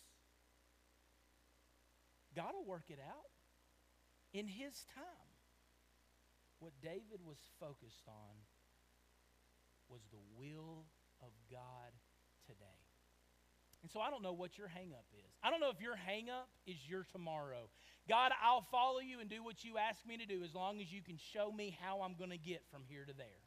God 2.35 2.51
will 2.59 2.67
work 2.67 2.91
it 2.91 2.99
out 2.99 3.31
in 4.35 4.51
his 4.51 4.87
time. 4.91 5.33
What 6.59 6.75
David 6.83 7.23
was 7.23 7.39
focused 7.63 8.11
on 8.11 8.35
was 9.87 10.03
the 10.11 10.23
will 10.35 10.83
of 11.23 11.31
God 11.51 11.95
today. 12.47 12.88
And 13.89 13.93
so 13.95 14.01
I 14.03 14.11
don't 14.11 14.23
know 14.23 14.35
what 14.35 14.59
your 14.59 14.67
hangup 14.67 15.09
is. 15.17 15.33
I 15.43 15.49
don't 15.49 15.61
know 15.61 15.71
if 15.71 15.81
your 15.81 15.95
hangup 15.95 16.45
is 16.67 16.77
your 16.87 17.07
tomorrow. 17.11 17.71
God, 18.07 18.33
I'll 18.45 18.67
follow 18.71 19.01
you 19.01 19.21
and 19.21 19.31
do 19.31 19.43
what 19.43 19.65
you 19.65 19.79
ask 19.79 20.05
me 20.07 20.19
to 20.19 20.27
do 20.27 20.45
as 20.45 20.55
long 20.55 20.83
as 20.83 20.93
you 20.93 21.01
can 21.01 21.17
show 21.17 21.51
me 21.51 21.75
how 21.81 22.03
I'm 22.03 22.13
going 22.13 22.29
to 22.29 22.37
get 22.37 22.61
from 22.71 22.83
here 22.87 23.07
to 23.07 23.15
there. 23.17 23.41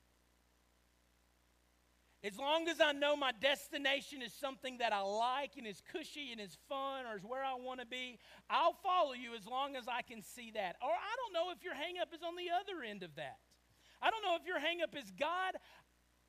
As 2.23 2.39
long 2.39 2.67
as 2.69 2.81
I 2.81 2.91
know 2.91 3.15
my 3.15 3.33
destination 3.39 4.23
is 4.23 4.33
something 4.33 4.79
that 4.79 4.91
I 4.91 5.01
like 5.01 5.51
and 5.57 5.67
is 5.67 5.79
cushy 5.93 6.31
and 6.31 6.41
is 6.41 6.57
fun 6.67 7.05
or 7.05 7.17
is 7.17 7.23
where 7.23 7.43
I 7.43 7.53
want 7.53 7.79
to 7.79 7.85
be, 7.85 8.17
I'll 8.49 8.77
follow 8.81 9.13
you 9.13 9.35
as 9.37 9.45
long 9.45 9.75
as 9.75 9.85
I 9.87 10.01
can 10.01 10.23
see 10.23 10.49
that. 10.55 10.75
Or 10.81 10.89
I 10.89 11.13
don't 11.21 11.33
know 11.37 11.51
if 11.51 11.63
your 11.63 11.75
hangup 11.75 12.15
is 12.15 12.23
on 12.25 12.33
the 12.35 12.49
other 12.49 12.81
end 12.81 13.03
of 13.03 13.13
that. 13.17 13.37
I 14.01 14.09
don't 14.09 14.25
know 14.25 14.35
if 14.35 14.47
your 14.47 14.57
hangup 14.57 14.97
is 14.97 15.11
God, 15.11 15.53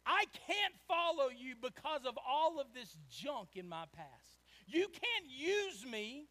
I 0.06 0.24
can't 0.46 0.74
follow 0.88 1.28
you 1.30 1.54
because 1.60 2.04
of 2.06 2.18
all 2.26 2.60
of 2.60 2.66
this 2.74 2.96
junk 3.10 3.50
in 3.54 3.68
my 3.68 3.84
past. 3.94 4.42
You 4.66 4.88
can't 4.88 5.30
use 5.30 5.84
me 5.90 6.26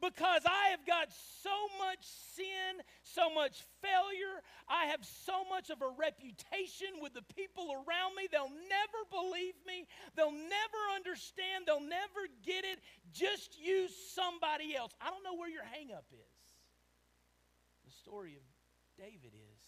because 0.00 0.42
I 0.44 0.76
have 0.76 0.84
got 0.84 1.08
so 1.42 1.56
much 1.80 2.04
sin, 2.36 2.84
so 3.02 3.32
much 3.32 3.64
failure. 3.80 4.44
I 4.68 4.92
have 4.92 5.00
so 5.04 5.44
much 5.48 5.70
of 5.70 5.80
a 5.80 5.88
reputation 5.88 7.00
with 7.00 7.14
the 7.14 7.24
people 7.32 7.72
around 7.72 8.12
me. 8.16 8.28
They'll 8.28 8.52
never 8.68 9.00
believe 9.08 9.56
me, 9.66 9.88
they'll 10.14 10.36
never 10.36 10.80
understand, 10.94 11.64
they'll 11.64 11.80
never 11.80 12.28
get 12.44 12.64
it. 12.64 12.80
Just 13.12 13.56
use 13.56 13.92
somebody 14.12 14.76
else. 14.76 14.92
I 15.00 15.08
don't 15.08 15.24
know 15.24 15.36
where 15.36 15.50
your 15.50 15.64
hangup 15.64 16.12
is. 16.12 16.44
The 17.84 17.92
story 17.92 18.36
of 18.36 18.44
David 18.98 19.32
is 19.32 19.62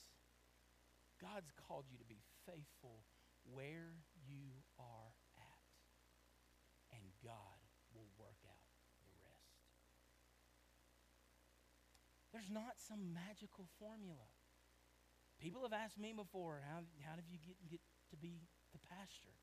God's 1.21 1.51
called 1.67 1.85
you 1.91 1.99
to 1.99 2.05
be 2.05 2.21
faithful 2.45 3.08
where 3.53 3.97
you 4.27 4.53
are 4.79 5.13
at. 5.37 5.73
And 6.93 7.03
God 7.23 7.59
will 7.95 8.09
work 8.19 8.41
out 8.47 8.69
the 9.01 9.11
rest. 9.25 9.59
There's 12.33 12.51
not 12.51 12.77
some 12.77 13.15
magical 13.15 13.67
formula. 13.79 14.29
People 15.41 15.63
have 15.63 15.73
asked 15.73 15.99
me 15.99 16.13
before, 16.13 16.63
how, 16.67 16.83
how 17.07 17.15
did 17.15 17.31
you 17.31 17.39
get, 17.47 17.57
get 17.71 17.81
to 18.11 18.17
be 18.17 18.43
the 18.73 18.81
pastor? 18.91 19.35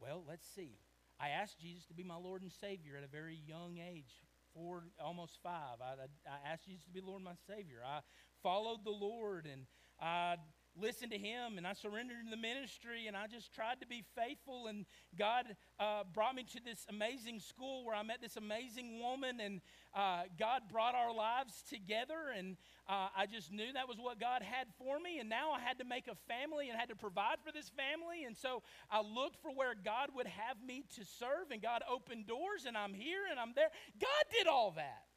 Well, 0.00 0.22
let's 0.26 0.46
see. 0.46 0.78
I 1.18 1.30
asked 1.30 1.58
Jesus 1.58 1.86
to 1.86 1.94
be 1.94 2.04
my 2.04 2.16
Lord 2.16 2.42
and 2.42 2.52
Savior 2.52 2.96
at 2.96 3.04
a 3.04 3.08
very 3.08 3.40
young 3.46 3.78
age, 3.78 4.22
four, 4.52 4.84
almost 5.02 5.38
five. 5.42 5.80
I, 5.80 6.02
I, 6.02 6.06
I 6.28 6.52
asked 6.52 6.66
Jesus 6.66 6.84
to 6.84 6.90
be 6.90 7.00
Lord 7.00 7.16
and 7.16 7.24
my 7.24 7.38
Savior. 7.48 7.80
I 7.84 8.00
followed 8.42 8.84
the 8.84 8.90
Lord 8.90 9.48
and 9.50 9.66
I 10.00 10.36
listened 10.80 11.12
to 11.12 11.18
him 11.18 11.58
and 11.58 11.66
I 11.66 11.72
surrendered 11.72 12.18
in 12.24 12.30
the 12.30 12.36
ministry 12.36 13.06
and 13.06 13.16
I 13.16 13.26
just 13.26 13.52
tried 13.52 13.80
to 13.80 13.86
be 13.86 14.04
faithful. 14.14 14.66
And 14.66 14.86
God 15.18 15.56
uh, 15.80 16.04
brought 16.12 16.34
me 16.34 16.44
to 16.52 16.60
this 16.64 16.86
amazing 16.88 17.40
school 17.40 17.84
where 17.84 17.94
I 17.94 18.02
met 18.02 18.20
this 18.20 18.36
amazing 18.36 19.00
woman 19.00 19.40
and 19.40 19.60
uh, 19.94 20.22
God 20.38 20.62
brought 20.70 20.94
our 20.94 21.12
lives 21.12 21.62
together. 21.68 22.32
And 22.36 22.56
uh, 22.88 23.08
I 23.16 23.26
just 23.26 23.52
knew 23.52 23.72
that 23.72 23.88
was 23.88 23.98
what 23.98 24.20
God 24.20 24.42
had 24.42 24.68
for 24.78 24.98
me. 24.98 25.18
And 25.18 25.28
now 25.28 25.52
I 25.52 25.60
had 25.60 25.78
to 25.78 25.84
make 25.84 26.06
a 26.08 26.16
family 26.28 26.68
and 26.68 26.78
had 26.78 26.90
to 26.90 26.96
provide 26.96 27.38
for 27.44 27.52
this 27.52 27.70
family. 27.70 28.24
And 28.24 28.36
so 28.36 28.62
I 28.90 29.00
looked 29.00 29.40
for 29.42 29.50
where 29.50 29.74
God 29.74 30.10
would 30.14 30.26
have 30.26 30.56
me 30.64 30.84
to 30.96 31.04
serve 31.04 31.50
and 31.50 31.62
God 31.62 31.82
opened 31.90 32.26
doors 32.26 32.64
and 32.66 32.76
I'm 32.76 32.94
here 32.94 33.22
and 33.30 33.40
I'm 33.40 33.52
there. 33.54 33.70
God 34.00 34.24
did 34.30 34.46
all 34.46 34.72
that. 34.76 35.15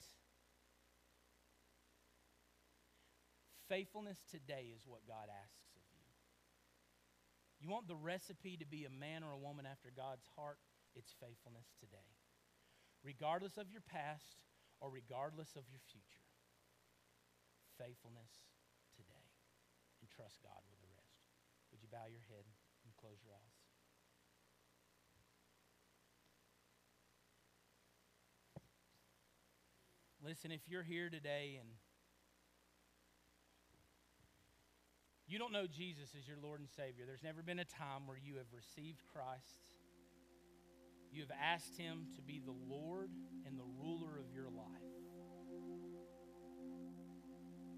Faithfulness 3.70 4.18
today 4.26 4.74
is 4.74 4.82
what 4.90 5.06
God 5.06 5.30
asks 5.30 5.70
of 5.78 5.86
you. 5.94 6.02
You 7.62 7.70
want 7.70 7.86
the 7.86 7.96
recipe 7.96 8.58
to 8.58 8.66
be 8.66 8.90
a 8.90 8.90
man 8.90 9.22
or 9.22 9.30
a 9.30 9.38
woman 9.38 9.70
after 9.70 9.94
God's 9.94 10.26
heart? 10.34 10.58
It's 10.98 11.14
faithfulness 11.22 11.70
today. 11.78 12.18
Regardless 13.06 13.62
of 13.62 13.70
your 13.70 13.86
past 13.86 14.42
or 14.82 14.90
regardless 14.90 15.54
of 15.54 15.70
your 15.70 15.86
future, 15.86 16.26
faithfulness 17.78 18.42
today. 18.98 19.30
And 20.02 20.10
trust 20.10 20.42
God 20.42 20.66
with 20.74 20.82
the 20.82 20.90
rest. 20.90 21.22
Would 21.70 21.86
you 21.86 21.94
bow 21.94 22.10
your 22.10 22.26
head 22.26 22.50
and 22.84 22.92
close 22.98 23.22
your 23.22 23.38
eyes? 23.38 23.60
Listen, 30.26 30.52
if 30.52 30.68
you're 30.68 30.84
here 30.84 31.10
today 31.10 31.60
and 31.60 31.70
you 35.30 35.38
don't 35.38 35.54
know 35.54 35.68
Jesus 35.68 36.10
as 36.18 36.28
your 36.28 36.38
Lord 36.42 36.60
and 36.60 36.70
Savior, 36.70 37.06
there's 37.06 37.24
never 37.24 37.44
been 37.44 37.60
a 37.60 37.66
time 37.66 38.08
where 38.08 38.18
you 38.18 38.38
have 38.38 38.48
received 38.52 39.02
Christ. 39.14 39.76
You 41.12 41.22
have 41.22 41.32
asked 41.40 41.78
Him 41.78 42.08
to 42.16 42.22
be 42.22 42.42
the 42.44 42.56
Lord 42.68 43.12
and 43.46 43.58
the 43.58 43.64
ruler 43.80 44.18
of 44.18 44.34
your 44.34 44.50
life. 44.50 44.66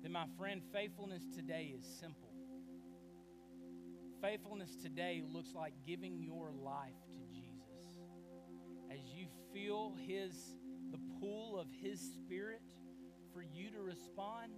Then, 0.02 0.14
my 0.14 0.26
friend, 0.38 0.62
faithfulness 0.74 1.24
today 1.36 1.74
is 1.78 1.86
simple. 2.00 2.32
Faithfulness 4.22 4.76
today 4.82 5.22
looks 5.30 5.54
like 5.54 5.74
giving 5.86 6.22
your 6.22 6.52
life 6.52 6.96
to 7.12 7.20
Jesus. 7.34 7.90
As 8.90 9.00
you 9.14 9.28
feel 9.54 9.96
His, 10.08 10.56
the 10.92 11.00
pull 11.20 11.60
of 11.60 11.68
His 11.82 12.00
Spirit 12.00 12.62
for 13.34 13.42
you 13.42 13.72
to 13.72 13.82
respond, 13.82 14.54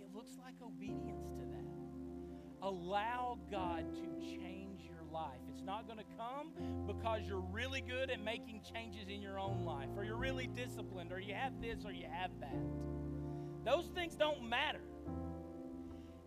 it 0.00 0.14
looks 0.14 0.32
like 0.42 0.54
obedience 0.62 1.26
to 1.38 1.44
that. 1.46 1.63
Allow 2.64 3.36
God 3.50 3.84
to 3.92 4.26
change 4.26 4.80
your 4.86 5.04
life. 5.12 5.38
It's 5.52 5.62
not 5.62 5.86
going 5.86 5.98
to 5.98 6.04
come 6.16 6.86
because 6.86 7.20
you're 7.28 7.44
really 7.52 7.82
good 7.82 8.08
at 8.08 8.24
making 8.24 8.62
changes 8.72 9.06
in 9.08 9.20
your 9.20 9.38
own 9.38 9.66
life, 9.66 9.90
or 9.98 10.02
you're 10.02 10.16
really 10.16 10.46
disciplined, 10.46 11.12
or 11.12 11.20
you 11.20 11.34
have 11.34 11.60
this, 11.60 11.84
or 11.84 11.92
you 11.92 12.06
have 12.10 12.30
that. 12.40 12.56
Those 13.66 13.88
things 13.94 14.14
don't 14.14 14.48
matter. 14.48 14.80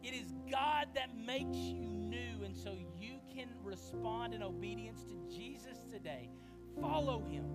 It 0.04 0.14
is 0.14 0.32
God 0.52 0.90
that 0.94 1.10
makes 1.18 1.58
you 1.58 1.82
new, 1.82 2.46
and 2.46 2.56
so 2.56 2.78
you 3.00 3.18
can 3.34 3.48
respond 3.64 4.36
in 4.36 4.44
obedience 4.44 5.02
to 5.06 5.36
Jesus 5.36 5.80
today. 5.92 6.30
Follow 6.80 7.24
Him 7.28 7.46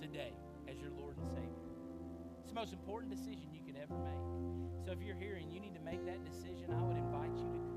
today 0.00 0.32
as 0.68 0.76
your 0.80 0.90
Lord 0.98 1.16
and 1.18 1.28
Savior. 1.28 1.46
It's 2.40 2.48
the 2.48 2.54
most 2.54 2.72
important 2.72 3.14
decision 3.14 3.46
you 3.52 3.62
could 3.64 3.80
ever 3.80 3.94
make. 3.94 4.84
So 4.84 4.90
if 4.90 5.00
you're 5.06 5.16
here 5.16 5.36
and 5.36 5.52
you 5.52 5.60
need 5.60 5.74
to 5.74 5.80
make 5.80 6.04
that 6.06 6.24
decision, 6.24 6.74
I 6.76 6.82
would 6.82 6.96
invite 6.96 7.36
you 7.36 7.44
to. 7.44 7.75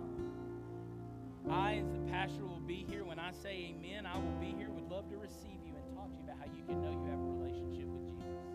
I, 1.49 1.81
as 1.83 1.89
the 1.91 1.99
pastor, 2.11 2.45
will 2.45 2.59
be 2.59 2.85
here. 2.87 3.03
When 3.03 3.19
I 3.19 3.31
say 3.31 3.73
amen, 3.75 4.05
I 4.05 4.17
will 4.17 4.37
be 4.39 4.53
here. 4.57 4.69
Would 4.69 4.89
love 4.89 5.09
to 5.09 5.17
receive 5.17 5.59
you 5.65 5.73
and 5.75 5.95
talk 5.95 6.09
to 6.09 6.17
you 6.17 6.23
about 6.23 6.37
how 6.39 6.45
you 6.45 6.63
can 6.65 6.81
know 6.81 6.91
you 6.91 7.09
have 7.09 7.19
a 7.19 7.31
relationship 7.41 7.87
with 7.87 8.05
Jesus. 8.05 8.45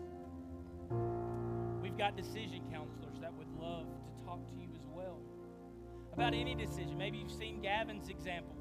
We've 1.81 1.97
got 1.97 2.15
decision 2.15 2.61
counselors 2.71 3.19
that 3.21 3.33
would 3.33 3.51
love 3.59 3.85
to 3.85 4.25
talk 4.25 4.39
to 4.49 4.55
you 4.55 4.69
as 4.75 4.85
well 4.93 5.19
about 6.13 6.33
any 6.33 6.55
decision. 6.55 6.97
Maybe 6.97 7.17
you've 7.17 7.31
seen 7.31 7.61
Gavin's 7.61 8.09
example. 8.09 8.55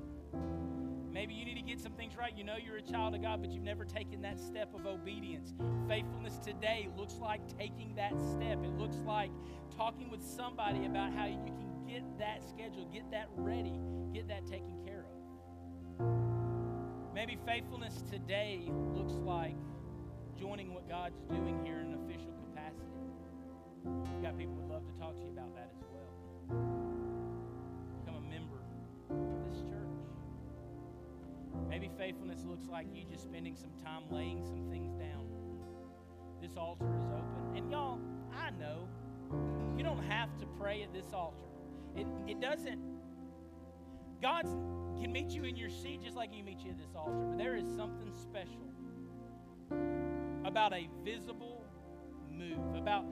Maybe 1.12 1.32
you 1.35 1.45
need 1.45 1.55
to 1.55 1.62
get 1.62 1.78
some 1.78 1.93
things 1.93 2.16
right. 2.16 2.37
You 2.37 2.43
know 2.43 2.57
you're 2.57 2.78
a 2.78 2.82
child 2.82 3.14
of 3.14 3.22
God, 3.22 3.41
but 3.41 3.53
you've 3.53 3.62
never 3.62 3.85
taken 3.85 4.20
that 4.22 4.41
step 4.41 4.74
of 4.74 4.85
obedience. 4.85 5.55
Faithfulness 5.89 6.39
today 6.39 6.89
looks 6.97 7.14
like 7.14 7.41
taking 7.57 7.95
that 7.95 8.20
step. 8.32 8.59
It 8.64 8.76
looks 8.76 8.97
like 9.07 9.30
talking 9.76 10.11
with 10.11 10.24
somebody 10.24 10.87
about 10.87 11.12
how 11.12 11.26
you 11.26 11.39
can 11.45 11.55
get 11.89 12.03
that 12.18 12.43
schedule, 12.49 12.87
get 12.93 13.11
that 13.11 13.28
ready, 13.37 13.78
get 14.12 14.28
that 14.28 14.47
taken 14.47 14.76
care 14.85 15.05
of. 16.01 16.05
Maybe 17.14 17.39
faithfulness 17.47 18.03
today 18.11 18.70
looks 18.95 19.14
like 19.14 19.57
joining 20.39 20.74
what 20.74 20.89
God's 20.89 21.20
doing 21.30 21.61
here 21.64 21.80
in 21.80 21.93
an 21.93 21.99
official 22.05 22.32
capacity. 22.51 22.91
We've 23.85 24.22
got 24.22 24.37
people 24.37 24.55
would 24.55 24.68
love 24.68 24.85
to 24.87 24.93
talk 24.99 25.16
to 25.16 25.22
you 25.22 25.30
about 25.30 25.55
that 25.55 25.70
as 25.78 25.87
well. 25.93 26.11
Become 28.05 28.16
a 28.16 28.28
member 28.28 28.59
of 29.11 29.49
this 29.49 29.61
church. 29.62 29.95
Maybe 31.68 31.91
faithfulness 31.97 32.45
looks 32.45 32.66
like 32.66 32.87
you 32.93 33.05
just 33.05 33.24
spending 33.24 33.55
some 33.55 33.70
time 33.85 34.03
laying 34.11 34.43
some 34.45 34.68
things 34.70 34.93
down. 34.95 35.24
This 36.43 36.57
altar 36.57 36.93
is 36.99 37.07
open. 37.12 37.57
And 37.57 37.70
y'all, 37.70 38.01
I 38.37 38.51
know 38.51 38.89
you 39.76 39.85
don't 39.85 40.03
have 40.05 40.37
to 40.39 40.47
pray 40.59 40.82
at 40.82 40.93
this 40.93 41.12
altar. 41.12 41.54
It, 41.97 42.07
it 42.27 42.41
doesn't, 42.41 42.81
God 44.21 44.45
can 45.01 45.13
meet 45.13 45.31
you 45.31 45.45
in 45.45 45.57
your 45.57 45.71
seat 45.71 46.03
just 46.03 46.17
like 46.17 46.33
He 46.33 46.43
meets 46.43 46.65
you 46.65 46.71
at 46.71 46.79
this 46.79 46.95
altar. 46.97 47.27
But 47.29 47.39
there 47.39 47.57
is 47.57 47.67
something 47.77 48.13
special 48.13 48.71
about 50.45 50.73
a 50.73 50.89
visible 51.05 51.65
move, 52.31 52.75
about, 52.77 53.05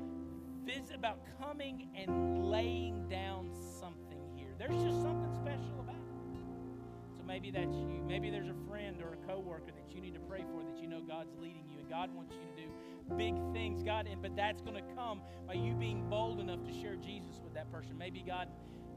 vis- 0.65 0.95
about 0.95 1.19
coming 1.41 1.89
and 1.97 2.45
laying 2.45 3.09
down 3.09 3.51
something 3.81 4.21
here. 4.37 4.51
There's 4.59 4.83
just 4.83 5.01
something 5.01 5.33
special 5.35 5.81
about 5.81 5.97
it. 5.97 7.17
So 7.17 7.23
maybe 7.25 7.51
that's 7.51 7.75
you. 7.75 8.05
Maybe 8.07 8.31
there's 8.31 8.49
a 8.49 8.69
friend 8.69 9.01
or 9.03 9.15
a 9.15 9.27
coworker 9.29 9.73
that 9.73 9.95
you 9.95 10.01
need 10.01 10.15
to 10.15 10.21
pray 10.21 10.45
for 10.53 10.63
that 10.63 10.81
you 10.81 10.89
know 10.89 11.01
God's 11.01 11.35
leading 11.39 11.65
you 11.71 11.79
and 11.79 11.89
God 11.89 12.15
wants 12.15 12.33
you 12.33 12.41
to 12.41 12.63
do 12.63 12.69
big 13.17 13.35
things. 13.53 13.83
God, 13.83 14.07
and 14.07 14.23
but 14.23 14.37
that's 14.37 14.63
going 14.63 14.77
to 14.77 14.95
come 14.95 15.23
by 15.47 15.55
you 15.55 15.75
being 15.75 16.09
bold 16.09 16.41
enough 16.41 16.65
to 16.65 16.73
share 16.73 16.97
Jesus 16.97 17.41
with 17.43 17.55
that 17.55 17.71
person. 17.71 17.97
Maybe 17.99 18.23
God 18.27 18.49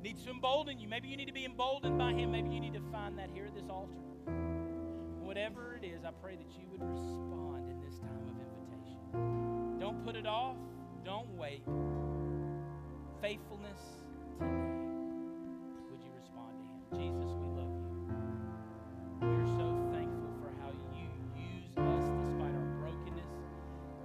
needs 0.06 0.24
to 0.24 0.30
embolden 0.30 0.80
you. 0.80 0.88
Maybe 0.88 1.08
you 1.08 1.18
need 1.18 1.26
to 1.26 1.34
be 1.34 1.46
emboldened 1.46 1.98
by 1.98 2.14
Him. 2.14 2.32
Maybe 2.32 2.50
you 2.50 2.60
need 2.60 2.74
to 2.74 2.82
find 2.92 3.18
that 3.18 3.32
here 3.34 3.46
at 3.46 3.56
this 3.56 3.68
altar. 3.72 3.98
Whatever 5.20 5.80
it 5.82 5.84
is, 5.84 6.06
I 6.06 6.12
pray 6.22 6.36
that 6.36 6.46
you 6.54 6.68
would 6.70 6.82
respond 6.82 7.68
in 7.72 7.82
this 7.82 7.98
time 7.98 8.22
of 8.22 8.38
invitation. 8.38 9.80
Don't 9.80 10.06
put 10.06 10.16
it 10.16 10.28
off. 10.28 10.58
Don't 11.04 11.28
wait. 11.36 11.64
Faithfulness 13.20 13.82
today. 14.30 14.46
Would 15.90 16.04
you 16.06 16.14
respond 16.22 16.54
to 16.54 16.98
Him? 17.02 17.18
Jesus, 17.18 17.34
we 17.42 17.48
love 17.58 17.74
you. 17.74 17.90
We 19.26 19.34
are 19.42 19.50
so 19.58 19.74
thankful 19.90 20.30
for 20.38 20.54
how 20.62 20.70
you 20.94 21.10
use 21.34 21.74
us 21.82 22.06
despite 22.22 22.54
our 22.54 22.70
brokenness, 22.78 23.34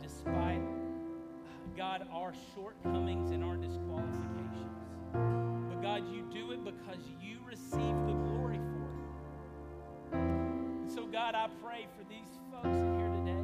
despite, 0.00 0.64
God, 1.76 2.08
our 2.10 2.32
shortcomings 2.54 3.32
and 3.32 3.44
our 3.44 3.56
disqualifications. 3.56 4.09
God, 5.90 6.04
you 6.08 6.22
do 6.32 6.52
it 6.52 6.64
because 6.64 7.02
you 7.20 7.38
receive 7.44 7.96
the 8.06 8.12
glory 8.12 8.58
for 8.58 10.16
it. 10.16 10.20
And 10.20 10.88
so, 10.88 11.04
God, 11.04 11.34
I 11.34 11.48
pray 11.64 11.88
for 11.98 12.04
these 12.08 12.28
folks 12.52 12.68
here 12.68 13.08
today, 13.08 13.42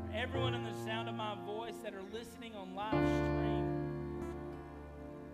for 0.00 0.16
everyone 0.16 0.54
in 0.54 0.64
the 0.64 0.72
sound 0.86 1.10
of 1.10 1.14
my 1.14 1.34
voice 1.44 1.74
that 1.84 1.92
are 1.92 2.04
listening 2.10 2.54
on 2.54 2.74
live 2.74 2.90
stream. 2.92 3.66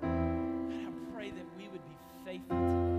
God, 0.01 0.89
I 0.89 1.15
pray 1.15 1.31
that 1.31 1.47
we 1.57 1.69
would 1.69 1.85
be 1.87 1.97
faithful 2.25 2.57
today 2.57 2.92